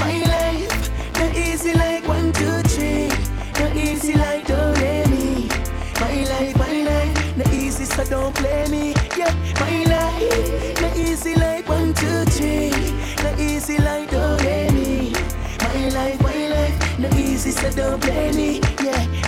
[0.00, 1.91] My life, not easy like
[2.32, 3.08] one, two, three.
[3.60, 5.48] Not easy like do re mi.
[6.00, 8.94] My life, my life, not easy so don't play me.
[9.60, 12.70] My life, not easy like one, two, three.
[13.22, 15.12] Not easy like do re mi.
[15.60, 18.71] My life, my life, not easy so don't play me.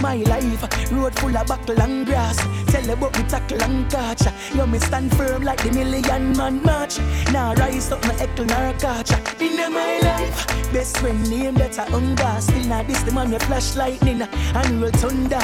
[0.02, 2.36] My life, road full of buckle and grass.
[2.66, 4.22] Tell about me tackle and catch.
[4.54, 6.98] Yo, me stand firm like the million man march.
[7.32, 9.12] Now rise up my echo nor catch.
[9.40, 12.40] In my life, best friend name that's a hunger.
[12.40, 15.38] Still not this the man with flash lightning and roll thunder.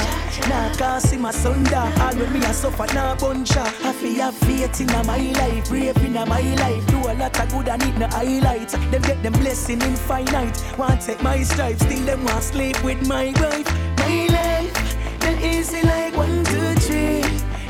[0.49, 1.77] Now can't see my thunder.
[1.77, 3.65] All when me a suffer now buncha.
[3.85, 6.87] I feel have faith in my life, brave in my life.
[6.89, 8.73] Do a lot of good and need no highlights.
[8.73, 10.79] Them get them blessing infinite.
[10.79, 13.90] Want take my stripes, still them want sleep with my wife.
[15.23, 17.21] Not easy like one, two, three.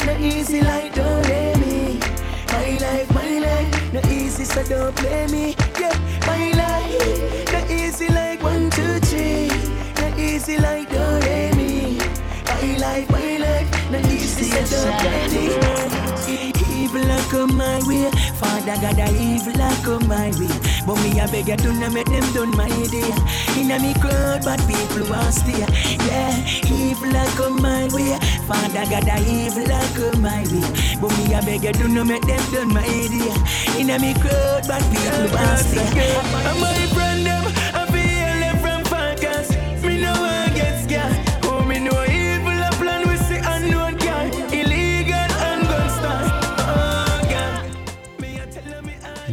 [0.07, 2.01] Not easy like do re mi.
[2.53, 5.55] My life, my life, not easy so don't play me.
[5.79, 5.97] Yeah,
[6.27, 9.49] my life, not easy like one, two, three.
[10.01, 11.99] Not easy like do re mi.
[12.47, 15.29] My life, my life, not easy so don't play
[16.55, 16.60] me.
[16.91, 20.51] Evil a come my way, Father God a evil a come my way.
[20.85, 23.07] But me a beg you do not make them done my day.
[23.57, 25.63] Inna me crowd, but people want stay.
[26.11, 26.35] Yeah,
[26.67, 30.99] evil a come my way, Father God a evil a come my way.
[31.01, 33.79] But me a beg you do not make them done my day.
[33.79, 36.19] Inna me crowd, but people want stay.
[36.59, 37.40] My friend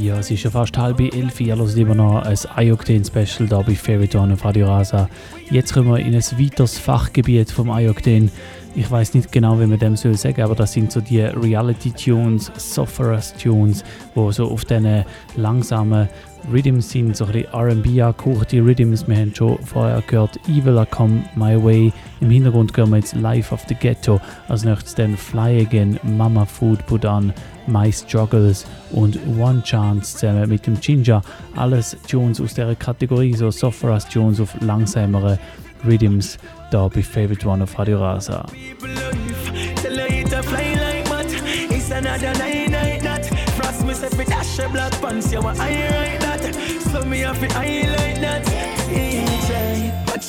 [0.07, 1.41] Ja, es ist schon fast halb elf.
[1.41, 5.09] Ihr hört immer noch ein Ayokden-Special hier bei One auf Radio Rasa.
[5.51, 8.31] Jetzt kommen wir in ein weiteres Fachgebiet vom Ayokden.
[8.73, 12.53] Ich weiß nicht genau, wie man dem soll sagen, aber das sind so die Reality-Tunes,
[12.55, 13.83] Software-Tunes,
[14.15, 15.03] wo so auf diesen
[15.35, 16.07] langsamen
[16.53, 19.05] Rhythms sind, so ein bisschen R&B angehauchte Rhythms.
[19.09, 21.91] Wir haben schon vorher gehört Evil I Come My Way.
[22.21, 24.21] Im Hintergrund hören wir jetzt Life of the Ghetto.
[24.47, 27.33] Als nächstes dann Fly Again, Mama Food Put-On,
[27.67, 31.21] My Struggles und One Chance zusammen mit dem Ginger.
[31.55, 35.37] Alles Tunes aus dieser Kategorie, so Software-Tunes auf langsamere
[35.85, 36.37] Rhythms,
[36.71, 38.45] da bei Favorite One of Radio Rasa.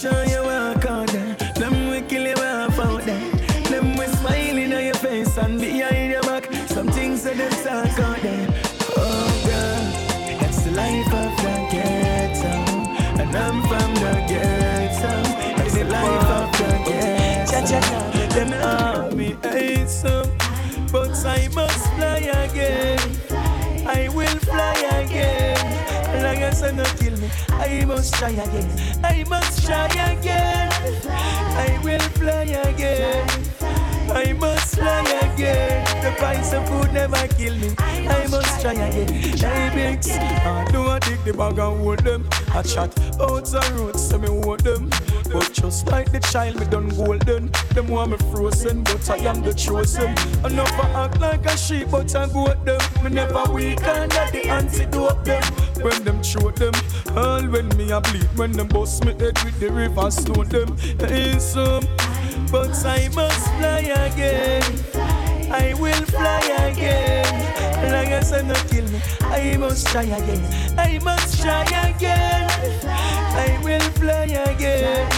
[0.00, 1.17] Tell her it a
[18.28, 18.50] ghetto.
[18.50, 20.30] Them army hate some,
[20.92, 22.98] but I must fly again.
[23.86, 25.56] I will fly again.
[26.22, 28.70] Long as I not kill me, I must try again.
[29.04, 30.72] I must try again.
[31.10, 33.47] I will fly again.
[34.10, 35.84] I must fly again.
[36.02, 37.74] The price of food never kill me.
[37.78, 39.44] I must try again.
[39.44, 40.10] I mix.
[40.10, 42.28] I do I take the bag and hold them.
[42.54, 44.90] I chat out the roads, so me hold them.
[45.32, 47.50] But just like the child, me done golden.
[47.74, 50.14] Them want me frozen, but I am the chosen.
[50.44, 52.80] I never act like a sheep, but I goat them.
[53.02, 55.42] Me never weak under the antidote them.
[55.82, 56.74] When them show them,
[57.16, 58.28] all when me a bleed.
[58.36, 60.76] When them bust me head with the river stone them.
[61.00, 61.84] Ain't some,
[62.50, 64.62] but I must fly again.
[65.50, 67.26] I will fly again.
[67.92, 70.42] Long as I not kill me, I must try again.
[70.78, 72.50] I must try again.
[73.46, 75.08] I will fly again.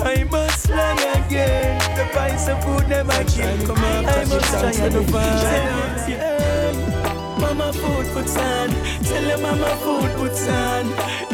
[0.00, 0.92] I must fly
[1.26, 1.78] again.
[1.96, 3.66] The price of food never kill.
[3.66, 5.04] Come on, I must try again.
[7.40, 8.68] Mama food puts on.
[9.04, 11.33] Tell her mama food puts on.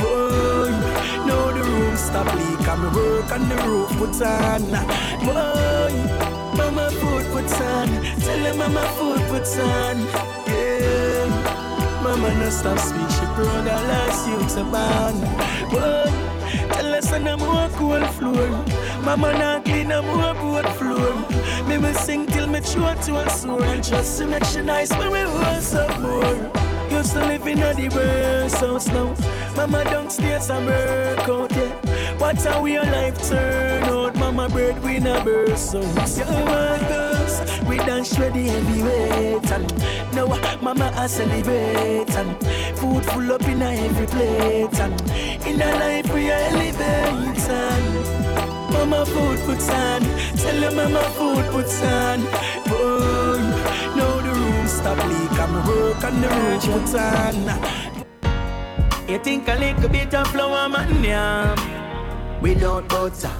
[2.00, 2.68] Stop leak.
[2.68, 4.62] I'm work on the roof puts on.
[5.26, 5.92] Boy.
[6.56, 7.88] Mama food puts on.
[8.24, 9.96] Tell her mama food puts on.
[10.48, 12.02] Yeah.
[12.02, 13.10] Mama no stop speak.
[13.16, 15.20] She proud of last youths a band.
[15.70, 16.10] Boy.
[16.74, 18.48] Tell us on a more cool floor.
[19.04, 21.14] Mama not clean a more boat floor.
[21.68, 23.64] Me will sing till me throat to a sore.
[23.64, 26.36] And just to make she nice when we hold up more.
[26.90, 29.14] Used to live in a worst house now.
[29.56, 31.69] Mama downstairs and work out, yeah.
[32.20, 34.14] Watch how your life turn out.
[34.16, 35.84] Mama bird we a burst out.
[36.18, 42.36] Yeah, girls, we dance the heavyweight and now uh, mama a celebrate and
[42.76, 45.00] food full up in a every plate and
[45.46, 50.02] in a life we elevate and mama food puts on.
[50.36, 52.20] Tell her mama food puts on.
[52.68, 53.40] Boy,
[53.96, 57.34] now the room stop leak and work on the roof puts on.
[59.08, 61.79] You think a little bit of flour man
[62.40, 63.30] yam without butter.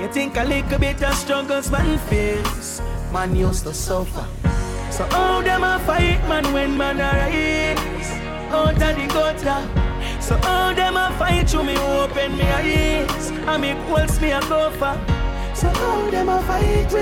[0.00, 2.80] You think a little bit of struggles man face,
[3.12, 4.26] man used to suffer.
[4.90, 8.10] So how them a fight man when man a rise
[8.52, 10.20] out of the gutter?
[10.20, 14.40] So how them a fight you me open me eyes and me quilts me a
[14.40, 14.70] go?
[15.54, 17.00] So how them a fight we?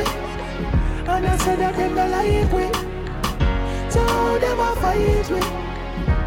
[1.07, 2.73] And I said that them don't like we.
[3.91, 5.41] So how them a fight we?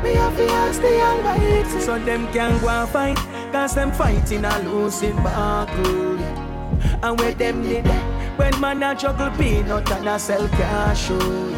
[0.03, 1.79] Me have to ask the Almighty.
[1.81, 3.17] So them can go and fight,
[3.51, 6.17] cause them fighting a losing battle.
[7.03, 7.85] And where them did
[8.37, 11.55] when man a juggle peanut and a sell cashew.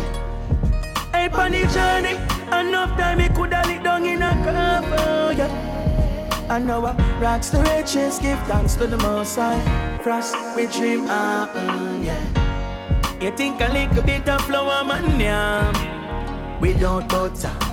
[1.11, 2.15] Hey, on the journey,
[2.57, 5.69] enough time he coulda lit down in a cover, yeah.
[6.49, 9.99] And now I rocks the riches, give thanks to the Most High.
[10.01, 13.19] Frost, we dream happen, yeah.
[13.21, 17.68] You think a little bit of flour man yam without butter.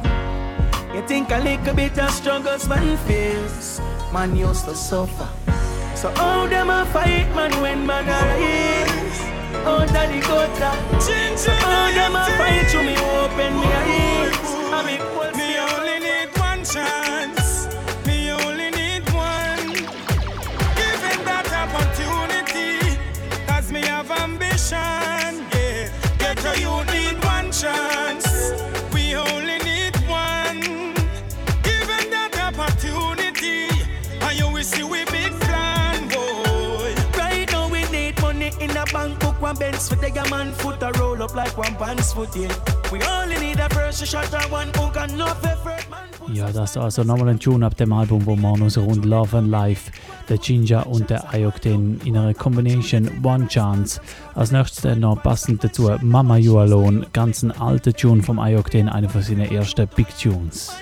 [0.97, 3.83] You think a little bit of struggles man face,
[4.15, 5.29] man used to suffer.
[5.95, 9.21] So how them a fight man when man a rise
[9.67, 10.75] out of the gutter?
[11.37, 14.39] So how them a fight to me open me eyes?
[14.73, 15.03] I mean,
[15.37, 17.69] me only need one chance.
[18.07, 19.73] Me only need one.
[20.81, 22.97] Given that opportunity,
[23.47, 25.16] cause me have ambition.
[39.47, 42.53] One Benz for the man foot a roll up like one pants foot, yeah.
[42.91, 46.09] We only need a first shot and one hook and no effort, man.
[46.35, 49.39] Ja, das ist also nochmal ein Tune ab dem Album, wo man aus rund Love
[49.39, 49.93] and Life,
[50.29, 54.01] der Ginger und der Ayokden in einer Combination One Chance.
[54.35, 59.09] Als nächstes noch passend dazu Mama You Alone, ganz ein alter Tune vom Ayokden, einer
[59.09, 60.73] von seinen ersten Big Tunes.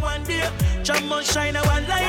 [0.00, 2.01] One day, I one light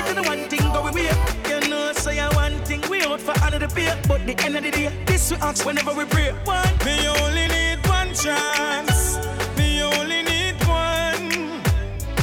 [4.26, 6.32] but the end of the day, this we ask whenever we pray.
[6.46, 9.18] One, Me only need one chance.
[9.58, 11.30] Me only need one.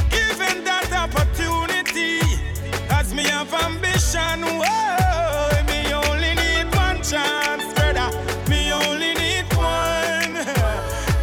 [0.09, 2.19] Given that opportunity,
[2.89, 4.41] as me have ambition.
[4.61, 8.09] Whoa, me only need one chance, brother.
[8.49, 10.33] Me only need one.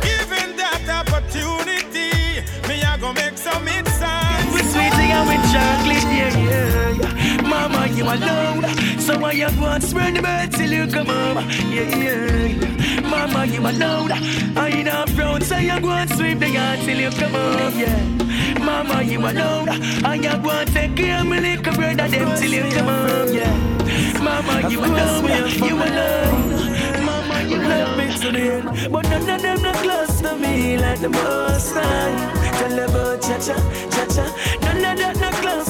[0.02, 4.54] Given that opportunity, me I go make some songs.
[4.54, 6.77] we sweetie and with chocolate, yeah, yeah.
[7.68, 8.64] Mama, you alone,
[8.98, 11.36] so why you go and spread the bird till you come home,
[11.70, 13.00] yeah, yeah.
[13.02, 14.12] Mama, you alone,
[14.56, 17.78] I ain't not proud, so you go and sweep the yard till you come home,
[17.78, 18.58] yeah.
[18.64, 22.52] Mama, you alone, and you go and take care of me little brother them till
[22.52, 24.18] you come home, yeah.
[24.22, 27.04] Mama, you alone, you alone.
[27.04, 28.92] Mama, you love me to the end.
[28.92, 31.74] But none of them not close to me like the most.
[31.74, 33.54] Tell about cha-cha,
[33.90, 34.24] cha-cha.
[34.62, 35.07] None of that not close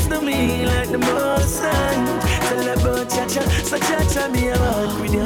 [0.09, 1.94] to me like the most high.
[2.48, 5.24] Tell about cha-cha, so cha-cha me a walk with you.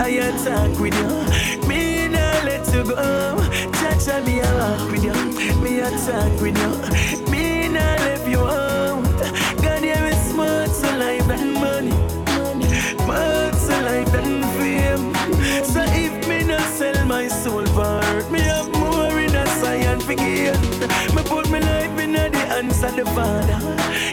[0.00, 1.68] I talk with you.
[1.68, 2.94] Me nah let you go.
[3.78, 5.14] Cha-cha me a walk with you.
[5.62, 7.30] Me a talk with you.
[7.30, 9.04] Me nah let you out.
[9.62, 11.92] God, there is more to life than money.
[13.06, 15.14] More to life than fame.
[15.64, 20.58] So if me not sell my soul for me have more in a science forget.
[21.14, 21.83] Me put my life
[22.54, 23.58] hands of the Father.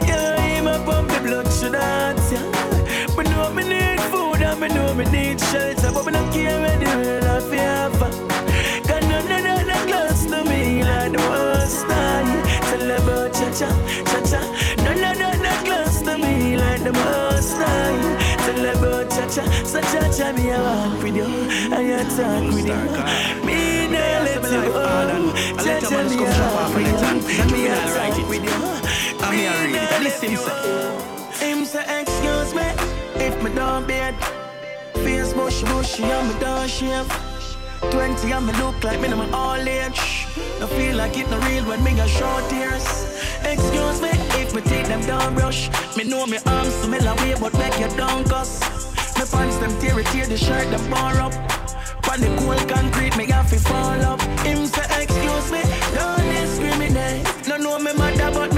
[0.08, 3.16] Yeah, him up on the blood should dance, yeah.
[3.16, 6.60] Me know me need food and me know me need shelter, but me not care
[6.62, 6.90] where the
[7.28, 8.12] have to offer.
[8.88, 12.30] Cause none of that not close to me like the most high.
[12.70, 13.70] Tell about cha-cha,
[14.10, 14.42] cha-cha.
[14.86, 18.21] None of that not close to me like the most high.
[18.62, 21.26] Tell about cha-cha, so cha-cha me a walk with you.
[21.74, 22.78] I a talk with you.
[23.44, 25.34] Me nah let you go.
[25.64, 27.48] Cha-cha me a walk with you.
[27.52, 28.58] Me a talk with you.
[29.26, 29.76] I'm here read.
[29.78, 31.50] And him say.
[31.50, 32.68] Him say excuse me
[33.16, 34.14] if me don't bed.
[34.94, 37.10] Face bushy bushy and me don't shave.
[37.90, 40.28] Twenty and me look like me no my all age.
[40.62, 42.86] I feel like it no real when me got short tears.
[43.44, 44.10] Excuse me
[44.42, 45.70] if me take them down rush.
[45.98, 48.62] Me know me arms so me la way but make you down cuss.
[49.18, 51.34] Me pants them tear it tear the shirt them bar up.
[52.12, 54.22] On the cold concrete me have to fall up.
[54.46, 55.62] Him say excuse me,
[55.96, 57.48] don't discriminate.
[57.48, 58.51] No know me mother but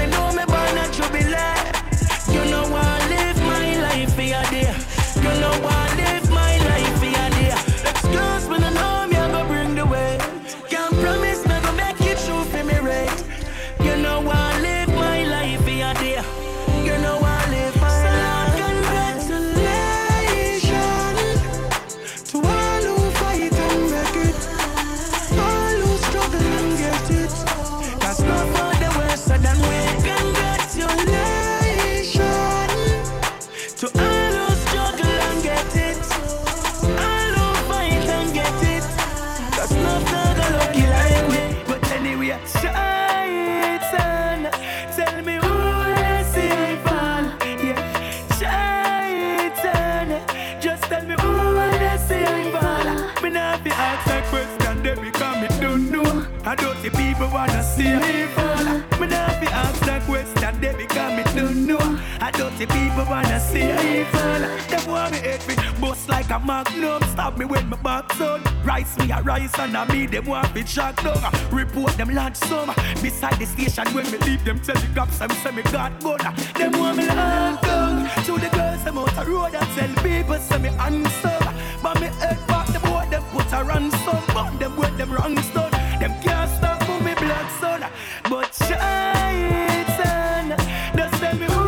[56.46, 58.64] I don't see people wanna see me fall.
[59.00, 61.98] Me not be ask that question, they become me don't know.
[62.20, 64.40] I don't see people wanna see me fall.
[64.68, 67.02] Them want me hate me, bust like a magnum.
[67.04, 68.42] Stop me when my back down.
[68.62, 71.32] Rise me a rise and a me them want be shot down.
[71.50, 72.68] Report them large sum
[73.00, 76.18] beside the station when me leave them telegraphs and say me got gun.
[76.58, 80.38] Them want me lock down to the girls them out the road and tell people
[80.38, 81.54] say me handsome.
[81.82, 84.22] But me head back the boy them put a ransom.
[84.34, 85.70] But them with them wrong stone.
[86.04, 87.80] Them can't stop for me blood son.
[88.28, 90.46] But Shaitan,
[90.94, 91.64] just tell me who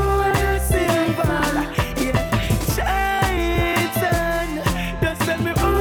[0.60, 1.56] see fall.
[1.96, 2.20] Yeah,
[2.76, 4.48] Shaitan,
[5.00, 5.72] just tell me who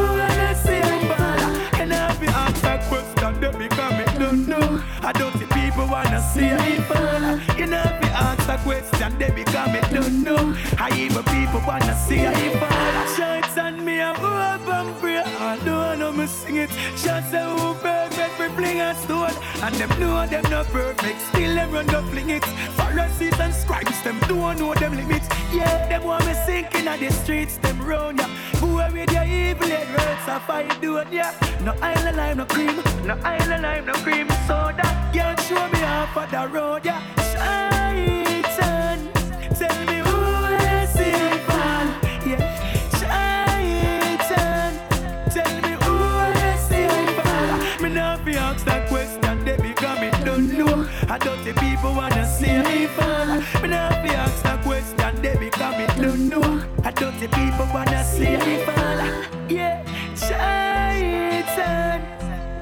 [0.63, 1.43] see fall.
[1.81, 4.81] And I be ask that question, they become me don't know.
[5.01, 7.37] I don't see people wanna see me fall.
[7.59, 10.55] You know be ask that question, they become me don't know.
[10.79, 13.05] I even people wanna see me fall.
[13.17, 15.17] Shaitan me a hope and pray.
[15.17, 16.69] I don't know me sing it.
[16.95, 17.43] Just say
[18.95, 19.35] stone.
[19.61, 22.45] And them know them not perfect, still them run fling it.
[22.77, 25.27] Pharisees and scribes, them don't know them limits.
[25.53, 28.27] Yeah, them want me sinking at the streets, them round ya.
[28.59, 31.33] Boy with your evil head words, I fight do it, yeah.
[31.63, 34.27] No island lime, no cream, no island lime, no cream.
[34.47, 37.01] So that can't show me off of the road, yeah.
[37.31, 38.14] Shaitan,
[51.15, 53.27] I don't see people wanna see fall.
[53.61, 56.61] Me not be ask that question, they become it don't know.
[56.83, 58.35] I don't see people wanna see
[58.65, 58.99] fall.
[59.47, 59.81] Yeah,
[60.13, 62.01] Shaitan,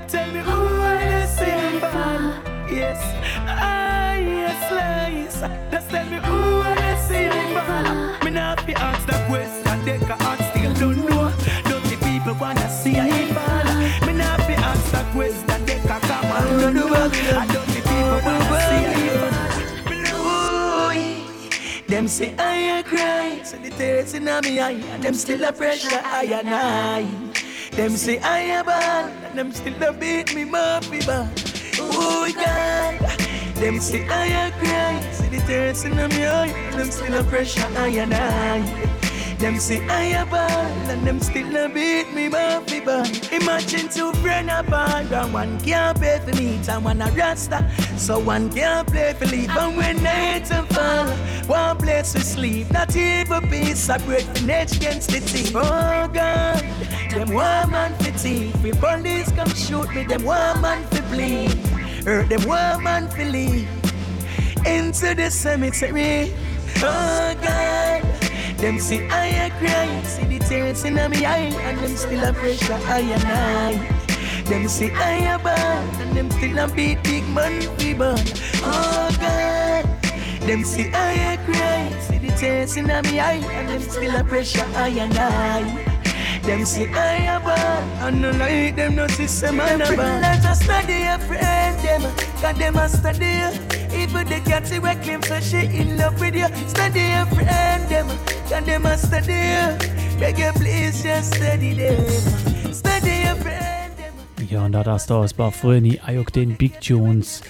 [0.07, 2.21] tell me who I see fall.
[2.69, 3.01] Yes,
[3.47, 5.41] ah yes, lies.
[5.71, 8.23] Just tell me who I see fall.
[8.23, 11.34] Me not be ask that question, they can ask still don't know.
[11.63, 13.65] Don't see people wanna see me fall.
[14.05, 17.13] Me not be ask that question, they can come and the work.
[17.34, 17.73] I don't
[21.94, 25.53] Them say I a cry, so the tears in me eye, and them still a
[25.53, 27.03] pressure I and I.
[27.70, 31.30] Them say I a bad, and them still a beat me muffy bad.
[31.80, 32.98] Oh God,
[33.61, 37.24] them say I a cry, so the tears in me eye, and them still a
[37.26, 38.93] pressure I and I.
[39.44, 40.40] Them say I a ball
[40.90, 43.03] and them still a beat me buffy ball.
[43.30, 47.70] Imagine two friends a ball and one can't pay for meat and one a rasta.
[47.98, 51.07] So one can't play for leave and when night and fall,
[51.45, 52.72] one place to sleep.
[52.72, 55.53] Not even piece of bread for next against the team.
[55.57, 56.64] Oh God,
[57.11, 58.56] them one man for teeth.
[58.64, 61.52] We police come shoot me, them one man for bleed.
[62.06, 63.68] Hurt them one man for leave
[64.65, 66.34] into the cemetery.
[66.78, 68.23] Oh God.
[68.64, 72.31] Them see I a cry, see the tears in my eye, and them still a
[72.31, 74.44] pressure I and I.
[74.44, 77.60] Them see I a bad, and them still a beat big man
[77.98, 78.23] burn.
[78.64, 79.84] Oh God.
[80.48, 84.23] Them see I a cry, see the tears in my eye, and them still a
[84.23, 86.12] pressure I and I.
[86.44, 90.22] Them see I a bad, and no like them no see some man a bad.
[90.22, 92.02] Let us study a friend them,
[92.41, 93.40] cause them a study.
[93.95, 96.48] Even the cat see we claim so she in love with you.
[96.68, 98.07] Study your friend them,
[98.49, 99.40] can them a study.
[100.20, 102.74] Beg you please just study them.
[102.74, 104.14] Study your friend them.
[104.49, 107.41] Ja, und da das da ein paar frühe Ayok den Big Jones.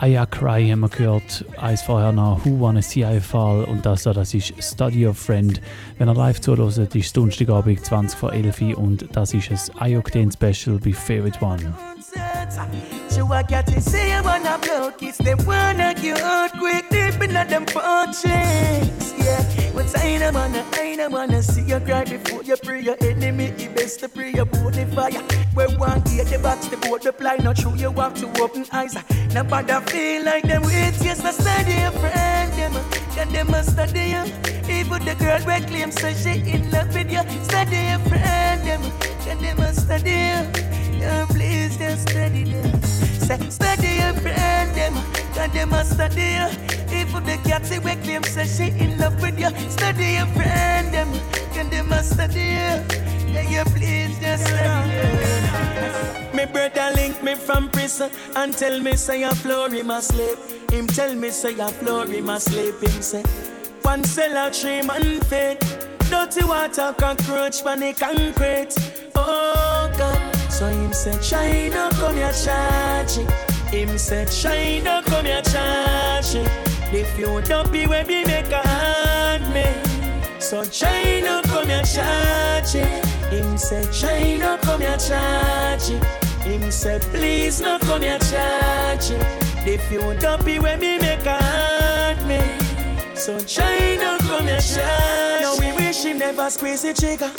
[0.00, 4.04] Aya Cry haben wir gehört, eins vorher noch Who Wanna See I Fall und das
[4.04, 5.60] da, das ist Study of Friend.
[5.98, 10.32] Wenn ihr live zuhört, ist es Donnerstagabend 20 vor 11 und das ist ein den
[10.32, 11.74] Special bei Favorite One.
[13.08, 17.32] So I got to say I wanna blow kiss them wanna get earthquake deep in
[17.32, 19.14] them punches.
[19.18, 22.96] Yeah, but I ain't wanna, I ain't wanna see you cry before you pray your
[23.02, 23.46] enemy.
[23.58, 25.22] It best to pray about the fire.
[25.54, 27.74] Where one get the box, the board, the ply, not true.
[27.74, 28.96] You have to open eyes.
[29.32, 32.52] Nobody feel like them wait, yes, I study a friend.
[32.54, 32.72] Them,
[33.14, 34.24] can them a study you.
[34.74, 37.22] Even the girl we claim say she in love with you.
[37.44, 38.62] Study a friend.
[38.66, 38.82] Them,
[39.24, 40.70] can them a study you.
[41.00, 42.82] Yeah, please just study them.
[42.82, 44.94] Say, study your friend them,
[45.34, 46.48] cause them a study you.
[46.92, 50.92] If the cat say we claim say she in love with you, study your friend
[50.92, 51.10] them,
[51.54, 52.74] cause them a study you.
[53.32, 56.36] Yeah, you please just study them.
[56.36, 60.38] Me brother link me from prison and tell me say a floor him asleep.
[60.70, 62.80] Him tell me say a floor him asleep.
[62.80, 63.22] Him say,
[63.82, 65.58] one cell a tree man fed.
[66.08, 68.74] Dirty water cockroach pan the concrete.
[69.14, 70.29] Oh God.
[70.60, 73.16] So him said, China, come here, charge.
[73.70, 76.34] Him said, China, come here, charge.
[76.92, 79.64] If you don't be where me make a hand me.
[80.38, 82.72] So China, come here, charge.
[83.32, 85.92] Him said, China, come here, charge.
[86.42, 89.12] Him said, please no come here, charge.
[89.66, 92.59] If you don't be where me make a hand me.
[93.20, 97.30] So China, come here, charge Now we wish him never squeeze the trigger.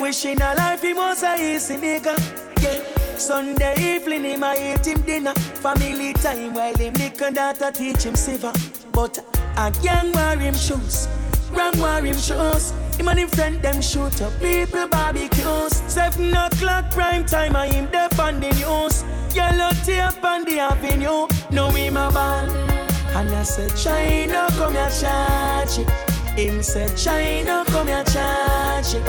[0.00, 2.16] Wishing a life he was a easy nigga.
[2.62, 3.18] Yeah.
[3.18, 5.34] Sunday evening him I eat him dinner.
[5.34, 8.54] Family time while him liquor daughter teach him silver.
[8.90, 9.18] But
[9.58, 11.08] a gang wear him shoes.
[11.52, 12.70] Wrong wear him shoes.
[12.96, 15.74] Him and him friend them shoot up people barbecues.
[15.88, 19.04] Seven o'clock prime time I him there on the news.
[19.36, 21.26] Yellow tape on the avenue.
[21.50, 22.79] Know him a ball.
[23.16, 25.90] And I said, China, come here, charge it.
[26.38, 29.02] Him said, China, come here, charge it.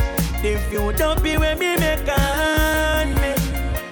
[0.44, 3.36] If you don't be with me, make on me.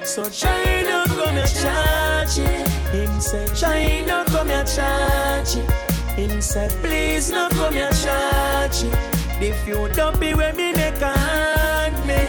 [0.04, 2.68] So China, come here, charge it.
[2.92, 5.70] Him said, China, come here, charge it.
[6.18, 8.98] Him said, please, no come here, charge it.
[9.42, 12.26] If you don't be with me, make on me.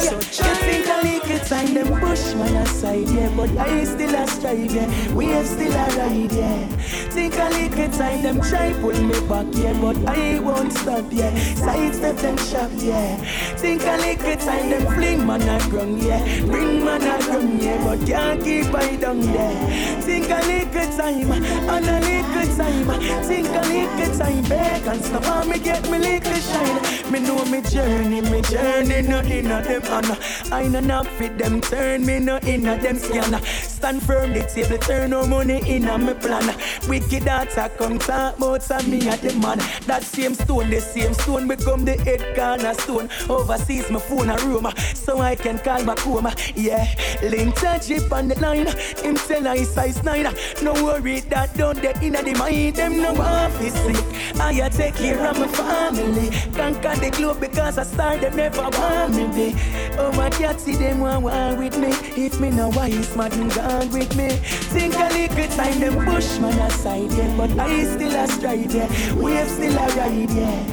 [0.00, 1.11] So China,
[1.52, 3.30] time them bushman aside, yeah.
[3.36, 4.88] But I still a strive, yeah.
[5.12, 6.66] We have still a ride, yeah.
[7.12, 9.78] Think a little time them try pull me back, yeah.
[9.78, 11.32] But I won't stop, yeah.
[11.54, 13.16] Sidestep them shop, yeah.
[13.56, 16.22] Think a little time them fling man a ground, yeah.
[16.46, 17.84] Bring man a ground, yeah.
[17.84, 20.00] But can't keep I down, yeah.
[20.00, 23.22] Think a little time, and a little time.
[23.24, 27.12] Think a little time, back and stop on me get me little shine.
[27.12, 31.60] Me know me journey, me journey, nothing of them, and I know not fit them
[31.60, 33.40] turn me no in a them scanner.
[33.44, 36.56] Stand firm, the table turn no money in a me plan.
[36.88, 39.58] Wicked data come talk about some me at the man.
[39.86, 43.08] That same stone, the same stone become the head cornerstone.
[43.28, 46.28] Overseas my phone a room, so I can call back home.
[46.54, 46.86] Yeah,
[47.22, 48.66] link it on the line.
[49.04, 50.32] Him tell I size nine.
[50.62, 52.76] No worry that don't get in the mind.
[52.76, 54.40] Them no office sick.
[54.40, 56.30] I take care of my family.
[56.54, 59.58] Conquer the globe because I started never want me be.
[59.98, 61.90] Oh my cat see them one war with me.
[62.16, 64.28] If me no wise, man, along with me.
[64.74, 67.36] Think a little time, them bushman aside, yeah.
[67.36, 69.14] But I still a stride, yeah.
[69.14, 70.64] Wave still a ride, yeah.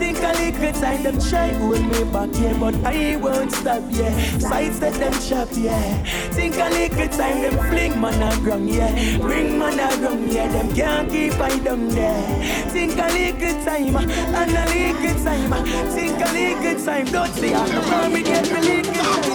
[0.00, 2.58] Think a little time, them try hold me back, yeah.
[2.58, 4.12] But I won't stop, yeah.
[4.38, 6.02] Sides that them chop, yeah.
[6.32, 9.18] Think a little time, them fling man a yeah.
[9.18, 10.48] Bring man a yeah.
[10.48, 12.68] Them can't keep I down there.
[12.70, 15.52] Think a little time, uh, and a little time.
[15.52, 15.64] Uh.
[15.90, 19.27] Think a little time, don't say I want me get me little time.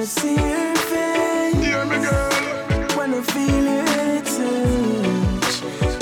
[0.00, 2.96] Wanna see your face, Hear me, girl.
[2.96, 5.54] wanna feel your touch,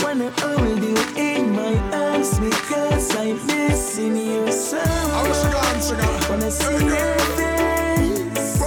[0.04, 6.30] wanna hold you in my arms because I'm missing you so much.
[6.30, 8.60] Wanna see your face,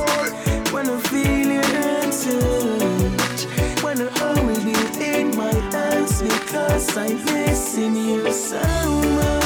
[0.74, 1.50] wanna feel
[2.26, 8.60] touch, wanna hold you in my arms because I'm missing you so
[9.16, 9.41] much.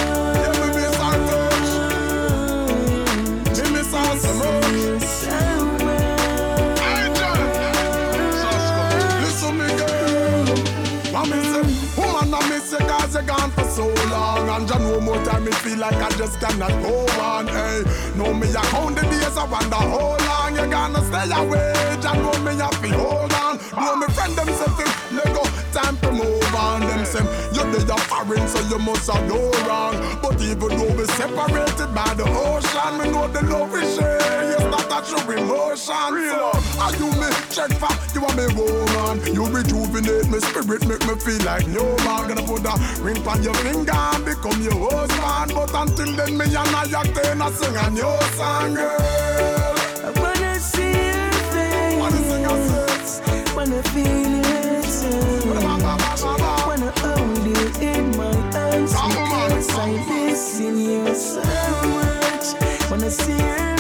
[13.75, 17.47] So long And you know more time me feel like I just cannot go on
[17.47, 17.83] Hey,
[18.15, 21.73] know me I count the days I wonder how long you gonna stay away.
[22.03, 23.53] You know me I feel hold on.
[23.75, 24.85] Know me friend them say fi
[25.15, 25.43] let go
[25.75, 26.81] Time to move on.
[26.87, 27.23] Them say
[27.53, 29.95] you're the foreign so you must have no wrong.
[30.21, 35.03] But even though we separated by the ocean Me know the love we share That
[35.11, 40.39] true emotion So, are you me check for You are me woman You rejuvenate me
[40.39, 44.23] spirit Make me feel like no man Gonna put a ring on your finger And
[44.23, 48.07] become your husband But until then me and I-Octane I sing a new
[48.39, 51.99] song girl I wanna see your face.
[51.99, 56.23] Wanna sing your face Wanna feel your touch.
[56.23, 62.89] Wanna hold you in my arms because I'm missing you so much.
[62.89, 63.74] Wanna see your.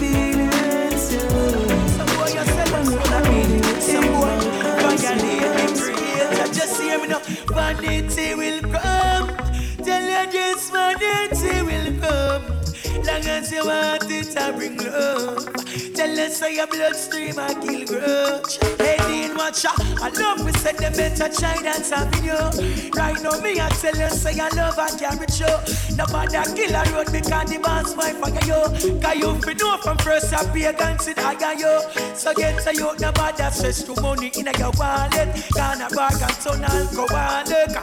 [0.00, 0.48] Your.
[1.96, 7.20] Wanna hold you in my arms because Just hear me now.
[7.48, 9.36] Vanity will come.
[9.84, 12.44] Tell you just vanity will come.
[13.04, 15.46] Long as you want it, I bring love.
[15.94, 18.58] Tell us say your bloodstream, I kill grudge.
[18.78, 19.70] Hey, Dean Watcher,
[20.00, 22.90] I love we said them better try than having you.
[22.94, 25.87] Right now, me, I tell you, say I love I carry you.
[25.98, 26.42] Nobody a
[26.94, 29.00] road because the boss wife fire you.
[29.02, 32.14] Cause you fi know from first I pay against it, I got you.
[32.14, 35.28] So get to you, nobody stress to money in your wallet.
[35.54, 37.74] Gonna bag and turn alcoholic.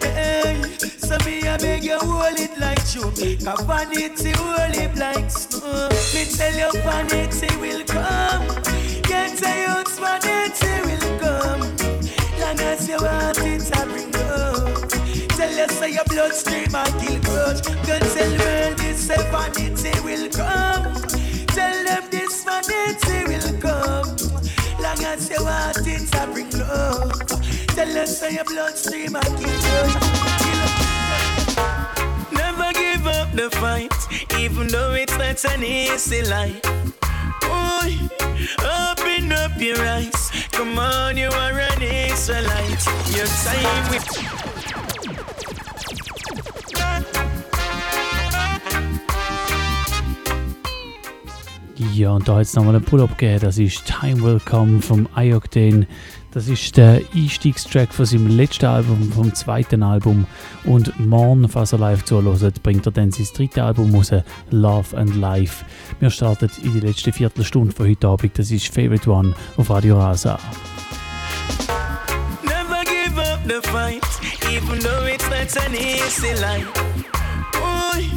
[0.00, 3.10] Hey, so me, I beg you, hold it like you.
[3.44, 5.88] Cause vanity hold it like snow.
[6.14, 8.46] Me tell you, vanity will come.
[9.02, 11.60] Get to you, vanity will come.
[12.38, 13.43] Long as you want
[15.84, 17.60] Say your bloodstream I kill grudge.
[17.60, 20.94] Don't tell world this vanity will come.
[21.48, 24.16] Tell them this vanity will come.
[24.80, 27.28] Long as you want it, I bring love.
[27.76, 29.96] Tell you say your bloodstream I kill grudge.
[32.32, 33.92] Never give up the fight,
[34.40, 36.62] even though it's not an easy life.
[37.42, 37.98] Boy,
[38.64, 40.30] open up your eyes.
[40.50, 42.86] Come on, you are an Israelite.
[43.14, 44.43] Your time with.
[51.92, 53.40] Ja, und da hat es nochmal einen Pull-up gegeben.
[53.40, 55.86] Das ist Time Will Come vom Ioctane.
[56.32, 60.26] Das ist der Einstiegstrack von seinem letzten Album, vom zweiten Album.
[60.64, 64.10] Und morgen, falls er live zuhört, bringt er dann sein drittes Album raus,
[64.50, 65.64] Love and Life.
[66.00, 68.36] Wir starten in die letzte Viertelstunde von heute Abend.
[68.38, 70.38] Das ist Favorite One auf Radio Rasa.
[72.42, 74.02] Never give up the fight,
[74.50, 76.68] even though it's not an easy life.
[77.52, 78.10] Boy,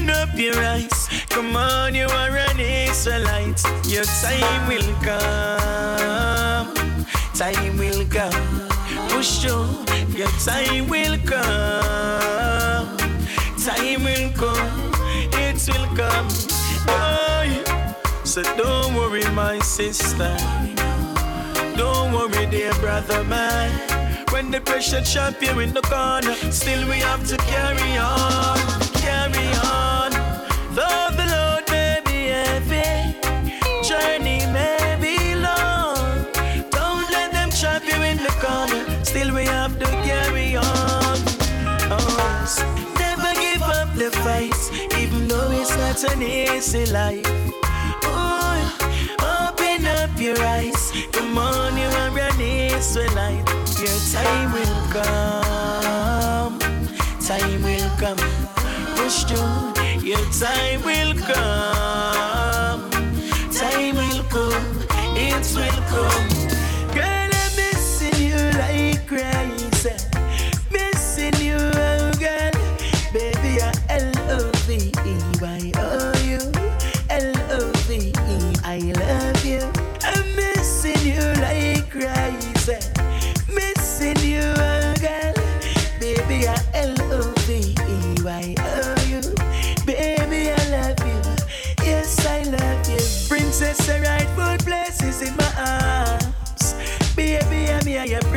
[0.00, 1.08] open up your eyes.
[1.28, 3.62] Come on, you are an Israelite.
[3.86, 6.74] Your time will come.
[7.34, 8.68] Time will come.
[9.08, 9.68] Push through.
[10.16, 12.96] Your time will come.
[13.58, 14.92] Time will come.
[15.32, 16.30] It will come.
[18.24, 20.36] So don't worry, my sister.
[21.76, 23.70] Don't worry, dear brother, man.
[24.30, 28.58] When the pressure chop you in the corner, still we have to carry on,
[29.72, 30.10] on.
[30.76, 31.26] Though the
[31.70, 33.16] may be heavy,
[33.88, 36.26] journey may be long.
[36.70, 41.18] Don't let them trap you in the corner, still we have to carry on.
[41.92, 42.20] Oh.
[42.98, 44.54] Never give up the fight,
[44.98, 47.26] even though it's not an easy life.
[48.04, 48.58] Oh,
[49.20, 50.92] open up your eyes.
[51.12, 53.48] Come on, you are an Israelite.
[53.78, 56.58] Your time will come.
[57.20, 58.39] Time will come
[59.10, 59.36] question.
[60.06, 62.90] Your time will come.
[63.50, 64.86] Time will come.
[65.16, 66.29] It will come.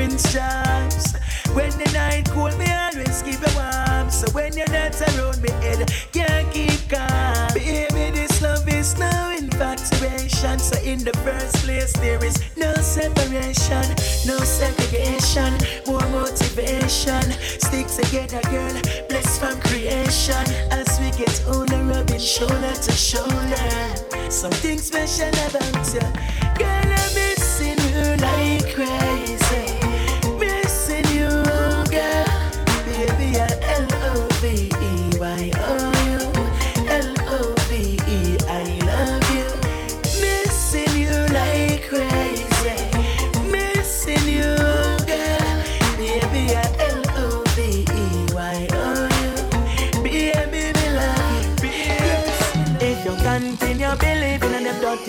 [0.04, 1.16] Prince Charles.
[1.56, 4.12] When the night cold, me always keep you warm.
[4.12, 7.48] So when you're not around me, head can't keep calm.
[7.54, 10.60] Baby, this love is no infatuation.
[10.60, 13.86] So in the first place, there is no separation,
[14.28, 15.54] no segregation,
[15.88, 17.24] more motivation.
[17.64, 18.76] Stick together, girl,
[19.08, 20.44] blessed from creation.
[20.70, 24.30] As we get older, rubbing shoulder to shoulder.
[24.30, 26.02] Something special about you,
[26.60, 26.93] girl.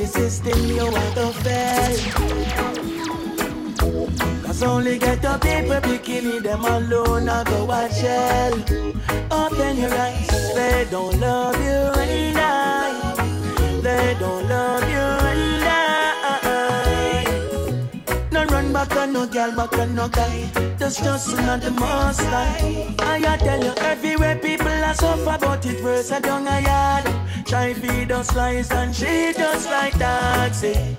[0.03, 1.97] System, you want to fail.
[4.45, 8.53] Cause only get the people bikini them alone I go watch hell
[9.31, 13.15] Open your eyes They don't love you and I.
[13.83, 14.97] They don't love you
[15.31, 17.25] and I.
[18.33, 20.51] No run back on no girl back on no guy.
[20.79, 25.83] That's just not the most like I tell you everywhere people are suffer But it
[25.83, 30.53] worse a down a yard Try feed us lies and she just like that eh?
[30.53, 30.97] say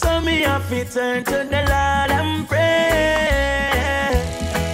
[0.00, 4.10] so me have to turn to the Lord and pray.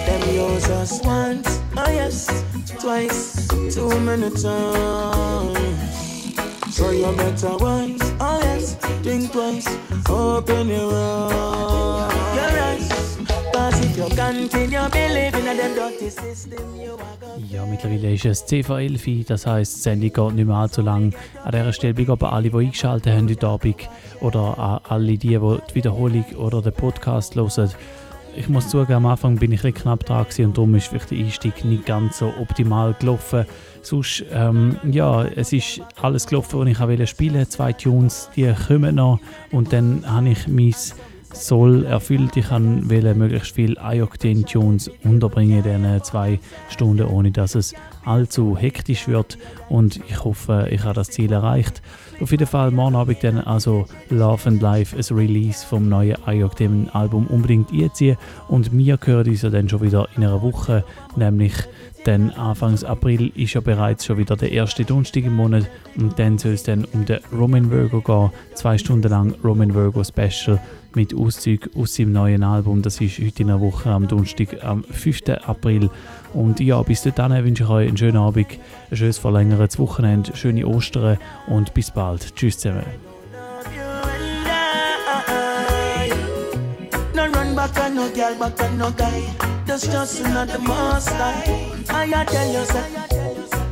[0.05, 2.45] Them use us once, oh yes,
[2.79, 4.45] twice, too many times.
[4.45, 5.53] Oh.
[6.71, 9.67] So you better wise, oh yes, think twice,
[10.09, 10.69] open.
[10.69, 12.36] Your eyes.
[17.51, 21.15] Ja, mittlerweile ist es CV11, das heisst, die Sendung geht nicht mehr allzu lang.
[21.43, 23.89] An dieser Stelle bin ich aber alle, die eingeschaltet haben heute Abend
[24.21, 27.71] oder an alle die, die die Wiederholung oder den Podcast hören.
[28.35, 31.17] Ich muss zugeben, am Anfang bin ich ein knapp dran und darum ist vielleicht der
[31.17, 33.47] Einstieg nicht ganz so optimal gelaufen.
[33.81, 36.67] Sonst, ähm, ja, es ist alles gelaufen, was
[36.99, 37.49] ich spielen wollte.
[37.49, 39.19] Zwei Tunes, die kommen noch
[39.51, 40.75] und dann habe ich mein
[41.33, 42.35] Soll erfüllt.
[42.37, 46.39] Ich wollte möglichst viel Ioctane-Tunes unterbringen in diesen zwei
[46.69, 47.73] Stunden, ohne dass es
[48.05, 49.37] allzu hektisch wird.
[49.69, 51.81] Und ich hoffe, ich habe das Ziel erreicht.
[52.19, 57.27] Auf jeden Fall, morgen Abend dann also Love and Life, ein Release vom neuen Ioctane-Album
[57.27, 58.17] unbedingt einziehen.
[58.47, 60.83] Und wir hören uns ja dann schon wieder in einer Woche,
[61.15, 61.53] nämlich
[62.07, 66.37] denn Anfangs April ist ja bereits schon wieder der erste Donnerstag im Monat und dann
[66.37, 68.31] soll es dann um den Roman Virgo gehen.
[68.55, 70.57] Zwei Stunden lang Roman Virgo Special
[70.95, 72.81] mit Auszügen aus seinem neuen Album.
[72.81, 75.23] Das ist heute in einer Woche am Donnerstag, am 5.
[75.45, 75.89] April.
[76.37, 78.59] Und ja, bis dahin wünsche ich euch einen schönen Abend,
[78.91, 82.35] ein schönes verlängertes Wochenende, schöne Ostern und bis bald.
[82.35, 82.85] Tschüss zusammen.
[89.65, 90.59] That's just not the.
[91.89, 93.66] I tell you,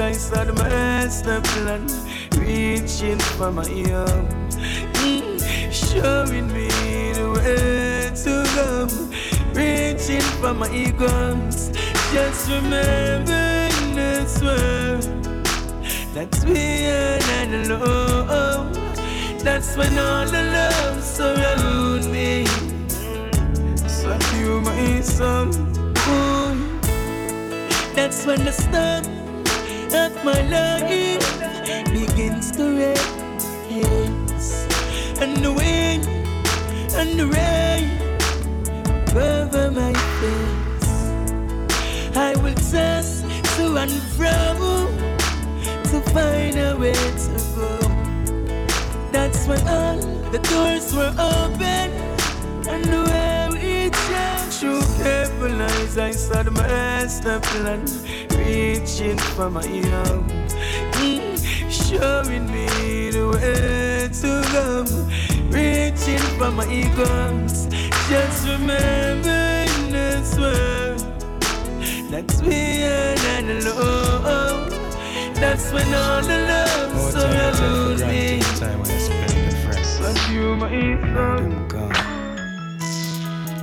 [0.00, 1.86] I saw the master plan,
[2.40, 4.26] reaching for my arm,
[5.00, 5.38] Mm,
[5.70, 6.68] showing me
[7.12, 8.88] the way to go,
[9.52, 11.70] reaching for my guns.
[12.12, 15.04] Just remember this word,
[16.14, 18.72] that's me and alone.
[19.44, 22.46] That's when all the love surround me.
[23.86, 25.50] So you my.
[26.08, 26.80] Ooh.
[27.94, 29.19] That's when the start
[29.94, 31.20] of my life
[31.92, 34.66] begins to rise.
[35.20, 36.06] And the wind
[36.94, 37.90] and the rain
[39.16, 40.92] over my face.
[42.16, 43.22] I will toss
[43.56, 44.30] to and fro
[45.90, 47.78] to find a way to go.
[49.12, 49.98] That's when all
[50.30, 51.90] the doors were open
[52.68, 54.39] and the way we changed.
[54.60, 57.80] Through careful eyes, I saw the master plan,
[58.36, 59.64] reaching for my
[60.04, 60.28] arm,
[61.00, 61.32] Mm,
[61.70, 64.84] showing me the way to go.
[65.48, 67.68] reaching for my egos.
[68.10, 71.06] Just remembering this world.
[72.10, 74.68] That's me and alone.
[75.40, 78.40] That's when all the love so you lose me.
[78.60, 79.98] Time when I spend with friends.
[80.00, 81.79] But you my ego.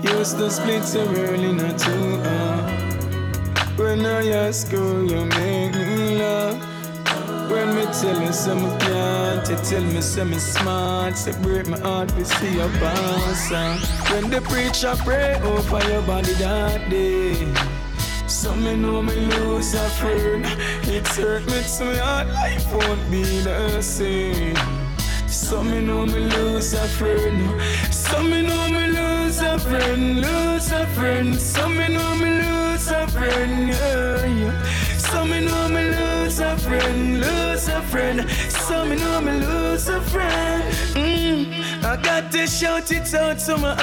[0.03, 2.69] Used to split so early, not too uh.
[3.77, 6.61] When I ask you, you make me laugh.
[7.49, 11.17] When me tell you some can't, you tell me some smart.
[11.17, 13.51] Say break my heart to see your bounce.
[13.51, 13.77] uh.
[14.11, 17.53] When the preacher pray over your body that day.
[18.27, 20.45] So me know me lose a friend.
[20.87, 24.55] It hurt me to my heart, life won't be the same.
[25.27, 27.61] So me know me lose a friend.
[29.77, 31.35] Friend, lose a friend.
[31.39, 34.63] So me know me lose a friend, yeah, yeah.
[34.97, 38.29] So me know me lose a friend, lose a friend.
[38.49, 40.63] So me know me lose a friend.
[40.95, 43.75] Mm, I got to shout it out to my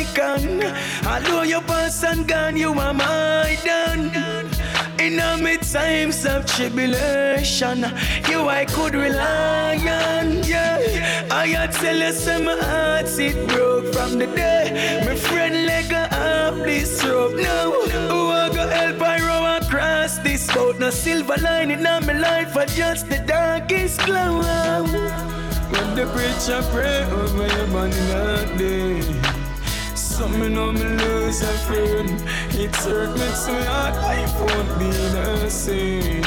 [0.00, 0.62] icon.
[1.06, 4.10] Although your past and gone, you are my done.
[5.00, 7.84] In all my times of tribulation,
[8.28, 10.42] you I could rely on.
[10.44, 15.88] Yeah, I tell you, say my heart it broke from the day my friend let
[15.90, 17.34] go up this rope.
[17.36, 17.72] Now,
[18.08, 20.78] who I go help I row across this boat?
[20.78, 24.44] No silver lining on my life, but just the darkest cloud.
[25.72, 29.27] When the preacher pray over your body that day.
[30.18, 32.10] Some me know me lose a friend.
[32.50, 36.24] It hurt me so hard, life won't be the same.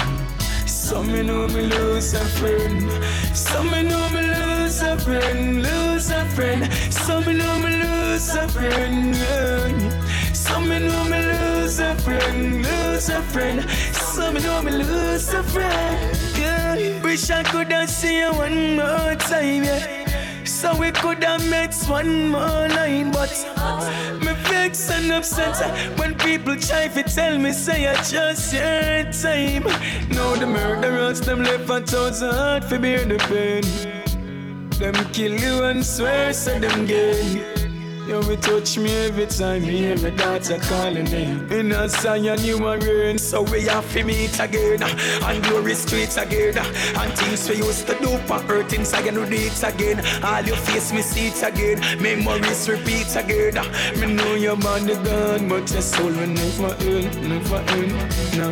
[0.66, 2.90] Some me know me lose a friend.
[3.36, 6.72] Some me know me lose a friend, lose a friend.
[6.90, 9.14] Some me know me lose a friend.
[9.14, 10.34] Yeah.
[10.34, 13.70] Some me me lose a friend, lose a friend.
[13.92, 16.18] Some me know me lose a friend.
[16.40, 17.04] Yeah.
[17.04, 19.66] Wish I could have seen you one more time.
[19.66, 20.01] Yeah.
[20.46, 23.32] So we could have met one more line, but
[24.22, 25.58] me vex and upset
[25.98, 29.64] when people try to tell me say I just your time.
[30.10, 33.64] Now the murderers them left a thousand heart for bear the pain.
[34.80, 37.61] Them kill you and swear say them gain.
[38.08, 41.52] You will touch me every time me hear my daughter calling name.
[41.52, 44.82] In a Zion you are rain, so we have to meet again.
[44.82, 46.58] And glory streets again.
[46.58, 50.04] And things we used to do for earth inside and do it again.
[50.24, 51.80] All your face me see it again.
[52.02, 53.56] Memories repeat again.
[54.00, 57.92] Me know your body gone, but your soul will never end, never end.
[58.36, 58.50] No.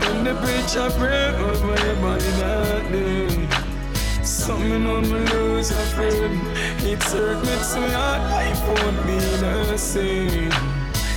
[0.00, 3.69] When the preacher pray over your body that day.
[4.22, 6.40] Some me know me lose a friend.
[6.82, 10.52] It hurt me so hard, life won't be the same.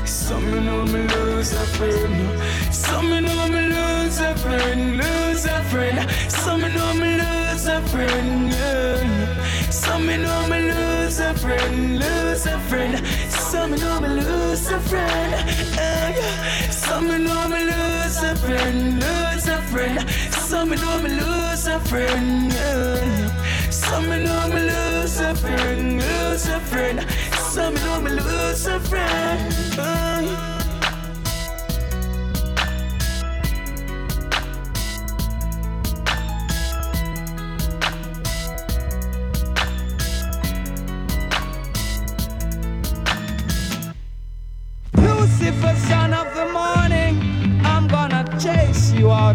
[0.06, 2.74] Some me know me lose a friend.
[2.74, 6.10] Some me know me lose a friend, lose a friend.
[6.32, 8.52] Some me know me lose a friend.
[8.52, 9.70] Yeah.
[9.70, 13.06] Some me know me lose a friend, lose a friend.
[13.54, 15.34] Some me know me lose a friend.
[15.36, 16.70] Uh, yeah.
[16.72, 20.10] Some me know me lose a friend, lose a friend.
[20.32, 22.52] Some me know me lose a friend.
[22.52, 23.70] Yeah.
[23.70, 27.06] Some me know me lose a friend, lose a friend.
[27.52, 29.54] Some me know me lose a friend.
[29.78, 30.53] Uh,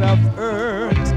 [0.03, 1.13] out of earth.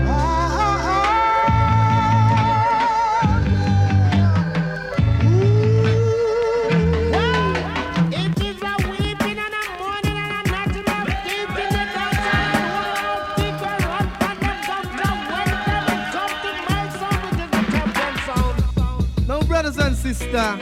[19.28, 20.60] Now, brothers and sisters,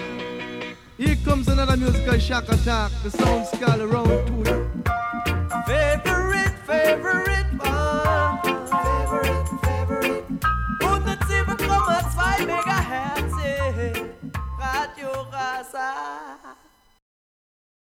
[0.97, 2.91] here comes another musical shock attack.
[3.03, 4.59] The sounds called around to you.
[15.71, 16.18] pasar.